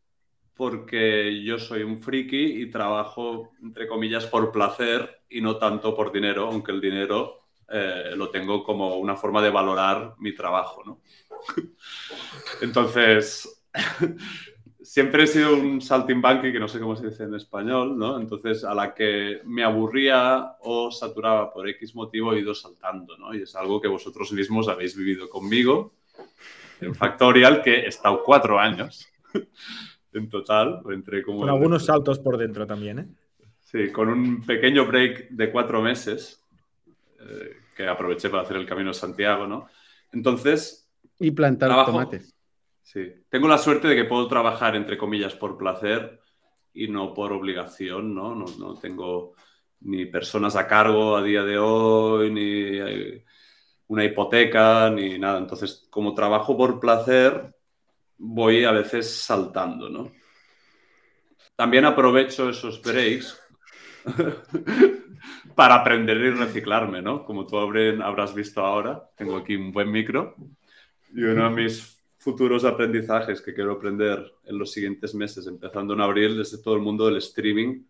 porque 0.57 1.42
yo 1.42 1.59
soy 1.59 1.82
un 1.82 2.00
friki 2.00 2.62
y 2.62 2.70
trabajo, 2.70 3.52
entre 3.62 3.88
comillas, 3.88 4.26
por 4.26 4.52
placer 4.52 5.22
y 5.28 5.40
no 5.40 5.57
tanto 5.57 5.94
por 5.94 6.12
dinero, 6.12 6.46
aunque 6.46 6.72
el 6.72 6.80
dinero 6.80 7.44
eh, 7.68 8.12
lo 8.16 8.30
tengo 8.30 8.62
como 8.62 8.96
una 8.96 9.16
forma 9.16 9.42
de 9.42 9.50
valorar 9.50 10.14
mi 10.18 10.34
trabajo, 10.34 10.82
¿no? 10.84 11.00
Entonces, 12.62 13.64
siempre 14.82 15.24
he 15.24 15.26
sido 15.26 15.57
un 15.57 15.80
saltimbanqui, 15.80 16.52
que 16.52 16.61
no 16.61 16.68
sé 16.68 16.78
cómo 16.78 16.94
se 16.94 17.09
dice 17.09 17.24
en 17.24 17.34
español, 17.34 17.98
¿no? 17.98 18.20
Entonces, 18.20 18.62
a 18.64 18.74
la 18.74 18.94
que 18.94 19.40
me 19.44 19.64
aburría 19.64 20.57
o 20.61 20.90
saturaba 20.90 21.52
por 21.52 21.68
X 21.68 21.94
motivo, 21.96 22.32
he 22.32 22.40
ido 22.40 22.55
saltando, 22.55 23.16
¿no? 23.16 23.34
Y 23.34 23.42
es 23.42 23.57
algo 23.57 23.80
que 23.80 23.88
vosotros 23.88 24.30
mismos 24.32 24.68
habéis 24.68 24.96
vivido 24.96 25.28
conmigo 25.28 25.94
en 26.80 26.94
Factorial, 26.94 27.62
que 27.62 27.80
he 27.80 27.86
estado 27.88 28.22
cuatro 28.22 28.59
años 28.59 29.09
en 30.14 30.28
total. 30.28 30.80
Entre 30.90 31.22
como 31.22 31.40
con 31.40 31.50
algunos 31.50 31.84
saltos 31.84 32.18
por 32.18 32.38
dentro 32.38 32.66
también, 32.66 32.98
¿eh? 32.98 33.08
Sí, 33.60 33.90
con 33.90 34.08
un 34.08 34.44
pequeño 34.46 34.86
break 34.86 35.30
de 35.30 35.50
cuatro 35.50 35.82
meses, 35.82 36.42
eh, 37.20 37.56
que 37.76 37.86
aproveché 37.86 38.30
para 38.30 38.42
hacer 38.42 38.56
el 38.56 38.66
Camino 38.66 38.90
de 38.90 38.94
Santiago, 38.94 39.46
¿no? 39.46 39.68
Entonces... 40.12 40.88
Y 41.18 41.30
plantar 41.32 41.84
tomates. 41.84 42.34
Sí, 42.82 43.12
tengo 43.28 43.48
la 43.48 43.58
suerte 43.58 43.88
de 43.88 43.96
que 43.96 44.04
puedo 44.04 44.28
trabajar, 44.28 44.76
entre 44.76 44.98
comillas, 44.98 45.34
por 45.34 45.56
placer 45.56 46.20
y 46.74 46.88
no 46.88 47.14
por 47.14 47.32
obligación, 47.32 48.14
¿no? 48.14 48.34
No, 48.34 48.74
tengo 48.78 49.32
ni 49.80 50.06
personas 50.06 50.54
a 50.54 50.66
cargo 50.66 51.16
a 51.16 51.22
día 51.22 51.42
de 51.42 51.58
hoy, 51.58 52.30
ni 52.30 53.22
una 53.88 54.04
hipoteca, 54.04 54.90
ni 54.90 55.18
nada. 55.18 55.38
Entonces, 55.38 55.86
como 55.90 56.14
trabajo 56.14 56.56
por 56.56 56.78
placer, 56.78 57.53
voy 58.24 58.64
a 58.64 58.72
veces 58.72 59.10
saltando, 59.10 59.88
¿no? 59.88 60.12
También 61.56 61.84
aprovecho 61.84 62.48
esos 62.48 62.80
breaks 62.82 63.40
para 65.54 65.76
aprender 65.76 66.16
y 66.16 66.30
reciclarme, 66.30 67.02
¿no? 67.02 67.24
Como 67.24 67.46
tú 67.46 67.58
habrás 67.58 68.34
visto 68.34 68.64
ahora, 68.64 69.08
tengo 69.16 69.36
aquí 69.36 69.54
un 69.56 69.72
buen 69.72 69.90
micro 69.90 70.34
y 71.12 71.22
uno 71.22 71.48
de 71.48 71.62
mis 71.62 72.02
futuros 72.18 72.64
aprendizajes 72.64 73.40
que 73.40 73.54
quiero 73.54 73.72
aprender 73.72 74.32
en 74.44 74.58
los 74.58 74.72
siguientes 74.72 75.14
meses, 75.14 75.46
empezando 75.46 75.94
en 75.94 76.00
abril, 76.00 76.38
desde 76.38 76.58
todo 76.58 76.74
el 76.74 76.80
mundo 76.80 77.06
del 77.06 77.18
streaming 77.18 77.84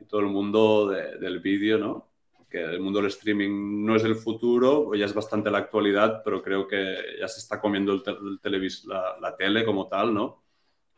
y 0.00 0.04
todo 0.04 0.20
el 0.20 0.26
mundo 0.26 0.88
del 0.88 1.40
vídeo, 1.40 1.78
¿no? 1.78 2.11
Que 2.52 2.62
el 2.62 2.80
mundo 2.80 3.00
del 3.00 3.08
streaming 3.08 3.84
no 3.84 3.96
es 3.96 4.04
el 4.04 4.14
futuro, 4.14 4.94
ya 4.94 5.06
es 5.06 5.14
bastante 5.14 5.50
la 5.50 5.58
actualidad, 5.58 6.22
pero 6.22 6.42
creo 6.42 6.68
que 6.68 6.96
ya 7.18 7.26
se 7.26 7.40
está 7.40 7.58
comiendo 7.58 7.94
el, 7.94 8.02
televis 8.40 8.84
la, 8.84 9.34
tele 9.38 9.64
como 9.64 9.88
tal, 9.88 10.12
¿no? 10.12 10.44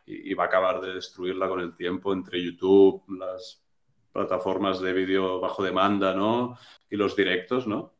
Y, 0.04 0.32
y, 0.32 0.34
va 0.34 0.44
a 0.44 0.46
acabar 0.48 0.80
de 0.80 0.94
destruirla 0.94 1.48
con 1.48 1.60
el 1.60 1.76
tiempo 1.76 2.12
entre 2.12 2.42
YouTube, 2.42 3.04
las 3.16 3.64
plataformas 4.12 4.80
de 4.80 4.92
vídeo 4.92 5.40
bajo 5.40 5.62
demanda, 5.62 6.12
¿no? 6.14 6.58
Y 6.90 6.96
los 6.96 7.14
directos, 7.14 7.68
¿no? 7.68 7.94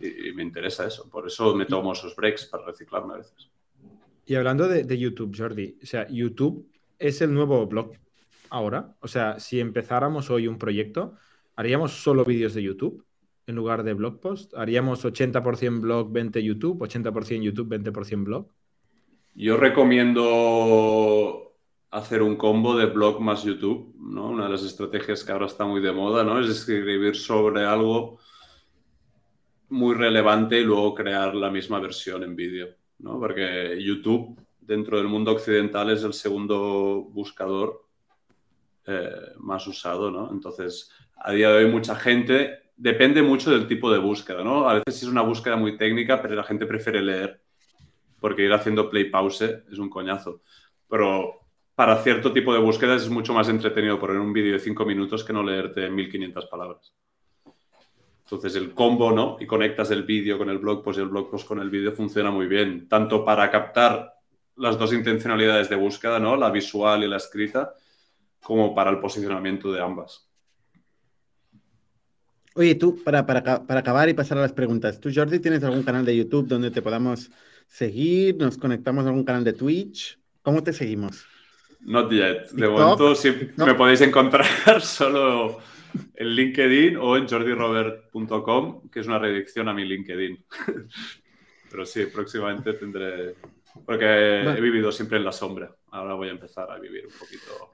Y, 0.00 0.28
y 0.28 0.32
me 0.32 0.42
interesa 0.42 0.86
eso, 0.86 1.08
por 1.10 1.26
eso 1.26 1.54
me 1.54 1.66
tomo 1.66 1.92
esos 1.92 2.16
breaks 2.16 2.46
para 2.46 2.64
reciclarme 2.64 3.14
a 3.14 3.16
veces. 3.18 3.50
Y 4.30 4.36
hablando 4.36 4.68
de, 4.68 4.96
YouTube, 4.96 5.34
Jordi, 5.36 5.76
o 5.82 5.86
sea, 5.86 6.06
YouTube 6.08 6.70
es 7.00 7.20
el 7.20 7.34
nuevo 7.34 7.66
blog 7.66 7.94
ahora. 8.48 8.94
O 9.00 9.08
sea, 9.08 9.40
si 9.40 9.58
empezáramos 9.58 10.30
hoy 10.30 10.46
un 10.46 10.56
proyecto, 10.56 11.16
¿haríamos 11.60 11.92
solo 11.92 12.24
vídeos 12.24 12.54
de 12.54 12.62
YouTube 12.62 13.04
en 13.46 13.54
lugar 13.54 13.82
de 13.82 13.92
blog 13.92 14.18
post? 14.18 14.54
¿Haríamos 14.54 15.04
80% 15.04 15.80
blog, 15.82 16.10
20 16.10 16.42
YouTube, 16.42 16.80
80% 16.80 17.42
YouTube, 17.42 17.68
20% 17.68 18.24
blog? 18.24 18.48
Yo 19.34 19.58
recomiendo 19.58 21.52
hacer 21.90 22.22
un 22.22 22.36
combo 22.36 22.78
de 22.78 22.86
blog 22.86 23.20
más 23.20 23.44
YouTube, 23.44 23.94
¿no? 23.98 24.30
Una 24.30 24.44
de 24.44 24.52
las 24.52 24.62
estrategias 24.62 25.22
que 25.22 25.32
ahora 25.32 25.46
está 25.46 25.66
muy 25.66 25.82
de 25.82 25.92
moda, 25.92 26.24
¿no? 26.24 26.40
Es 26.40 26.48
escribir 26.48 27.14
sobre 27.14 27.66
algo 27.66 28.18
muy 29.68 29.94
relevante 29.94 30.60
y 30.60 30.64
luego 30.64 30.94
crear 30.94 31.34
la 31.34 31.50
misma 31.50 31.78
versión 31.78 32.22
en 32.22 32.34
vídeo. 32.34 32.68
¿no? 33.00 33.18
Porque 33.18 33.78
YouTube, 33.82 34.40
dentro 34.60 34.96
del 34.96 35.08
mundo 35.08 35.32
occidental, 35.32 35.90
es 35.90 36.04
el 36.04 36.14
segundo 36.14 37.02
buscador 37.10 37.89
eh, 38.90 39.10
más 39.38 39.66
usado, 39.66 40.10
¿no? 40.10 40.30
Entonces, 40.32 40.90
a 41.16 41.32
día 41.32 41.50
de 41.50 41.64
hoy 41.64 41.70
mucha 41.70 41.94
gente, 41.94 42.72
depende 42.76 43.22
mucho 43.22 43.50
del 43.50 43.66
tipo 43.66 43.92
de 43.92 43.98
búsqueda, 43.98 44.42
¿no? 44.42 44.68
A 44.68 44.74
veces 44.74 45.02
es 45.02 45.08
una 45.08 45.22
búsqueda 45.22 45.56
muy 45.56 45.76
técnica, 45.76 46.20
pero 46.20 46.34
la 46.34 46.44
gente 46.44 46.66
prefiere 46.66 47.02
leer, 47.02 47.40
porque 48.18 48.42
ir 48.42 48.52
haciendo 48.52 48.90
play 48.90 49.10
pause 49.10 49.64
es 49.70 49.78
un 49.78 49.88
coñazo. 49.88 50.42
Pero 50.88 51.40
para 51.74 52.02
cierto 52.02 52.32
tipo 52.32 52.52
de 52.52 52.60
búsquedas 52.60 53.02
es 53.02 53.08
mucho 53.08 53.32
más 53.32 53.48
entretenido 53.48 53.98
poner 53.98 54.18
un 54.18 54.32
vídeo 54.32 54.52
de 54.52 54.58
cinco 54.58 54.84
minutos 54.84 55.24
que 55.24 55.32
no 55.32 55.42
leerte 55.42 55.88
1500 55.88 56.46
palabras. 56.46 56.94
Entonces 58.24 58.54
el 58.54 58.74
combo, 58.74 59.10
¿no? 59.12 59.36
Y 59.40 59.46
conectas 59.46 59.90
el 59.90 60.04
vídeo 60.04 60.38
con 60.38 60.50
el 60.50 60.58
blog 60.58 60.84
post 60.84 60.98
y 60.98 61.02
el 61.02 61.08
blog 61.08 61.30
post 61.30 61.48
con 61.48 61.58
el 61.58 61.68
vídeo 61.68 61.92
funciona 61.92 62.30
muy 62.30 62.46
bien, 62.46 62.88
tanto 62.88 63.24
para 63.24 63.50
captar 63.50 64.14
las 64.56 64.78
dos 64.78 64.92
intencionalidades 64.92 65.68
de 65.68 65.76
búsqueda, 65.76 66.20
¿no? 66.20 66.36
La 66.36 66.50
visual 66.50 67.02
y 67.02 67.08
la 67.08 67.16
escrita, 67.16 67.74
como 68.42 68.74
para 68.74 68.90
el 68.90 68.98
posicionamiento 68.98 69.72
de 69.72 69.80
ambas. 69.80 70.30
Oye, 72.54 72.74
tú, 72.74 73.02
para, 73.04 73.24
para, 73.26 73.64
para 73.64 73.80
acabar 73.80 74.08
y 74.08 74.14
pasar 74.14 74.38
a 74.38 74.42
las 74.42 74.52
preguntas, 74.52 74.98
¿tú, 74.98 75.10
Jordi, 75.14 75.38
tienes 75.38 75.62
algún 75.62 75.82
canal 75.82 76.04
de 76.04 76.16
YouTube 76.16 76.48
donde 76.48 76.70
te 76.70 76.82
podamos 76.82 77.30
seguir? 77.66 78.36
¿Nos 78.36 78.58
conectamos 78.58 79.04
a 79.04 79.08
algún 79.08 79.24
canal 79.24 79.44
de 79.44 79.52
Twitch? 79.52 80.18
¿Cómo 80.42 80.62
te 80.62 80.72
seguimos? 80.72 81.24
Not 81.80 82.10
yet. 82.10 82.50
De 82.50 82.68
momento, 82.68 83.14
sí, 83.14 83.32
me 83.56 83.74
podéis 83.74 84.00
encontrar 84.00 84.46
solo 84.80 85.58
en 86.14 86.26
LinkedIn 86.28 86.96
o 86.96 87.16
en 87.16 87.28
jordirobert.com, 87.28 88.90
que 88.90 89.00
es 89.00 89.06
una 89.06 89.18
redirección 89.18 89.68
a 89.68 89.74
mi 89.74 89.84
LinkedIn. 89.84 90.44
Pero 91.70 91.86
sí, 91.86 92.06
próximamente 92.06 92.72
tendré... 92.74 93.36
Porque 93.86 94.40
he 94.40 94.60
vivido 94.60 94.90
siempre 94.90 95.18
en 95.18 95.24
la 95.24 95.32
sombra. 95.32 95.72
Ahora 95.92 96.14
voy 96.14 96.28
a 96.28 96.32
empezar 96.32 96.68
a 96.70 96.78
vivir 96.78 97.06
un 97.06 97.16
poquito 97.16 97.70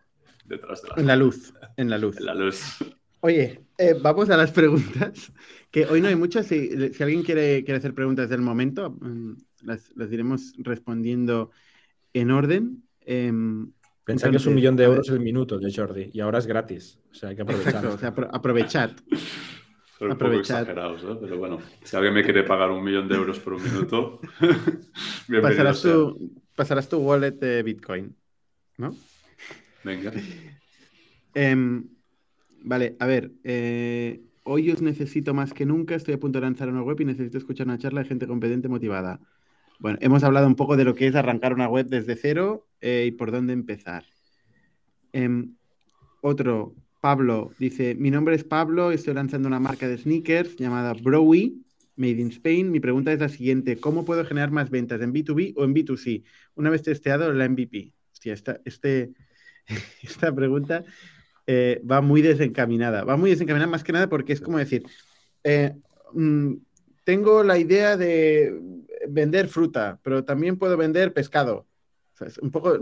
detrás 0.49 0.83
de 0.83 0.89
la... 0.89 0.95
En 0.97 1.07
la 1.07 1.17
luz, 1.17 1.53
en 1.77 1.91
la 1.91 1.99
luz. 1.99 2.19
En 2.19 2.27
la 2.27 2.35
luz. 2.35 2.77
Oye, 3.21 3.61
eh, 3.79 3.95
vamos 4.01 4.31
a 4.31 4.37
las 4.37 4.53
preguntas, 4.53 5.33
que 5.71 5.87
hoy 5.87 6.01
no 6.01 6.09
hay 6.09 6.17
muchas. 6.17 6.47
Si, 6.47 6.71
alguien 7.01 7.23
quiere, 7.23 7.65
quiere, 7.65 7.79
hacer 7.79 7.95
preguntas 7.95 8.29
del 8.29 8.41
momento, 8.41 8.91
mm, 8.91 9.33
las, 9.63 9.91
las 9.97 10.13
iremos 10.13 10.53
respondiendo 10.59 11.51
en 12.13 12.31
orden. 12.31 12.85
Eh, 13.01 13.33
Pensá 14.07 14.31
que 14.31 14.37
es 14.37 14.47
un 14.47 14.55
millón 14.55 14.77
de 14.77 14.85
euros 14.85 15.09
el 15.09 15.19
minuto 15.19 15.59
de 15.59 15.73
Jordi 15.75 16.11
y 16.13 16.21
ahora 16.21 16.39
es 16.39 16.47
gratis. 16.47 17.01
O 17.11 17.15
sea, 17.15 17.31
hay 17.31 17.35
que 17.35 17.43
aprovechar. 17.43 17.75
Exacto, 17.75 17.97
o 17.97 17.99
sea, 17.99 18.29
aprovechar. 18.31 18.95
Son 19.99 20.13
un 20.13 20.17
poco 20.17 20.35
exagerados, 20.35 21.03
¿no? 21.03 21.19
Pero 21.19 21.39
bueno, 21.39 21.59
si 21.83 21.97
alguien 21.97 22.15
me 22.15 22.23
quiere 22.23 22.45
pagar 22.45 22.71
un 22.71 22.85
millón 22.85 23.09
de 23.09 23.17
euros 23.17 23.41
por 23.41 23.55
un 23.55 23.65
minuto, 23.65 24.21
pasarás 25.43 25.83
tu, 25.83 26.39
pasarás 26.55 26.89
tu 26.89 26.99
wallet 26.99 27.33
de 27.33 27.65
Bitcoin, 27.65 28.15
¿no? 28.77 28.95
Venga. 29.87 30.13
Em, 31.35 31.85
vale, 32.65 32.97
a 32.99 33.07
ver. 33.07 33.31
Eh, 33.45 34.21
hoy 34.43 34.71
os 34.73 34.83
necesito 34.83 35.33
más 35.33 35.53
que 35.53 35.65
nunca. 35.65 35.95
Estoy 35.95 36.15
a 36.15 36.19
punto 36.19 36.41
de 36.41 36.47
lanzar 36.47 36.69
una 36.69 36.83
web 36.83 37.01
y 37.01 37.05
necesito 37.05 37.39
escuchar 37.39 37.69
una 37.69 37.79
charla 37.79 38.03
de 38.03 38.09
gente 38.09 38.27
competente 38.27 38.69
motivada. 38.69 39.21
Bueno, 39.79 39.99
hemos 40.01 40.25
hablado 40.25 40.49
un 40.49 40.57
poco 40.57 40.77
de 40.77 40.85
lo 40.85 40.95
que 40.95 41.07
es 41.07 41.15
arrancar 41.15 41.53
una 41.55 41.69
web 41.69 41.87
desde 41.87 42.17
cero 42.17 42.67
eh, 42.81 43.05
y 43.07 43.13
por 43.13 43.31
dónde 43.31 43.53
empezar. 43.53 44.05
Em, 45.13 45.55
otro, 46.21 46.75
Pablo, 47.01 47.53
dice, 47.61 47.95
mi 47.95 48.11
nombre 48.11 48.35
es 48.35 48.43
Pablo, 48.43 48.91
estoy 48.91 49.15
lanzando 49.15 49.47
una 49.47 49.61
marca 49.61 49.87
de 49.87 49.99
sneakers 49.99 50.57
llamada 50.57 50.95
Browy, 50.95 51.63
Made 51.95 52.21
in 52.21 52.29
Spain. 52.29 52.73
Mi 52.73 52.81
pregunta 52.81 53.13
es 53.13 53.21
la 53.21 53.29
siguiente, 53.29 53.77
¿cómo 53.77 54.05
puedo 54.05 54.25
generar 54.25 54.51
más 54.51 54.69
ventas 54.71 55.01
en 55.01 55.13
B2B 55.13 55.53
o 55.57 55.65
en 55.65 55.75
B2C? 55.75 56.25
Una 56.57 56.71
vez 56.71 56.83
testeado 56.83 57.33
la 57.33 57.49
MVP. 57.49 57.93
Hostia, 58.11 58.33
esta, 58.33 58.61
este, 58.65 59.13
esta 60.03 60.35
pregunta 60.35 60.85
eh, 61.47 61.81
va 61.89 62.01
muy 62.01 62.23
desencaminada. 62.23 63.05
Va 63.05 63.17
muy 63.17 63.31
desencaminada 63.31 63.71
más 63.71 63.85
que 63.85 63.93
nada 63.93 64.09
porque 64.09 64.33
es 64.33 64.41
como 64.41 64.59
decir, 64.59 64.85
eh, 65.45 65.75
mm, 66.13 66.55
tengo 67.05 67.45
la 67.45 67.59
idea 67.59 67.97
de 67.97 68.61
vender 69.09 69.49
fruta, 69.49 70.01
pero 70.03 70.25
también 70.25 70.59
puedo 70.59 70.77
vender 70.77 71.13
pescado. 71.13 71.67
un 72.43 72.51
poco 72.51 72.79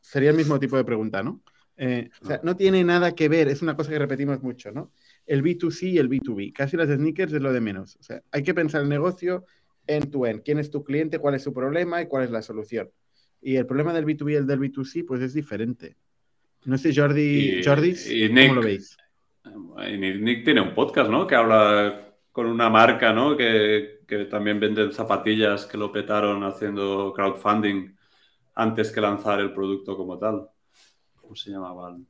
sería 0.00 0.30
el 0.30 0.36
mismo 0.36 0.58
tipo 0.60 0.76
de 0.76 0.84
pregunta, 0.84 1.22
¿no? 1.22 1.42
Eh, 1.76 2.10
o 2.22 2.26
sea, 2.26 2.40
no 2.42 2.56
tiene 2.56 2.82
nada 2.82 3.14
que 3.14 3.28
ver, 3.28 3.48
es 3.48 3.62
una 3.62 3.76
cosa 3.76 3.90
que 3.90 3.98
repetimos 3.98 4.42
mucho, 4.42 4.72
¿no? 4.72 4.90
El 5.26 5.42
B2C 5.42 5.92
y 5.92 5.98
el 5.98 6.08
B2B. 6.08 6.52
Casi 6.52 6.76
las 6.76 6.88
sneakers 6.88 7.32
es 7.32 7.40
lo 7.40 7.52
de 7.52 7.60
menos. 7.60 7.96
O 7.96 8.02
sea, 8.02 8.22
hay 8.32 8.42
que 8.42 8.52
pensar 8.52 8.82
el 8.82 8.88
negocio 8.88 9.44
en 9.86 10.10
tu 10.10 10.26
end. 10.26 10.42
¿Quién 10.42 10.58
es 10.58 10.70
tu 10.70 10.82
cliente? 10.82 11.18
¿Cuál 11.18 11.36
es 11.36 11.42
su 11.42 11.52
problema? 11.52 12.02
¿Y 12.02 12.06
cuál 12.06 12.24
es 12.24 12.30
la 12.30 12.42
solución? 12.42 12.90
Y 13.40 13.56
el 13.56 13.66
problema 13.66 13.92
del 13.92 14.06
B2B 14.06 14.32
y 14.32 14.34
el 14.34 14.46
del 14.46 14.60
B2C, 14.60 15.04
pues 15.06 15.22
es 15.22 15.34
diferente. 15.34 15.96
No 16.68 16.76
sé, 16.76 16.94
Jordi, 16.94 17.62
Jordi, 17.64 17.94
¿cómo 18.28 18.54
lo 18.56 18.60
veis? 18.60 18.94
Nick 19.98 20.44
tiene 20.44 20.60
un 20.60 20.74
podcast, 20.74 21.08
¿no? 21.08 21.26
Que 21.26 21.34
habla 21.34 22.14
con 22.30 22.44
una 22.44 22.68
marca, 22.68 23.10
¿no? 23.10 23.34
Que, 23.38 24.00
que 24.06 24.26
también 24.26 24.60
venden 24.60 24.92
zapatillas 24.92 25.64
que 25.64 25.78
lo 25.78 25.90
petaron 25.90 26.44
haciendo 26.44 27.14
crowdfunding 27.16 27.96
antes 28.54 28.92
que 28.92 29.00
lanzar 29.00 29.40
el 29.40 29.54
producto 29.54 29.96
como 29.96 30.18
tal. 30.18 30.46
¿cómo 31.18 31.34
se 31.34 31.50
llamaban? 31.50 32.06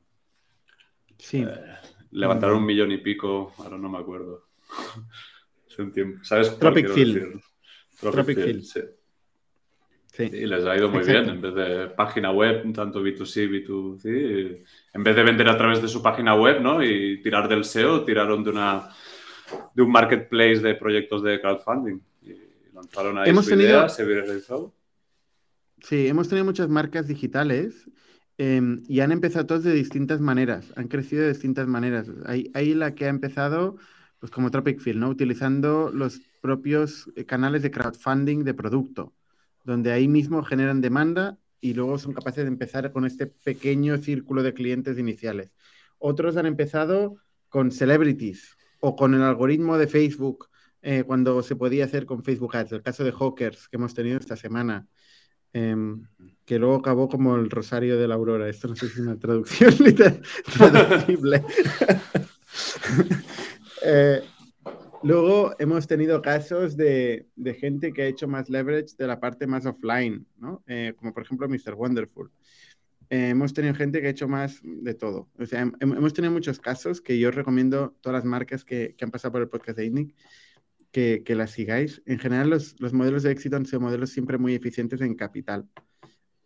Sí. 1.17 1.37
Eh, 1.41 1.75
levantaron 2.11 2.57
un 2.57 2.65
millón 2.65 2.91
y 2.91 2.97
pico, 2.97 3.53
ahora 3.59 3.77
no 3.77 3.87
me 3.87 3.99
acuerdo. 3.99 4.49
un 5.77 5.93
tiempo. 5.93 6.21
¿Sabes? 6.25 6.59
Tropic 6.59 6.89
Field. 6.89 7.41
Tropic, 8.01 8.43
Field, 8.43 8.63
sí. 8.63 8.81
Sí. 10.11 10.23
Y 10.23 10.45
les 10.45 10.65
ha 10.65 10.75
ido 10.75 10.89
muy 10.89 11.03
bien, 11.03 11.29
en 11.29 11.41
vez 11.41 11.53
de 11.55 11.87
página 11.87 12.31
web, 12.31 12.71
tanto 12.73 13.01
B2C, 13.01 13.49
B2C, 13.49 14.63
en 14.93 15.03
vez 15.03 15.15
de 15.15 15.23
vender 15.23 15.49
a 15.49 15.57
través 15.57 15.81
de 15.81 15.87
su 15.87 16.01
página 16.01 16.35
web, 16.35 16.61
¿no? 16.61 16.83
Y 16.83 17.21
tirar 17.21 17.47
del 17.47 17.63
SEO, 17.63 18.03
tiraron 18.05 18.43
de 18.43 18.49
una 18.51 18.89
de 19.73 19.81
un 19.81 19.91
marketplace 19.91 20.59
de 20.59 20.75
proyectos 20.75 21.23
de 21.23 21.41
crowdfunding. 21.41 21.99
Y 22.21 22.35
lanzaron 22.73 23.17
ahí 23.17 23.29
hemos 23.29 23.45
su 23.45 23.51
tenido... 23.51 23.69
idea, 23.69 23.89
se 23.89 24.05
viralizó. 24.05 24.73
Sí, 25.81 26.07
hemos 26.07 26.27
tenido 26.27 26.45
muchas 26.45 26.67
marcas 26.69 27.07
digitales 27.07 27.87
Em, 28.41 28.83
y 28.87 29.01
han 29.01 29.11
empezado 29.11 29.45
todos 29.45 29.65
de 29.65 29.73
distintas 29.73 30.21
maneras, 30.21 30.71
han 30.77 30.87
crecido 30.87 31.23
de 31.23 31.33
distintas 31.33 31.67
maneras. 31.67 32.09
Hay, 32.25 32.49
hay 32.53 32.73
la 32.73 32.95
que 32.95 33.03
ha 33.03 33.09
empezado, 33.09 33.75
pues 34.17 34.31
como 34.31 34.49
Tropic 34.49 34.79
Field, 34.79 34.97
¿no? 34.97 35.09
Utilizando 35.09 35.91
los 35.93 36.21
propios 36.39 37.11
eh, 37.17 37.25
canales 37.25 37.63
de 37.63 37.71
crowdfunding 37.71 38.45
de 38.45 38.53
producto, 38.53 39.13
donde 39.69 39.91
ahí 39.91 40.07
mismo 40.07 40.43
generan 40.43 40.81
demanda 40.81 41.37
y 41.61 41.75
luego 41.75 41.99
son 41.99 42.13
capaces 42.13 42.43
de 42.43 42.47
empezar 42.47 42.91
con 42.91 43.05
este 43.05 43.27
pequeño 43.27 43.99
círculo 43.99 44.41
de 44.41 44.55
clientes 44.55 44.97
iniciales. 44.97 45.51
Otros 45.99 46.37
han 46.37 46.47
empezado 46.47 47.17
con 47.49 47.71
celebrities 47.71 48.57
o 48.79 48.95
con 48.95 49.13
el 49.13 49.21
algoritmo 49.21 49.77
de 49.77 49.85
Facebook, 49.85 50.47
eh, 50.81 51.03
cuando 51.05 51.43
se 51.43 51.55
podía 51.55 51.85
hacer 51.85 52.07
con 52.07 52.23
Facebook 52.23 52.55
Ads, 52.55 52.71
el 52.71 52.81
caso 52.81 53.03
de 53.03 53.11
Hawkers 53.11 53.67
que 53.67 53.77
hemos 53.77 53.93
tenido 53.93 54.17
esta 54.17 54.35
semana. 54.35 54.87
Em, 55.53 56.03
que 56.45 56.57
luego 56.57 56.75
acabó 56.75 57.07
como 57.07 57.35
el 57.35 57.49
Rosario 57.51 57.99
de 57.99 58.07
la 58.07 58.15
Aurora. 58.15 58.49
Esto 58.49 58.69
no 58.69 58.75
sé 58.75 58.87
si 58.87 58.93
es 58.93 58.99
una 58.99 59.19
traducción 59.19 59.73
traducible. 60.57 61.43
Eh, 63.81 64.21
luego 65.03 65.55
hemos 65.59 65.87
tenido 65.87 66.21
casos 66.21 66.75
de, 66.77 67.27
gente 67.59 67.93
que 67.93 68.03
ha 68.03 68.07
hecho 68.07 68.27
más 68.27 68.49
leverage 68.49 68.95
de 68.97 69.07
la 69.07 69.19
parte 69.19 69.47
más 69.47 69.65
offline, 69.65 70.25
¿no? 70.37 70.63
Eh, 70.67 70.93
como 70.97 71.13
por 71.13 71.23
ejemplo 71.23 71.47
Mr. 71.47 71.73
Wonderful. 71.75 72.31
Eh, 73.09 73.29
hemos 73.29 73.53
tenido 73.53 73.73
gente 73.73 74.01
que 74.01 74.07
ha 74.07 74.11
hecho 74.11 74.27
más 74.27 74.59
de 74.63 74.93
todo. 74.93 75.29
O 75.39 75.45
sea, 75.45 75.71
hemos 75.79 76.13
tenido 76.13 76.31
muchos 76.31 76.59
casos 76.59 77.01
que 77.01 77.17
yo 77.17 77.31
recomiendo 77.31 77.95
todas 78.01 78.19
las 78.19 78.25
marcas 78.25 78.63
que, 78.63 78.95
han 79.01 79.11
pasado 79.11 79.31
por 79.31 79.41
el 79.41 79.49
podcast 79.49 79.77
de 79.77 79.85
INNIC 79.85 80.15
que, 80.91 81.35
las 81.35 81.51
sigáis. 81.51 82.01
En 82.05 82.19
general, 82.19 82.49
los, 82.49 82.79
los, 82.79 82.93
modelos 82.93 83.23
de 83.23 83.31
éxito 83.31 83.55
han 83.55 83.65
sido 83.65 83.79
modelos 83.79 84.11
siempre 84.11 84.37
muy 84.37 84.53
eficientes 84.53 85.01
en 85.01 85.15
capital, 85.15 85.67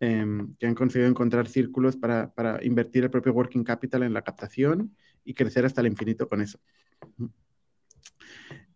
eh, 0.00 0.26
que 0.58 0.66
han 0.66 0.74
conseguido 0.74 1.08
encontrar 1.08 1.48
círculos 1.48 1.96
para, 1.96 2.32
invertir 2.62 3.04
el 3.04 3.10
propio 3.10 3.32
working 3.32 3.64
capital 3.64 4.02
en 4.02 4.12
la 4.12 4.22
captación 4.22 4.94
y 5.24 5.34
crecer 5.34 5.64
hasta 5.64 5.80
el 5.80 5.86
infinito 5.86 6.28
con 6.28 6.42
eso. 6.42 6.58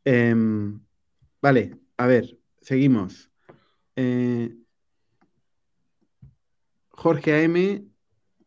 Eh, 0.05 0.35
vale, 1.43 1.77
a 1.97 2.07
ver, 2.07 2.39
seguimos. 2.61 3.31
Eh, 3.97 4.55
Jorge 6.91 7.45
AM 7.45 7.89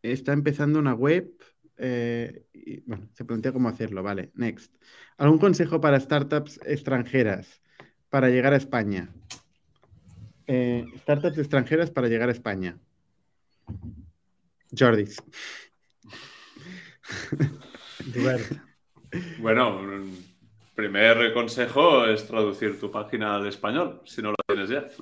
está 0.01 0.33
empezando 0.33 0.79
una 0.79 0.93
web 0.93 1.31
eh, 1.77 2.45
y, 2.53 2.81
bueno, 2.81 3.09
se 3.13 3.25
plantea 3.25 3.51
cómo 3.51 3.69
hacerlo, 3.69 4.03
vale. 4.03 4.31
Next. 4.35 4.73
¿Algún 5.17 5.39
consejo 5.39 5.81
para 5.81 5.99
startups 5.99 6.59
extranjeras 6.65 7.61
para 8.09 8.29
llegar 8.29 8.53
a 8.53 8.57
España? 8.57 9.13
Eh, 10.47 10.85
startups 10.97 11.37
extranjeras 11.37 11.91
para 11.91 12.07
llegar 12.07 12.29
a 12.29 12.33
España. 12.33 12.77
Jordis. 14.77 15.21
bueno, 19.41 19.79
primer 20.81 21.31
consejo 21.31 22.05
es 22.05 22.25
traducir 22.25 22.79
tu 22.79 22.89
página 22.89 23.35
al 23.35 23.45
español, 23.45 24.01
si 24.03 24.21
no 24.21 24.31
lo 24.31 24.37
tienes 24.47 24.69
ya. 24.69 24.85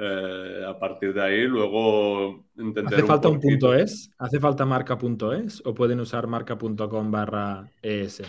Eh, 0.00 0.64
a 0.64 0.78
partir 0.78 1.12
de 1.12 1.20
ahí, 1.20 1.42
luego. 1.42 2.44
¿Hace 2.86 3.02
falta 3.02 3.28
un, 3.28 3.40
punto 3.40 3.74
es? 3.74 4.08
¿Hace 4.16 4.38
falta 4.38 4.64
marca.es 4.64 5.60
o 5.64 5.74
pueden 5.74 5.98
usar 5.98 6.28
marca.com 6.28 7.10
barra 7.10 7.68
es? 7.82 8.22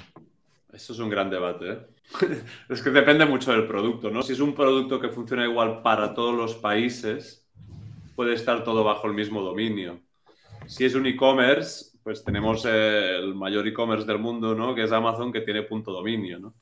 Eso 0.73 0.93
es 0.93 0.97
un 0.97 1.11
gran 1.11 1.29
debate. 1.29 1.71
¿eh? 1.71 1.79
es 2.69 2.81
que 2.81 2.89
depende 2.89 3.23
mucho 3.27 3.51
del 3.51 3.67
producto, 3.67 4.09
¿no? 4.09 4.23
Si 4.23 4.33
es 4.33 4.39
un 4.39 4.55
producto 4.55 4.99
que 4.99 5.09
funciona 5.09 5.45
igual 5.45 5.83
para 5.83 6.15
todos 6.15 6.33
los 6.35 6.55
países, 6.55 7.47
puede 8.15 8.33
estar 8.33 8.63
todo 8.63 8.83
bajo 8.83 9.05
el 9.05 9.13
mismo 9.13 9.43
dominio. 9.43 10.01
Si 10.65 10.85
es 10.85 10.95
un 10.95 11.05
e-commerce, 11.05 11.88
pues 12.03 12.23
tenemos 12.23 12.65
eh, 12.65 13.17
el 13.17 13.35
mayor 13.35 13.67
e-commerce 13.67 14.05
del 14.05 14.19
mundo, 14.19 14.55
¿no? 14.55 14.73
Que 14.73 14.83
es 14.83 14.91
Amazon, 14.91 15.31
que 15.31 15.41
tiene 15.41 15.63
punto 15.63 15.91
dominio, 15.91 16.39
¿no? 16.39 16.55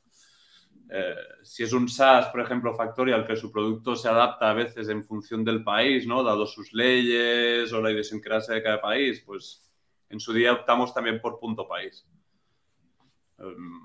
Eh, 0.90 1.16
si 1.44 1.64
es 1.64 1.74
un 1.74 1.90
SaaS, 1.90 2.28
por 2.28 2.42
ejemplo, 2.42 2.74
Factorial, 2.74 3.26
que 3.26 3.36
su 3.36 3.52
producto 3.52 3.96
se 3.96 4.08
adapta 4.08 4.50
a 4.50 4.54
veces 4.54 4.88
en 4.90 5.04
función 5.04 5.44
del 5.44 5.64
país, 5.64 6.08
¿no? 6.08 6.24
Dado 6.24 6.46
sus 6.46 6.74
leyes 6.74 7.72
o 7.74 7.82
la 7.82 7.92
idiosincrasia 7.92 8.56
de 8.56 8.64
cada 8.64 8.82
país, 8.82 9.22
pues 9.26 9.70
en 10.10 10.20
su 10.20 10.34
día 10.34 10.54
optamos 10.54 10.94
también 10.94 11.20
por 11.20 11.40
punto 11.40 11.68
país. 11.68 12.06
Em, 13.38 13.82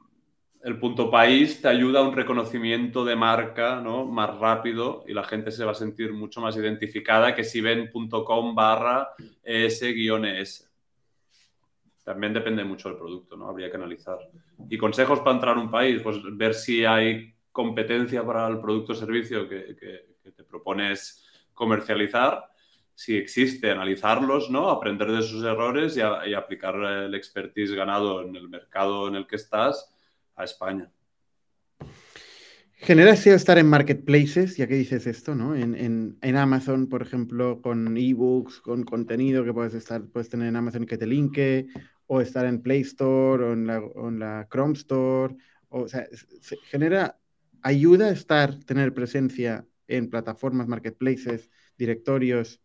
el 0.62 0.78
punto 0.78 1.10
país 1.10 1.60
te 1.60 1.66
ayuda 1.66 2.00
a 2.00 2.02
un 2.02 2.14
reconocimiento 2.14 3.04
de 3.04 3.16
marca 3.16 3.80
¿no? 3.80 4.06
más 4.06 4.38
rápido 4.38 5.04
y 5.08 5.12
la 5.12 5.24
gente 5.24 5.50
se 5.50 5.64
va 5.64 5.72
a 5.72 5.74
sentir 5.74 6.12
mucho 6.12 6.40
más 6.40 6.56
identificada 6.56 7.34
que 7.34 7.42
si 7.42 7.60
ven 7.60 7.90
.com 7.90 8.54
barra 8.54 9.08
es-es. 9.42 10.71
También 12.04 12.32
depende 12.32 12.64
mucho 12.64 12.88
del 12.88 12.98
producto, 12.98 13.36
¿no? 13.36 13.48
Habría 13.48 13.70
que 13.70 13.76
analizar. 13.76 14.18
Y 14.68 14.76
consejos 14.76 15.20
para 15.20 15.36
entrar 15.36 15.56
a 15.56 15.60
un 15.60 15.70
país, 15.70 16.02
pues 16.02 16.18
ver 16.32 16.54
si 16.54 16.84
hay 16.84 17.34
competencia 17.52 18.24
para 18.24 18.48
el 18.48 18.60
producto 18.60 18.92
o 18.92 18.96
servicio 18.96 19.48
que, 19.48 19.76
te 20.22 20.44
propones 20.44 21.24
comercializar 21.52 22.44
si 22.94 23.16
existe, 23.16 23.70
analizarlos, 23.70 24.50
¿no? 24.50 24.70
Aprender 24.70 25.10
de 25.10 25.22
sus 25.22 25.44
errores 25.44 25.96
y, 25.96 26.00
aplicar 26.34 26.76
el 26.76 27.14
expertise 27.14 27.72
ganado 27.72 28.22
en 28.22 28.36
el 28.36 28.48
mercado 28.48 29.08
en 29.08 29.16
el 29.16 29.26
que 29.26 29.36
estás 29.36 29.92
a 30.36 30.44
España. 30.44 30.90
¿Genera 32.74 33.14
SEO 33.14 33.36
estar 33.36 33.58
en 33.58 33.68
marketplaces? 33.68 34.56
Ya 34.56 34.66
que 34.66 34.74
dices 34.74 35.06
esto, 35.06 35.36
¿no? 35.36 35.54
En, 35.54 36.36
Amazon, 36.36 36.88
por 36.88 37.02
ejemplo, 37.02 37.62
con 37.62 37.96
ebooks, 37.96 38.60
con 38.60 38.82
contenido 38.82 39.44
que 39.44 39.52
puedes 39.52 39.74
estar, 39.74 40.02
puedes 40.04 40.28
tener 40.28 40.48
en 40.48 40.56
Amazon 40.56 40.84
que 40.84 40.98
te 40.98 41.06
linke, 41.06 41.68
o 42.12 42.20
estar 42.20 42.44
en 42.44 42.60
Play 42.60 42.82
Store 42.82 43.42
o 43.42 43.52
en 43.54 44.18
la, 44.18 44.46
Chrome 44.52 44.74
Store. 44.74 45.34
O, 45.70 45.88
sea, 45.88 46.06
genera, 46.64 47.18
ayuda 47.62 48.08
a 48.08 48.12
estar, 48.12 48.58
tener 48.64 48.92
presencia 48.92 49.66
en 49.88 50.10
plataformas, 50.10 50.68
marketplaces, 50.68 51.48
directorios 51.78 52.60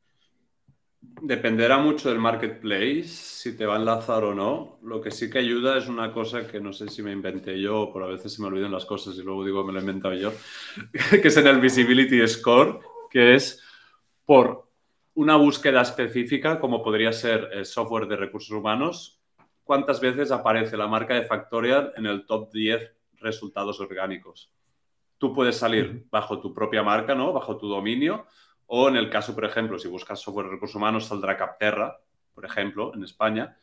Dependerá 1.22 1.78
mucho 1.78 2.10
del 2.10 2.20
marketplace, 2.20 3.06
si 3.06 3.56
te 3.56 3.66
va 3.66 3.76
a 3.76 3.80
enlazar 3.80 4.26
o 4.26 4.36
no. 4.36 4.80
Lo 4.84 5.00
que 5.00 5.12
sí 5.12 5.30
que 5.30 5.40
ayuda 5.40 5.78
es 5.78 5.88
una 5.88 6.12
cosa 6.12 6.46
que 6.46 6.60
no 6.60 6.74
sé 6.74 6.90
si 6.90 7.02
me 7.02 7.14
inventé 7.14 7.58
yo, 7.62 7.82
o 7.82 7.94
por 7.94 8.04
a 8.04 8.08
veces 8.08 8.34
se 8.34 8.42
me 8.42 8.50
olvidan 8.50 8.72
las 8.72 8.86
cosas 8.86 9.16
y 9.16 9.24
luego 9.24 9.46
digo 9.46 9.64
me 9.64 9.72
lo 9.72 9.80
he 9.80 9.82
inventado 9.82 10.16
yo, 10.16 10.34
que 11.22 11.28
es 11.28 11.38
en 11.38 11.48
el 11.48 11.62
Visibility 11.62 12.28
Score, 12.28 12.80
que 13.10 13.36
es 13.36 13.64
por 14.26 14.70
una 15.14 15.38
búsqueda 15.38 15.82
específica, 15.82 16.60
como 16.60 16.84
podría 16.84 17.14
ser 17.14 17.50
el 17.54 17.66
software 17.66 18.08
de 18.08 18.18
recursos 18.18 18.52
humanos, 18.52 19.17
cuántas 19.68 20.00
veces 20.00 20.32
aparece 20.32 20.78
la 20.78 20.88
marca 20.88 21.14
de 21.14 21.24
Factorial 21.24 21.94
en 21.96 22.08
el 22.08 22.26
top 22.26 22.52
10 22.52 22.92
resultados 23.20 23.80
orgánicos. 23.80 24.52
Tú 25.18 25.34
puedes 25.34 25.58
salir 25.58 26.06
bajo 26.10 26.40
tu 26.40 26.54
propia 26.54 26.82
marca, 26.82 27.14
¿no? 27.14 27.34
Bajo 27.34 27.58
tu 27.58 27.68
dominio, 27.68 28.26
o 28.66 28.88
en 28.88 28.96
el 28.96 29.10
caso, 29.10 29.36
por 29.36 29.46
ejemplo, 29.46 29.78
si 29.78 29.88
buscas 29.88 30.20
software 30.20 30.48
de 30.48 30.54
recursos 30.54 30.76
humanos, 30.76 31.06
saldrá 31.06 31.38
Capterra, 31.38 32.00
por 32.34 32.46
ejemplo, 32.46 32.94
en 32.94 33.04
España. 33.04 33.58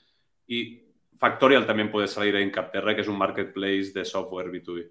Y 0.47 0.83
Factorial 1.17 1.67
también 1.67 1.91
puede 1.91 2.07
salir 2.07 2.37
en 2.37 2.51
Capterra, 2.51 2.95
que 2.95 3.03
es 3.03 3.09
un 3.09 3.19
marketplace 3.19 3.93
de 3.95 4.05
software 4.05 4.51
B2B. 4.51 4.91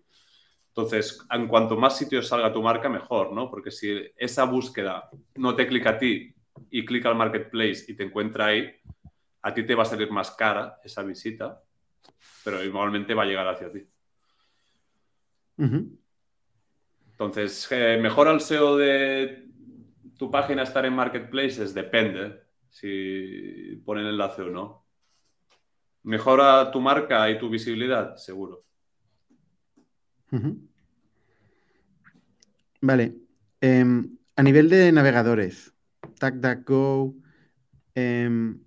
Entonces, 0.70 1.24
en 1.30 1.48
cuanto 1.48 1.78
más 1.78 1.98
sitios 1.98 2.28
salga 2.28 2.52
tu 2.52 2.62
marca, 2.64 2.90
mejor, 2.90 3.32
¿no? 3.32 3.50
Porque 3.50 3.70
si 3.70 3.96
esa 4.18 4.46
búsqueda 4.46 5.10
no 5.36 5.56
te 5.56 5.68
clica 5.68 5.92
a 5.92 5.98
ti 5.98 6.34
y 6.72 6.86
clica 6.86 7.10
al 7.10 7.16
marketplace 7.16 7.86
y 7.88 7.96
te 7.96 8.04
encuentra 8.04 8.48
ahí, 8.48 8.72
a 9.44 9.54
ti 9.54 9.64
te 9.64 9.76
va 9.76 9.84
a 9.84 9.86
salir 9.86 10.10
más 10.10 10.32
cara 10.32 10.80
esa 10.84 11.04
visita, 11.04 11.62
pero 12.44 12.64
igualmente 12.64 13.14
va 13.14 13.24
a 13.24 13.26
llegar 13.26 13.48
hacia 13.48 13.72
ti. 13.72 13.86
Entonces, 17.12 17.68
eh, 17.72 18.00
mejora 18.02 18.32
el 18.32 18.40
SEO 18.40 18.78
de 18.78 19.48
tu 20.18 20.32
página 20.32 20.64
estar 20.64 20.86
en 20.86 20.94
marketplaces 20.94 21.74
depende 21.74 22.42
si 22.70 23.82
ponen 23.86 24.08
enlace 24.08 24.42
o 24.42 24.50
no. 24.50 24.86
¿Mejora 26.04 26.72
tu 26.72 26.82
marca 26.82 27.30
y 27.30 27.38
tu 27.38 27.50
visibilidad? 27.50 28.16
Seguro. 28.16 28.66
Vale. 32.82 33.16
Em, 33.62 34.18
a 34.36 34.44
nivel 34.44 34.70
de 34.70 34.92
navegadores, 34.92 35.74
DuckDuckGo, 36.20 37.16
em, 37.96 38.60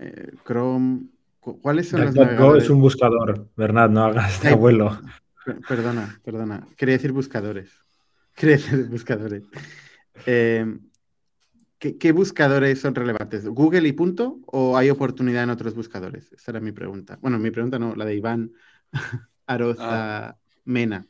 eh, 0.00 0.32
Chrome, 0.44 1.06
¿cuáles 1.40 1.88
son 1.88 2.02
los 2.02 2.14
navegadores? 2.14 2.64
es 2.64 2.70
un 2.70 2.80
buscador, 2.80 3.48
Bernard, 3.56 3.90
no 3.90 4.04
hagas 4.04 4.42
de 4.42 4.50
abuelo. 4.50 4.98
Perdona, 5.68 6.20
perdona. 6.24 6.66
Quería 6.76 6.94
decir 6.94 7.12
buscadores. 7.12 7.70
Quería 8.34 8.56
decir 8.56 8.86
buscadores. 8.86 9.44
Em, 10.26 10.80
¿qué, 11.78 12.12
buscadores 12.12 12.80
son 12.80 12.94
relevantes? 12.94 13.46
¿Google 13.46 13.86
y 13.86 13.92
punto? 13.92 14.40
¿O 14.46 14.76
hay 14.76 14.90
oportunidad 14.90 15.44
en 15.44 15.50
otros 15.50 15.74
buscadores? 15.74 16.32
Esa 16.32 16.52
era 16.52 16.60
mi 16.60 16.72
pregunta. 16.72 17.18
Bueno, 17.20 17.38
mi 17.38 17.50
pregunta 17.50 17.78
no, 17.78 17.94
la 17.94 18.04
de 18.04 18.16
Iván 18.16 18.52
Aroza 19.46 20.28
ah. 20.28 20.38
Mena. 20.64 21.06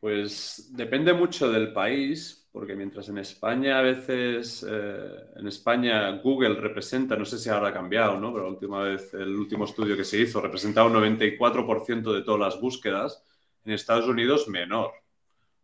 Pues 0.00 0.70
depende 0.72 1.12
mucho 1.12 1.50
del 1.52 1.72
país, 1.72 2.41
porque 2.52 2.76
mientras 2.76 3.08
en 3.08 3.16
España 3.16 3.78
a 3.78 3.82
veces, 3.82 4.64
eh, 4.68 5.10
en 5.36 5.48
España 5.48 6.10
Google 6.22 6.54
representa, 6.56 7.16
no 7.16 7.24
sé 7.24 7.38
si 7.38 7.48
ahora 7.48 7.68
ha 7.68 7.72
cambiado, 7.72 8.20
¿no? 8.20 8.30
Pero 8.30 8.44
la 8.44 8.50
última 8.50 8.82
vez, 8.82 9.14
el 9.14 9.34
último 9.34 9.64
estudio 9.64 9.96
que 9.96 10.04
se 10.04 10.20
hizo, 10.20 10.38
representaba 10.40 10.86
un 10.86 10.94
94% 10.94 12.12
de 12.12 12.22
todas 12.22 12.40
las 12.40 12.60
búsquedas. 12.60 13.24
En 13.64 13.72
Estados 13.72 14.06
Unidos, 14.06 14.48
menor. 14.48 14.90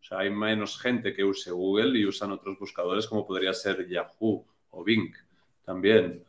O 0.00 0.04
sea, 0.04 0.20
hay 0.20 0.30
menos 0.30 0.78
gente 0.78 1.12
que 1.12 1.24
use 1.24 1.50
Google 1.50 1.98
y 1.98 2.06
usan 2.06 2.32
otros 2.32 2.58
buscadores 2.58 3.06
como 3.06 3.26
podría 3.26 3.52
ser 3.52 3.86
Yahoo 3.86 4.46
o 4.70 4.82
Bing 4.82 5.12
también. 5.66 6.24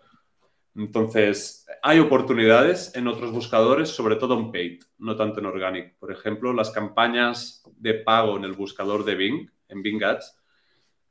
Entonces, 0.76 1.66
hay 1.82 2.00
oportunidades 2.00 2.94
en 2.96 3.08
otros 3.08 3.32
buscadores, 3.32 3.90
sobre 3.90 4.18
todo 4.18 4.38
en 4.38 4.52
paid, 4.52 4.84
no 4.98 5.16
tanto 5.16 5.40
en 5.40 5.46
organic. 5.46 5.96
Por 5.98 6.12
ejemplo, 6.12 6.52
las 6.52 6.72
campañas 6.72 7.64
de 7.78 7.94
pago 7.94 8.36
en 8.36 8.44
el 8.44 8.54
buscador 8.54 9.06
de 9.06 9.16
Bing, 9.16 9.50
en 9.70 9.82
Bing 9.82 10.04
Ads, 10.04 10.39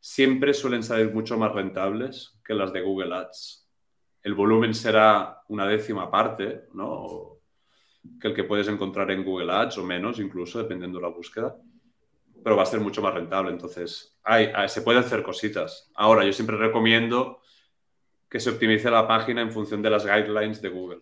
siempre 0.00 0.54
suelen 0.54 0.82
salir 0.82 1.12
mucho 1.12 1.36
más 1.38 1.52
rentables 1.52 2.38
que 2.44 2.54
las 2.54 2.72
de 2.72 2.80
Google 2.80 3.14
Ads. 3.14 3.68
El 4.22 4.34
volumen 4.34 4.74
será 4.74 5.42
una 5.48 5.66
décima 5.66 6.10
parte, 6.10 6.64
¿no? 6.74 7.38
Que 8.20 8.28
el 8.28 8.34
que 8.34 8.44
puedes 8.44 8.68
encontrar 8.68 9.10
en 9.10 9.24
Google 9.24 9.52
Ads 9.52 9.78
o 9.78 9.84
menos, 9.84 10.18
incluso, 10.18 10.58
dependiendo 10.58 10.98
de 10.98 11.02
la 11.02 11.14
búsqueda 11.14 11.56
pero 12.42 12.56
va 12.56 12.62
a 12.62 12.66
ser 12.66 12.80
mucho 12.80 13.02
más 13.02 13.14
rentable. 13.14 13.50
Entonces, 13.50 14.16
hay, 14.22 14.50
se 14.68 14.82
pueden 14.82 15.02
hacer 15.02 15.22
cositas. 15.22 15.90
Ahora, 15.94 16.24
yo 16.24 16.32
siempre 16.32 16.56
recomiendo 16.56 17.40
que 18.28 18.40
se 18.40 18.50
optimice 18.50 18.90
la 18.90 19.06
página 19.08 19.42
en 19.42 19.52
función 19.52 19.82
de 19.82 19.90
las 19.90 20.04
guidelines 20.04 20.60
de 20.60 20.68
Google, 20.68 21.00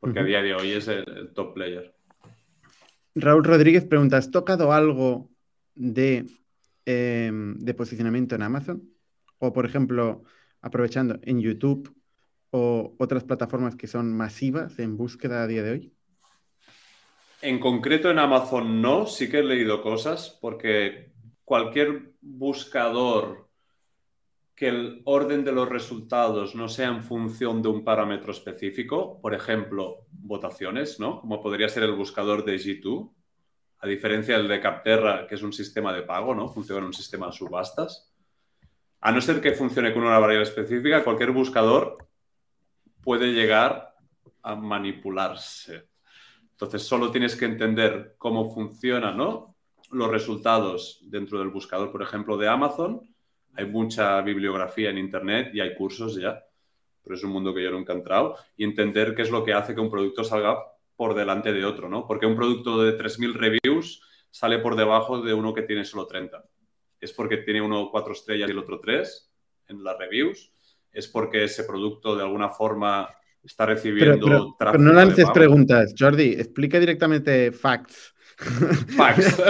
porque 0.00 0.20
a 0.20 0.24
día 0.24 0.42
de 0.42 0.54
hoy 0.54 0.72
es 0.72 0.88
el, 0.88 1.32
top 1.34 1.54
player. 1.54 1.94
Raúl 3.14 3.44
Rodríguez 3.44 3.84
pregunta, 3.84 4.16
¿has 4.16 4.30
tocado 4.30 4.72
algo 4.72 5.30
de, 5.74 6.24
em, 6.88 7.58
de 7.58 7.74
posicionamiento 7.74 8.34
en 8.34 8.42
Amazon? 8.42 8.82
O, 9.38 9.52
por 9.52 9.66
ejemplo, 9.66 10.24
aprovechando 10.62 11.18
en 11.22 11.38
YouTube 11.38 11.94
o 12.50 12.94
otras 12.98 13.24
plataformas 13.24 13.76
que 13.76 13.86
son 13.86 14.16
masivas 14.16 14.78
en 14.78 14.96
búsqueda 14.96 15.42
a 15.42 15.46
día 15.46 15.62
de 15.62 15.70
hoy? 15.70 15.92
En 17.42 17.60
concreto 17.60 18.10
en 18.10 18.18
Amazon 18.18 18.80
no, 18.80 19.06
sí 19.06 19.28
que 19.28 19.40
he 19.40 19.44
leído 19.44 19.82
cosas 19.82 20.38
porque 20.40 21.12
cualquier 21.44 22.14
buscador 22.22 23.50
que 24.54 24.68
el 24.68 25.02
orden 25.04 25.44
de 25.44 25.52
los 25.52 25.68
resultados 25.68 26.54
no 26.54 26.68
sea 26.68 26.88
en 26.88 27.02
función 27.02 27.60
de 27.60 27.68
un 27.68 27.84
parámetro 27.84 28.32
específico, 28.32 29.20
por 29.20 29.34
ejemplo, 29.34 30.06
votaciones, 30.10 30.98
¿no? 30.98 31.20
Como 31.20 31.42
podría 31.42 31.68
ser 31.68 31.82
el 31.82 31.92
buscador 31.92 32.44
de 32.46 32.56
G2, 32.56 33.12
a 33.80 33.86
diferencia 33.86 34.36
del 34.36 34.48
de 34.48 34.60
Capterra, 34.60 35.26
que 35.26 35.36
es 35.36 35.42
un 35.42 35.52
sistema 35.52 35.92
de 35.92 36.02
pago, 36.02 36.34
¿no? 36.34 36.48
Funciona 36.48 36.80
en 36.80 36.86
un 36.86 36.94
sistema 36.94 37.26
de 37.26 37.32
subastas. 37.32 38.12
A 39.00 39.12
no 39.12 39.20
ser 39.20 39.40
que 39.40 39.52
funcione 39.52 39.92
con 39.92 40.02
una 40.02 40.18
variable 40.18 40.48
específica, 40.48 41.04
cualquier 41.04 41.30
buscador 41.30 41.96
puede 43.02 43.32
llegar 43.32 43.94
a 44.42 44.56
manipularse. 44.56 45.88
Entonces, 46.50 46.82
solo 46.82 47.12
tienes 47.12 47.36
que 47.36 47.44
entender 47.44 48.16
cómo 48.18 48.52
funcionan 48.52 49.16
los 49.16 50.10
resultados 50.10 50.98
dentro 51.02 51.38
del 51.38 51.48
buscador, 51.48 51.92
por 51.92 52.02
ejemplo, 52.02 52.36
de 52.36 52.48
Amazon. 52.48 53.00
Hay 53.54 53.66
mucha 53.66 54.20
bibliografía 54.22 54.90
en 54.90 54.98
Internet 54.98 55.50
y 55.54 55.60
hay 55.60 55.76
cursos 55.76 56.16
ya, 56.16 56.42
pero 57.04 57.14
es 57.14 57.22
un 57.22 57.30
mundo 57.30 57.54
que 57.54 57.62
yo 57.62 57.70
nunca 57.70 57.92
he 57.92 57.96
entrado. 57.96 58.36
Y 58.56 58.64
entender 58.64 59.14
qué 59.14 59.22
es 59.22 59.30
lo 59.30 59.44
que 59.44 59.52
hace 59.52 59.72
que 59.72 59.80
un 59.80 59.90
producto 59.90 60.24
salga 60.24 60.58
por 60.98 61.14
delante 61.14 61.52
de 61.52 61.64
otro, 61.64 61.88
¿no? 61.88 62.08
Porque 62.08 62.26
un 62.26 62.34
producto 62.34 62.82
de 62.82 62.98
3.000 62.98 63.34
reviews 63.34 64.02
sale 64.32 64.58
por 64.58 64.74
debajo 64.74 65.22
de 65.22 65.32
uno 65.32 65.54
que 65.54 65.62
tiene 65.62 65.84
solo 65.84 66.08
30. 66.08 66.44
Es 67.00 67.12
porque 67.12 67.36
tiene 67.36 67.62
uno 67.62 67.88
cuatro 67.92 68.12
estrellas 68.12 68.48
y 68.48 68.52
el 68.52 68.58
otro 68.58 68.80
tres 68.80 69.30
en 69.68 69.84
las 69.84 69.96
reviews. 69.96 70.52
Es 70.90 71.06
porque 71.06 71.44
ese 71.44 71.62
producto 71.62 72.16
de 72.16 72.24
alguna 72.24 72.48
forma 72.48 73.08
está 73.44 73.64
recibiendo 73.66 74.56
pero, 74.58 74.76
no 74.76 74.92
lances 74.92 75.30
preguntas, 75.30 75.94
Jordi, 75.96 76.32
explica 76.32 76.80
directamente 76.80 77.52
facts. 77.52 78.12
Facts. 78.96 79.40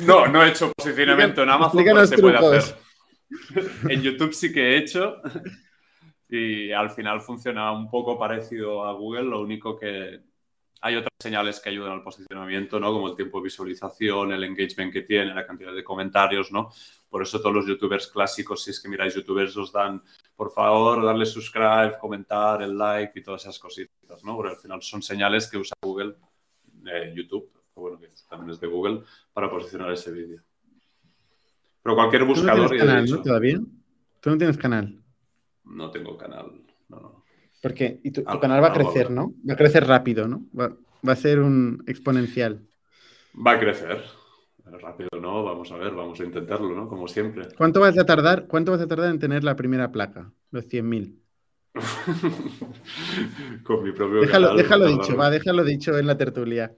no, 0.06 0.26
no 0.28 0.42
he 0.42 0.48
hecho 0.48 0.72
posicionamiento 0.74 1.42
en 1.42 1.50
Amazon, 1.50 1.84
pero 1.84 2.06
se 2.06 2.16
puede 2.16 2.38
hacer. 2.38 2.76
En 3.90 4.00
YouTube 4.00 4.32
sí 4.32 4.50
que 4.50 4.62
he 4.62 4.78
hecho 4.78 5.20
y 6.30 6.72
al 6.72 6.90
final 6.90 7.20
funciona 7.20 7.70
un 7.72 7.90
poco 7.90 8.18
parecido 8.18 8.84
a 8.84 8.92
Google, 8.94 9.24
lo 9.24 9.42
único 9.42 9.78
que 9.78 10.20
hay 10.84 10.96
otras 10.96 11.14
señales 11.18 11.60
que 11.60 11.70
ayudan 11.70 11.92
al 11.92 12.02
posicionamiento, 12.02 12.78
¿no? 12.78 12.92
Como 12.92 13.08
el 13.08 13.16
tiempo 13.16 13.38
de 13.38 13.44
visualización, 13.44 14.32
el 14.32 14.44
engagement 14.44 14.92
que 14.92 15.00
tiene, 15.00 15.34
la 15.34 15.46
cantidad 15.46 15.74
de 15.74 15.82
comentarios, 15.82 16.52
¿no? 16.52 16.70
Por 17.08 17.22
eso 17.22 17.40
todos 17.40 17.54
los 17.54 17.66
youtubers 17.66 18.08
clásicos, 18.08 18.62
si 18.62 18.70
es 18.70 18.80
que 18.80 18.90
miráis 18.90 19.14
youtubers, 19.14 19.56
os 19.56 19.72
dan, 19.72 20.02
por 20.36 20.52
favor, 20.52 21.02
darle 21.02 21.24
subscribe, 21.24 21.96
comentar, 21.98 22.60
el 22.60 22.76
like 22.76 23.18
y 23.18 23.22
todas 23.22 23.40
esas 23.44 23.58
cositas, 23.58 24.22
¿no? 24.24 24.36
Porque 24.36 24.52
al 24.52 24.58
final 24.58 24.82
son 24.82 25.00
señales 25.00 25.50
que 25.50 25.56
usa 25.56 25.74
Google, 25.80 26.16
eh, 26.86 27.14
YouTube, 27.16 27.50
bueno, 27.76 27.98
que 27.98 28.10
también 28.28 28.50
es 28.50 28.60
de 28.60 28.66
Google, 28.66 29.04
para 29.32 29.48
posicionar 29.48 29.90
ese 29.90 30.12
vídeo. 30.12 30.42
Pero 31.82 31.96
cualquier 31.96 32.24
buscador... 32.24 32.70
¿No 33.08 33.22
todavía? 33.22 33.58
Tú 34.20 34.28
no 34.28 34.36
tienes 34.36 34.58
canal. 34.58 35.02
No 35.64 35.90
tengo 35.90 36.18
canal. 36.18 36.52
No, 36.88 37.00
no. 37.00 37.23
Porque 37.64 37.98
y 38.04 38.10
tu, 38.10 38.22
tu 38.22 38.28
Algo- 38.30 38.40
canal 38.40 38.62
va 38.62 38.68
a 38.68 38.72
algo 38.74 38.92
crecer. 38.92 39.10
¿no? 39.10 39.32
Va 39.48 39.54
a 39.54 39.56
crecer 39.56 39.86
rápido, 39.86 40.28
¿no? 40.28 40.44
Va, 40.58 40.76
va 41.06 41.12
a 41.12 41.16
ser 41.16 41.40
un 41.40 41.82
exponencial. 41.86 42.60
Va 43.34 43.52
a 43.52 43.58
crecer. 43.58 44.02
Rápido 44.80 45.08
no, 45.20 45.44
vamos 45.44 45.70
a 45.72 45.76
ver, 45.76 45.92
vamos 45.94 46.18
a 46.20 46.24
intentarlo, 46.24 46.74
¿no? 46.74 46.88
Como 46.88 47.06
siempre. 47.08 47.48
¿Cuánto 47.56 47.80
vas 47.80 47.96
a 47.98 48.04
tardar, 48.04 48.46
cuánto 48.46 48.72
vas 48.72 48.80
a 48.80 48.86
tardar 48.88 49.10
en 49.10 49.18
tener 49.18 49.44
la 49.44 49.56
primera 49.56 49.92
placa? 49.92 50.32
Los 50.50 50.66
100.000. 50.66 51.20
Con 53.64 53.82
mi 53.82 53.92
propio 53.92 54.20
Déjalo, 54.20 54.48
canal, 54.48 54.56
déjalo 54.62 54.86
dicho, 54.86 55.16
va, 55.16 55.30
déjalo 55.30 55.64
dicho 55.64 55.98
en 55.98 56.06
la 56.06 56.16
tertulia. 56.16 56.74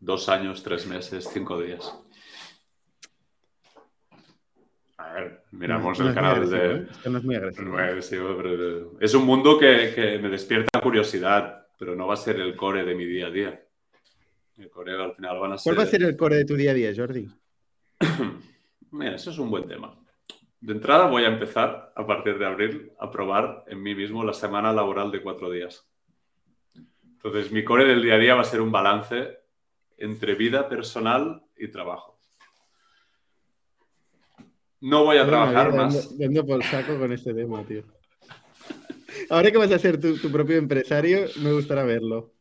Dos 0.00 0.28
años, 0.28 0.62
tres 0.62 0.86
meses, 0.86 1.28
cinco 1.32 1.60
días. 1.60 1.94
A 5.12 5.14
ver, 5.14 5.42
miramos 5.50 5.98
No, 5.98 6.04
no 6.04 6.10
el 6.10 6.16
es 6.16 6.22
canal 6.22 6.50
de... 6.50 6.74
¿eh? 6.74 6.86
Esto 6.90 7.10
no 7.10 7.18
es 7.18 7.24
muy 7.24 7.34
agresivo. 7.36 8.30
Es, 8.30 8.36
pero 8.36 8.98
es 8.98 9.14
un 9.14 9.26
mundo 9.26 9.58
que, 9.58 9.92
que 9.94 10.18
me 10.18 10.30
despierta 10.30 10.80
curiosidad, 10.80 11.66
pero 11.78 11.94
no 11.94 12.06
va 12.06 12.14
a 12.14 12.16
ser 12.16 12.40
el 12.40 12.56
core 12.56 12.82
de 12.84 12.94
mi 12.94 13.04
día 13.04 13.26
a 13.26 13.30
día. 13.30 13.62
El 14.56 14.70
core 14.70 14.92
al 14.94 15.14
final 15.14 15.38
van 15.38 15.52
a 15.52 15.58
ser... 15.58 15.74
¿Cuál 15.74 15.84
va 15.84 15.88
a 15.88 15.90
ser 15.90 16.02
el 16.02 16.16
core 16.16 16.36
de 16.36 16.44
tu 16.46 16.56
día 16.56 16.70
a 16.70 16.74
día, 16.74 16.92
Jordi? 16.96 17.28
Mira, 18.90 19.16
eso 19.16 19.30
es 19.30 19.38
un 19.38 19.50
buen 19.50 19.68
tema. 19.68 19.94
De 20.60 20.72
entrada 20.72 21.08
voy 21.08 21.24
a 21.24 21.28
empezar, 21.28 21.92
a 21.94 22.06
partir 22.06 22.38
de 22.38 22.46
abril, 22.46 22.92
a 22.98 23.10
probar 23.10 23.64
en 23.66 23.82
mí 23.82 23.94
mismo 23.94 24.24
la 24.24 24.32
semana 24.32 24.72
laboral 24.72 25.10
de 25.10 25.20
cuatro 25.20 25.50
días. 25.50 25.86
Entonces, 27.04 27.52
mi 27.52 27.64
core 27.64 27.84
del 27.84 28.02
día 28.02 28.14
a 28.14 28.18
día 28.18 28.34
va 28.34 28.42
a 28.42 28.44
ser 28.44 28.60
un 28.60 28.72
balance 28.72 29.40
entre 29.98 30.36
vida 30.36 30.68
personal 30.68 31.42
y 31.56 31.68
trabajo. 31.68 32.11
No 34.82 35.04
voy 35.04 35.16
a 35.16 35.26
trabajar 35.26 35.72
más. 35.74 36.18
Dando 36.18 36.44
por 36.44 36.62
saco 36.64 36.98
con 36.98 37.12
este 37.12 37.32
tema, 37.32 37.62
tío. 37.64 37.84
Ahora 39.30 39.50
que 39.50 39.58
vas 39.58 39.70
a 39.70 39.78
ser 39.78 40.00
tu, 40.00 40.18
tu 40.18 40.30
propio 40.30 40.56
empresario, 40.56 41.26
me 41.40 41.52
gustará 41.52 41.84
verlo. 41.84 42.34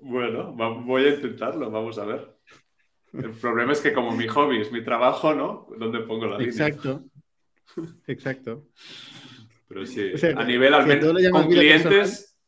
Bueno, 0.00 0.52
voy 0.52 1.04
a 1.04 1.14
intentarlo, 1.14 1.70
vamos 1.70 1.98
a 1.98 2.06
ver. 2.06 2.34
El 3.12 3.32
problema 3.32 3.72
es 3.72 3.80
que 3.80 3.92
como 3.92 4.16
mi 4.16 4.26
hobby 4.26 4.62
es 4.62 4.72
mi 4.72 4.82
trabajo, 4.82 5.34
¿no? 5.34 5.68
¿Dónde 5.78 6.00
pongo 6.00 6.26
la 6.26 6.38
línea? 6.38 6.52
Exacto. 6.52 7.04
Exacto. 8.06 8.68
Pero 9.68 9.84
sí, 9.84 10.12
O 10.14 10.18
sea, 10.18 10.38
a 10.38 10.44
nivel 10.44 10.72
al 10.72 10.86
menos 10.86 11.12
con 11.30 11.48
clientes, 11.48 12.38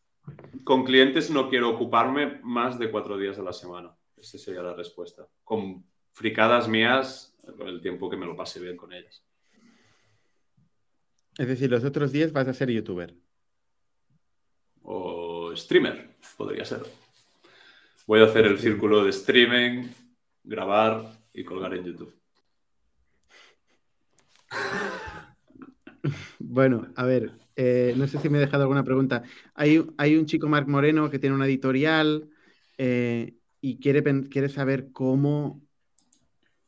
con 0.64 0.84
clientes 0.84 1.30
no 1.30 1.51
quiero 1.51 1.70
ocuparme 1.70 2.41
más 2.43 2.78
de 2.78 2.91
cuatro 2.91 3.18
días 3.18 3.39
a 3.39 3.43
la 3.43 3.53
semana. 3.53 3.95
Esa 4.16 4.39
sería 4.39 4.62
la 4.62 4.74
respuesta. 4.74 5.28
Con 5.45 5.84
fricadas 6.12 6.68
mías, 6.68 7.37
el 7.66 7.82
tiempo 7.82 8.09
que 8.09 8.16
me 8.16 8.26
lo 8.26 8.34
pase 8.34 8.61
bien 8.61 8.76
con 8.76 8.93
ellas. 8.93 9.26
Es 11.39 11.49
decir, 11.49 11.70
los 11.70 11.84
otros 11.84 12.12
días 12.12 12.32
vas 12.32 12.49
a 12.49 12.55
ser 12.55 12.70
youtuber. 12.70 13.14
O 14.82 15.55
streamer, 15.55 16.16
podría 16.37 16.64
ser. 16.64 16.82
Voy 18.07 18.20
a 18.20 18.24
hacer 18.24 18.47
el 18.47 18.59
círculo 18.59 19.05
de 19.05 19.11
streaming, 19.11 19.89
grabar 20.45 21.12
y 21.32 21.45
colgar 21.45 21.74
en 21.74 21.84
YouTube. 21.84 22.14
Bueno, 26.39 26.87
a 26.95 27.05
ver, 27.05 27.32
eh, 27.57 27.95
no 27.97 28.07
sé 28.07 28.18
si 28.18 28.28
me 28.28 28.39
he 28.39 28.41
dejado 28.41 28.62
alguna 28.62 28.84
pregunta. 28.84 29.24
Hay, 29.55 29.84
hay 29.99 30.16
un 30.16 30.26
chico, 30.26 30.49
Marc 30.49 30.68
Moreno, 30.68 31.11
que 31.11 31.18
tiene 31.18 31.34
una 31.34 31.47
editorial 31.47 32.30
eh, 32.78 33.34
y 33.61 33.78
quiere 33.78 34.49
saber 34.49 34.93
cómo, 34.93 35.66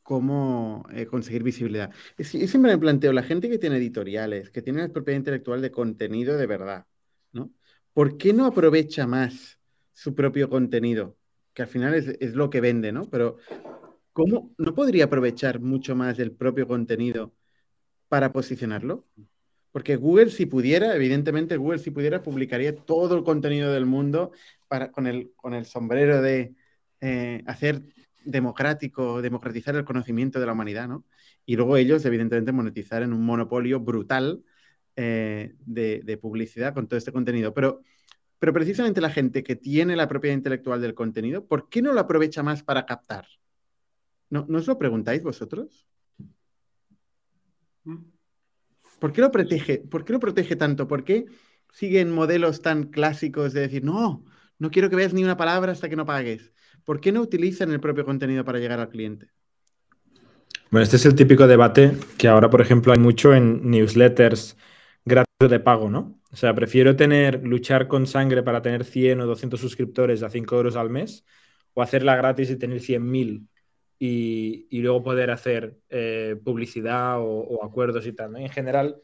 cómo 0.09 0.87
eh, 0.91 1.05
conseguir 1.05 1.43
visibilidad. 1.43 1.91
Es- 2.17 2.33
Yo 2.33 2.47
siempre 2.47 2.71
me 2.71 2.79
planteo, 2.79 3.13
la 3.13 3.21
gente 3.21 3.47
que 3.47 3.59
tiene 3.59 3.77
editoriales, 3.77 4.49
que 4.49 4.63
tiene 4.63 4.81
la 4.81 4.89
propiedad 4.89 5.19
intelectual 5.19 5.61
de 5.61 5.69
contenido 5.69 6.35
de 6.35 6.47
verdad, 6.47 6.87
¿no? 7.31 7.51
¿Por 7.93 8.17
qué 8.17 8.33
no 8.33 8.47
aprovecha 8.47 9.05
más 9.05 9.59
su 9.93 10.15
propio 10.15 10.49
contenido? 10.49 11.15
Que 11.53 11.61
al 11.61 11.67
final 11.67 11.93
es, 11.93 12.07
es 12.07 12.33
lo 12.33 12.49
que 12.49 12.59
vende, 12.59 12.91
¿no? 12.91 13.07
Pero 13.07 13.37
¿cómo 14.11 14.51
no 14.57 14.73
podría 14.73 15.05
aprovechar 15.05 15.59
mucho 15.59 15.95
más 15.95 16.17
el 16.17 16.31
propio 16.31 16.67
contenido 16.67 17.35
para 18.07 18.33
posicionarlo? 18.33 19.05
Porque 19.71 19.95
Google, 19.95 20.31
si 20.31 20.47
pudiera, 20.47 20.95
evidentemente 20.95 21.55
Google, 21.57 21.77
si 21.77 21.91
pudiera, 21.91 22.23
publicaría 22.23 22.75
todo 22.75 23.15
el 23.15 23.23
contenido 23.23 23.71
del 23.71 23.85
mundo 23.85 24.31
para, 24.67 24.91
con, 24.91 25.05
el, 25.05 25.33
con 25.35 25.53
el 25.53 25.67
sombrero 25.67 26.19
de 26.23 26.55
eh, 26.99 27.43
hacer 27.45 27.83
democrático, 28.29 29.21
democratizar 29.21 29.75
el 29.75 29.85
conocimiento 29.85 30.39
de 30.39 30.45
la 30.45 30.53
humanidad, 30.53 30.87
¿no? 30.87 31.05
Y 31.45 31.55
luego 31.55 31.77
ellos, 31.77 32.05
evidentemente, 32.05 32.51
monetizar 32.51 33.01
en 33.03 33.13
un 33.13 33.25
monopolio 33.25 33.79
brutal 33.79 34.43
eh, 34.95 35.55
de, 35.65 36.01
de 36.03 36.17
publicidad 36.17 36.73
con 36.73 36.87
todo 36.87 36.97
este 36.97 37.11
contenido. 37.11 37.53
Pero, 37.53 37.81
pero 38.37 38.53
precisamente 38.53 39.01
la 39.01 39.09
gente 39.09 39.43
que 39.43 39.55
tiene 39.55 39.95
la 39.95 40.07
propiedad 40.07 40.35
intelectual 40.35 40.81
del 40.81 40.93
contenido, 40.93 41.45
¿por 41.45 41.69
qué 41.69 41.81
no 41.81 41.93
lo 41.93 41.99
aprovecha 41.99 42.43
más 42.43 42.63
para 42.63 42.85
captar? 42.85 43.25
¿No, 44.29 44.45
¿no 44.47 44.59
os 44.59 44.67
lo 44.67 44.77
preguntáis 44.77 45.23
vosotros? 45.23 45.87
¿Por 48.99 49.13
qué 49.13 49.21
lo 49.21 49.31
protege? 49.31 49.79
¿Por 49.79 50.03
qué 50.05 50.13
lo 50.13 50.19
protege 50.19 50.55
tanto? 50.55 50.87
¿Por 50.87 51.03
qué 51.03 51.25
siguen 51.71 52.11
modelos 52.11 52.61
tan 52.61 52.85
clásicos 52.85 53.53
de 53.53 53.61
decir, 53.61 53.83
no, 53.83 54.25
no 54.59 54.71
quiero 54.71 54.89
que 54.89 54.95
veas 54.95 55.13
ni 55.13 55.23
una 55.23 55.37
palabra 55.37 55.71
hasta 55.71 55.89
que 55.89 55.95
no 55.95 56.05
pagues? 56.05 56.53
¿Por 56.89 56.99
qué 56.99 57.11
no 57.11 57.21
utilizan 57.21 57.71
el 57.71 57.79
propio 57.79 58.03
contenido 58.03 58.43
para 58.43 58.57
llegar 58.57 58.79
al 58.79 58.89
cliente? 58.89 59.27
Bueno, 60.71 60.81
este 60.81 60.95
es 60.95 61.05
el 61.05 61.13
típico 61.13 61.45
debate 61.45 61.91
que 62.17 62.27
ahora, 62.27 62.49
por 62.49 62.61
ejemplo, 62.61 62.91
hay 62.91 62.97
mucho 62.97 63.31
en 63.35 63.69
newsletters 63.69 64.57
gratis 65.05 65.27
de 65.37 65.59
pago, 65.59 65.91
¿no? 65.91 66.19
O 66.31 66.35
sea, 66.35 66.55
prefiero 66.55 66.95
tener, 66.95 67.45
luchar 67.45 67.87
con 67.87 68.07
sangre 68.07 68.41
para 68.41 68.63
tener 68.63 68.85
100 68.85 69.21
o 69.21 69.27
200 69.27 69.61
suscriptores 69.61 70.23
a 70.23 70.31
5 70.31 70.55
euros 70.55 70.75
al 70.75 70.89
mes 70.89 71.23
o 71.75 71.83
hacerla 71.83 72.15
gratis 72.15 72.49
y 72.49 72.55
tener 72.55 72.79
100.000 72.79 73.45
y, 73.99 74.65
y 74.71 74.79
luego 74.79 75.03
poder 75.03 75.29
hacer 75.29 75.77
eh, 75.91 76.37
publicidad 76.43 77.19
o, 77.19 77.25
o 77.25 77.63
acuerdos 77.63 78.07
y 78.07 78.13
tal. 78.13 78.31
¿no? 78.31 78.39
En 78.39 78.49
general, 78.49 78.99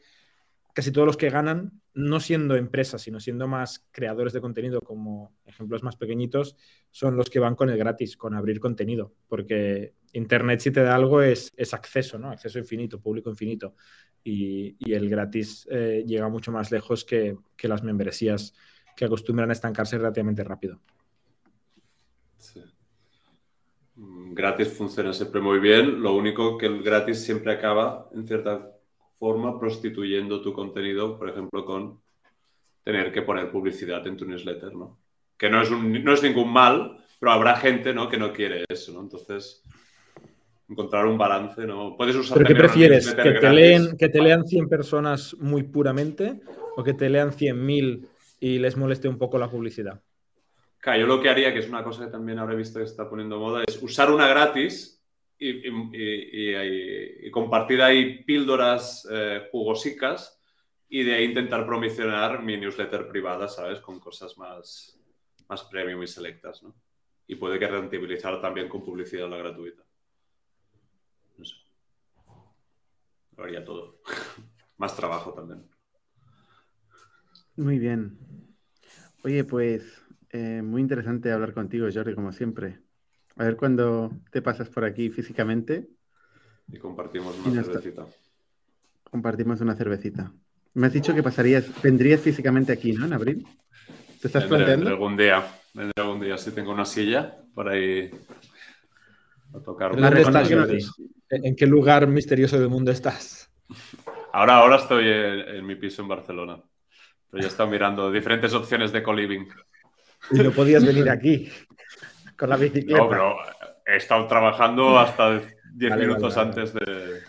casi 0.76 0.92
todos 0.92 1.06
los 1.06 1.16
que 1.16 1.30
ganan, 1.30 1.80
no 1.94 2.20
siendo 2.20 2.54
empresas, 2.54 3.00
sino 3.00 3.18
siendo 3.18 3.48
más 3.48 3.86
creadores 3.92 4.34
de 4.34 4.42
contenido, 4.42 4.82
como 4.82 5.32
ejemplos 5.46 5.82
más 5.82 5.96
pequeñitos, 5.96 6.54
son 6.90 7.16
los 7.16 7.30
que 7.30 7.38
van 7.38 7.54
con 7.54 7.70
el 7.70 7.78
gratis, 7.78 8.14
con 8.14 8.34
abrir 8.34 8.60
contenido, 8.60 9.14
porque 9.26 9.94
Internet 10.12 10.60
si 10.60 10.70
te 10.70 10.82
da 10.82 10.94
algo 10.94 11.22
es, 11.22 11.50
es 11.56 11.72
acceso, 11.72 12.18
¿no? 12.18 12.30
Acceso 12.30 12.58
infinito, 12.58 13.00
público 13.00 13.30
infinito, 13.30 13.74
y, 14.22 14.76
el 14.92 15.08
gratis 15.08 15.66
eh, 15.70 16.04
llega 16.06 16.28
mucho 16.28 16.52
más 16.52 16.70
lejos 16.70 17.06
que, 17.06 17.38
que 17.56 17.68
las 17.68 17.82
membresías 17.82 18.52
que 18.94 19.06
acostumbran 19.06 19.48
a 19.48 19.54
estancarse 19.54 19.96
relativamente 19.96 20.44
rápido. 20.44 20.78
Sí. 22.36 22.62
Gratis 23.94 24.68
funciona 24.68 25.14
siempre 25.14 25.40
muy 25.40 25.58
bien. 25.58 26.02
Lo 26.02 26.14
único 26.14 26.58
que 26.58 26.66
el 26.66 26.82
gratis 26.82 27.22
siempre 27.22 27.54
acaba, 27.54 28.10
en 28.12 28.26
cierta 28.26 28.75
forma, 29.18 29.58
prostituyendo 29.58 30.40
tu 30.40 30.52
contenido, 30.52 31.18
por 31.18 31.28
ejemplo, 31.30 31.64
con 31.64 32.00
tener 32.84 33.12
que 33.12 33.22
poner 33.22 33.50
publicidad 33.50 34.06
en 34.06 34.16
tu 34.16 34.24
newsletter, 34.26 34.74
¿no? 34.74 34.98
Que 35.36 35.50
no 35.50 35.60
es, 35.60 35.70
un- 35.70 36.04
no 36.04 36.12
es 36.12 36.22
ningún 36.22 36.52
mal, 36.52 36.98
pero 37.18 37.32
habrá 37.32 37.56
gente, 37.56 37.92
¿no? 37.92 38.08
que 38.08 38.18
no 38.18 38.32
quiere 38.32 38.64
eso, 38.68 38.92
¿no? 38.92 39.00
Entonces, 39.00 39.62
encontrar 40.68 41.06
un 41.06 41.16
balance, 41.18 41.66
¿no? 41.66 41.96
Puedes 41.96 42.16
usar 42.16 42.36
¿Pero 42.38 42.48
qué 42.48 42.54
prefieres? 42.54 43.14
¿Que 43.14 43.32
te, 43.32 43.50
leen, 43.50 43.96
¿Que 43.96 44.08
te 44.08 44.20
lean 44.20 44.46
100 44.46 44.68
personas 44.68 45.34
muy 45.38 45.62
puramente 45.62 46.40
o 46.76 46.82
que 46.84 46.94
te 46.94 47.08
lean 47.08 47.32
100.000 47.32 48.06
y 48.40 48.58
les 48.58 48.76
moleste 48.76 49.08
un 49.08 49.18
poco 49.18 49.38
la 49.38 49.50
publicidad? 49.50 50.00
Claro, 50.78 51.00
yo 51.00 51.06
lo 51.06 51.20
que 51.20 51.28
haría, 51.30 51.52
que 51.52 51.60
es 51.60 51.68
una 51.68 51.82
cosa 51.82 52.04
que 52.04 52.10
también 52.12 52.38
habré 52.38 52.54
visto 52.56 52.78
que 52.78 52.84
está 52.84 53.08
poniendo 53.08 53.38
moda, 53.40 53.62
es 53.66 53.82
usar 53.82 54.10
una 54.12 54.28
gratis 54.28 54.95
y, 55.38 57.30
compartir 57.30 57.82
ahí 57.82 58.24
píldoras 58.24 59.06
eh, 59.10 59.48
jugosicas 59.50 60.40
y 60.88 61.02
de 61.02 61.14
ahí 61.14 61.24
intentar 61.24 61.66
promocionar 61.66 62.42
mi 62.42 62.56
newsletter 62.56 63.08
privada, 63.08 63.48
¿sabes? 63.48 63.80
Con 63.80 64.00
cosas 64.00 64.38
más, 64.38 64.98
más 65.48 65.64
premium 65.64 66.02
y 66.02 66.06
selectas, 66.06 66.62
¿no? 66.62 66.74
Y 67.26 67.34
puede 67.34 67.58
que 67.58 67.66
rentabilizar 67.66 68.40
también 68.40 68.68
con 68.68 68.84
publicidad 68.84 69.28
la 69.28 69.38
gratuita. 69.38 69.82
No 71.36 71.44
sé. 71.44 71.56
Lo 73.36 73.44
haría 73.44 73.64
todo. 73.64 74.00
más 74.78 74.96
trabajo 74.96 75.32
también. 75.32 75.68
Muy 77.56 77.78
bien. 77.78 78.18
Oye, 79.24 79.44
pues 79.44 80.04
eh, 80.30 80.62
muy 80.62 80.82
interesante 80.82 81.32
hablar 81.32 81.52
contigo, 81.52 81.88
Jordi, 81.92 82.14
como 82.14 82.32
siempre. 82.32 82.85
A 83.36 83.44
ver 83.44 83.56
cuándo 83.56 84.10
te 84.30 84.40
pasas 84.42 84.68
por 84.68 84.84
aquí 84.84 85.10
físicamente, 85.10 85.88
Y 86.72 86.78
compartimos 86.78 87.36
Y 87.44 87.48
una 87.50 87.62
cervecita. 87.62 88.06
compartimos 89.10 89.60
una 89.60 89.74
cervecita. 89.76 90.32
Me 90.74 90.88
has 90.88 90.92
dicho 90.92 91.14
que 91.14 91.22
pasarías, 91.22 91.64
vendrías 91.82 92.20
físicamente 92.20 92.72
aquí, 92.72 92.92
¿no? 92.92 93.06
En 93.06 93.12
abril. 93.12 93.46
¿Te 94.20 94.26
estás 94.28 94.48
Vendré, 94.48 94.58
vendré 94.58 94.86
planteando? 94.86 94.90
algún 94.90 95.16
día. 95.16 95.46
Vendré 95.74 95.92
algún 96.02 96.20
día. 96.20 96.38
Si 96.38 96.50
tengo 96.50 96.72
una 96.72 96.84
silla 96.84 97.36
por 97.54 97.68
ahí 97.68 98.10
a 99.54 99.60
tocar. 99.60 99.92
¿Pero 99.92 100.02
¿Dónde 100.02 100.22
estás? 100.22 100.50
¿En 101.30 101.56
qué 101.56 101.66
lugar 101.66 102.06
misterioso 102.06 102.58
del 102.58 102.68
mundo 102.68 102.90
estás? 102.90 103.50
Ahora, 104.32 104.56
ahora 104.56 104.76
estoy 104.76 105.06
en, 105.08 105.64
mi 105.66 105.76
piso 105.76 106.02
en 106.02 106.08
Barcelona. 106.08 106.62
Pero 107.30 107.40
ya 107.42 107.48
he 107.48 107.50
estado 107.50 107.70
mirando 107.70 108.10
diferentes 108.10 108.52
opciones 108.54 108.92
de 108.92 109.02
co-living. 109.02 109.46
Y 110.30 110.38
no 110.40 110.50
podías 110.50 110.84
venir 110.84 111.08
aquí 111.08 111.48
con 112.36 112.50
la 112.50 112.56
bicicleta. 112.56 112.98
No, 112.98 113.08
pero 113.08 113.36
he 113.86 113.96
estado 113.96 114.26
trabajando 114.26 114.98
hasta 114.98 115.40
10 115.74 115.96
minutos 115.96 116.36
antes 116.36 116.72
de, 116.72 117.22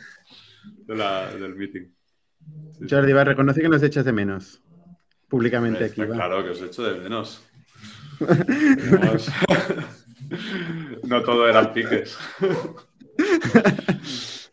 del 0.86 1.56
meeting. 1.56 1.94
Jordi, 2.90 3.14
va, 3.14 3.24
reconoce 3.24 3.62
que 3.62 3.70
nos 3.70 3.84
echas 3.84 4.06
de 4.06 4.14
menos 4.14 4.62
públicamente 5.28 5.86
aquí. 5.86 6.02
Claro 6.02 6.44
que 6.44 6.52
os 6.52 6.62
echo 6.62 6.84
de 6.84 7.00
menos. 7.00 7.44
no 11.04 11.22
todo 11.22 11.48
eran 11.48 11.74
piques. 11.74 12.18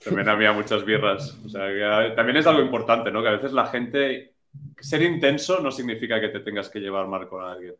También 0.04 0.28
había 0.28 0.52
muchas 0.52 0.84
birras. 0.84 1.38
O 1.44 1.48
sea, 1.48 2.14
también 2.14 2.36
es 2.36 2.46
algo 2.46 2.62
importante, 2.62 3.10
¿no? 3.10 3.22
Que 3.22 3.28
a 3.28 3.32
veces 3.32 3.52
la 3.52 3.66
gente. 3.66 4.34
Ser 4.78 5.02
intenso 5.02 5.60
no 5.60 5.72
significa 5.72 6.20
que 6.20 6.28
te 6.28 6.40
tengas 6.40 6.68
que 6.68 6.78
llevar 6.78 7.08
mal 7.08 7.26
con 7.26 7.42
alguien. 7.44 7.74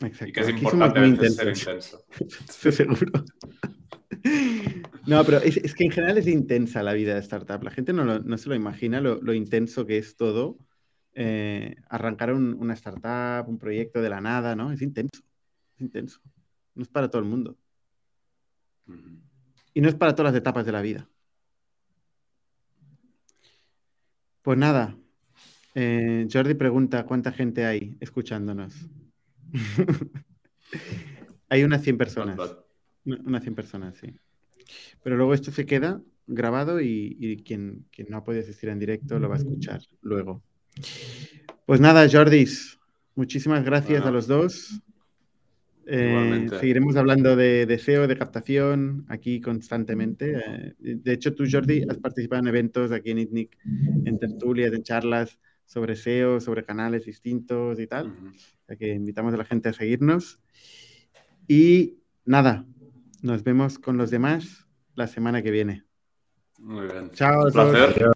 Exacto. 0.00 0.26
Y 0.26 0.32
que 0.32 0.40
es 0.40 0.48
importante 0.48 0.98
a 0.98 1.02
veces 1.02 1.36
ser 1.36 1.48
intenso. 1.48 2.04
Estoy 2.48 2.72
seguro. 2.72 3.24
No, 5.06 5.24
pero 5.24 5.38
es, 5.38 5.74
que 5.74 5.84
en 5.84 5.90
general 5.90 6.18
es 6.18 6.26
intensa 6.26 6.82
la 6.82 6.92
vida 6.92 7.14
de 7.14 7.20
startup. 7.20 7.62
La 7.62 7.70
gente 7.70 7.92
no, 7.92 8.38
se 8.38 8.48
lo 8.48 8.54
imagina 8.54 9.00
lo, 9.00 9.34
intenso 9.34 9.86
que 9.86 9.98
es 9.98 10.16
todo. 10.16 10.58
Eh, 11.14 11.76
arrancar 11.88 12.34
una 12.34 12.74
startup, 12.74 13.48
un 13.48 13.58
proyecto 13.58 14.02
de 14.02 14.10
la 14.10 14.20
nada, 14.20 14.54
¿no? 14.54 14.72
Es 14.72 14.82
intenso. 14.82 15.22
Es 15.76 15.80
intenso. 15.80 16.20
No 16.74 16.82
es 16.82 16.88
para 16.88 17.08
todo 17.08 17.22
el 17.22 17.28
mundo. 17.28 17.56
Y 19.72 19.80
no 19.80 19.88
es 19.88 19.94
para 19.94 20.14
todas 20.14 20.32
las 20.32 20.40
etapas 20.40 20.66
de 20.66 20.72
la 20.72 20.82
vida. 20.82 21.08
Pues 24.42 24.58
nada. 24.58 24.96
Eh, 25.74 26.26
Jordi 26.32 26.54
pregunta 26.54 27.04
cuánta 27.04 27.32
gente 27.32 27.64
hay 27.64 27.96
escuchándonos. 28.00 28.74
hay 31.48 31.64
unas 31.64 31.82
100 31.82 31.98
personas. 31.98 32.38
Unas 33.04 33.42
100 33.42 33.54
personas, 33.54 33.96
sí. 33.96 34.14
Pero 35.02 35.16
luego 35.16 35.34
esto 35.34 35.52
se 35.52 35.66
queda 35.66 36.00
grabado 36.26 36.80
y, 36.80 37.42
quien, 37.46 37.86
quien, 37.92 38.08
no 38.10 38.24
puede 38.24 38.40
asistir 38.40 38.68
en 38.68 38.78
directo 38.78 39.18
lo 39.18 39.28
va 39.28 39.36
a 39.36 39.38
escuchar 39.38 39.80
luego. 40.02 40.42
Pues 41.64 41.80
nada, 41.80 42.08
Jordis, 42.10 42.78
muchísimas 43.14 43.64
gracias 43.64 44.04
a 44.04 44.10
los 44.10 44.26
dos. 44.26 44.82
Eh, 45.88 46.48
seguiremos 46.58 46.96
hablando 46.96 47.36
de, 47.36 47.64
de, 47.64 47.78
SEO, 47.78 48.08
de 48.08 48.16
captación 48.16 49.06
aquí 49.08 49.40
constantemente. 49.40 50.34
Eh, 50.34 50.74
de 50.80 51.12
hecho, 51.12 51.32
tú, 51.32 51.44
Jordi, 51.50 51.84
has 51.88 51.98
participado 51.98 52.42
en 52.42 52.48
eventos 52.48 52.90
aquí 52.90 53.12
en 53.12 53.20
ITNIC, 53.20 53.56
en 54.04 54.18
tertulias, 54.18 54.72
en 54.72 54.82
charlas 54.82 55.38
sobre 55.66 55.96
SEO, 55.96 56.40
sobre 56.40 56.64
canales 56.64 57.04
distintos 57.04 57.78
y 57.78 57.86
tal. 57.86 58.32
O 58.68 58.76
que 58.76 58.94
invitamos 58.94 59.34
a 59.34 59.36
la 59.36 59.44
gente 59.44 59.68
a 59.68 59.72
seguirnos. 59.72 60.40
Y 61.46 61.98
nada, 62.24 62.64
nos 63.22 63.44
vemos 63.44 63.78
con 63.78 63.96
los 63.96 64.10
demás 64.10 64.66
la 64.94 65.06
semana 65.06 65.42
que 65.42 65.50
viene. 65.50 65.84
Muy 66.58 66.86
bien. 66.86 67.10
Chao. 67.10 67.44
Un 67.44 67.52
placer 67.52 68.15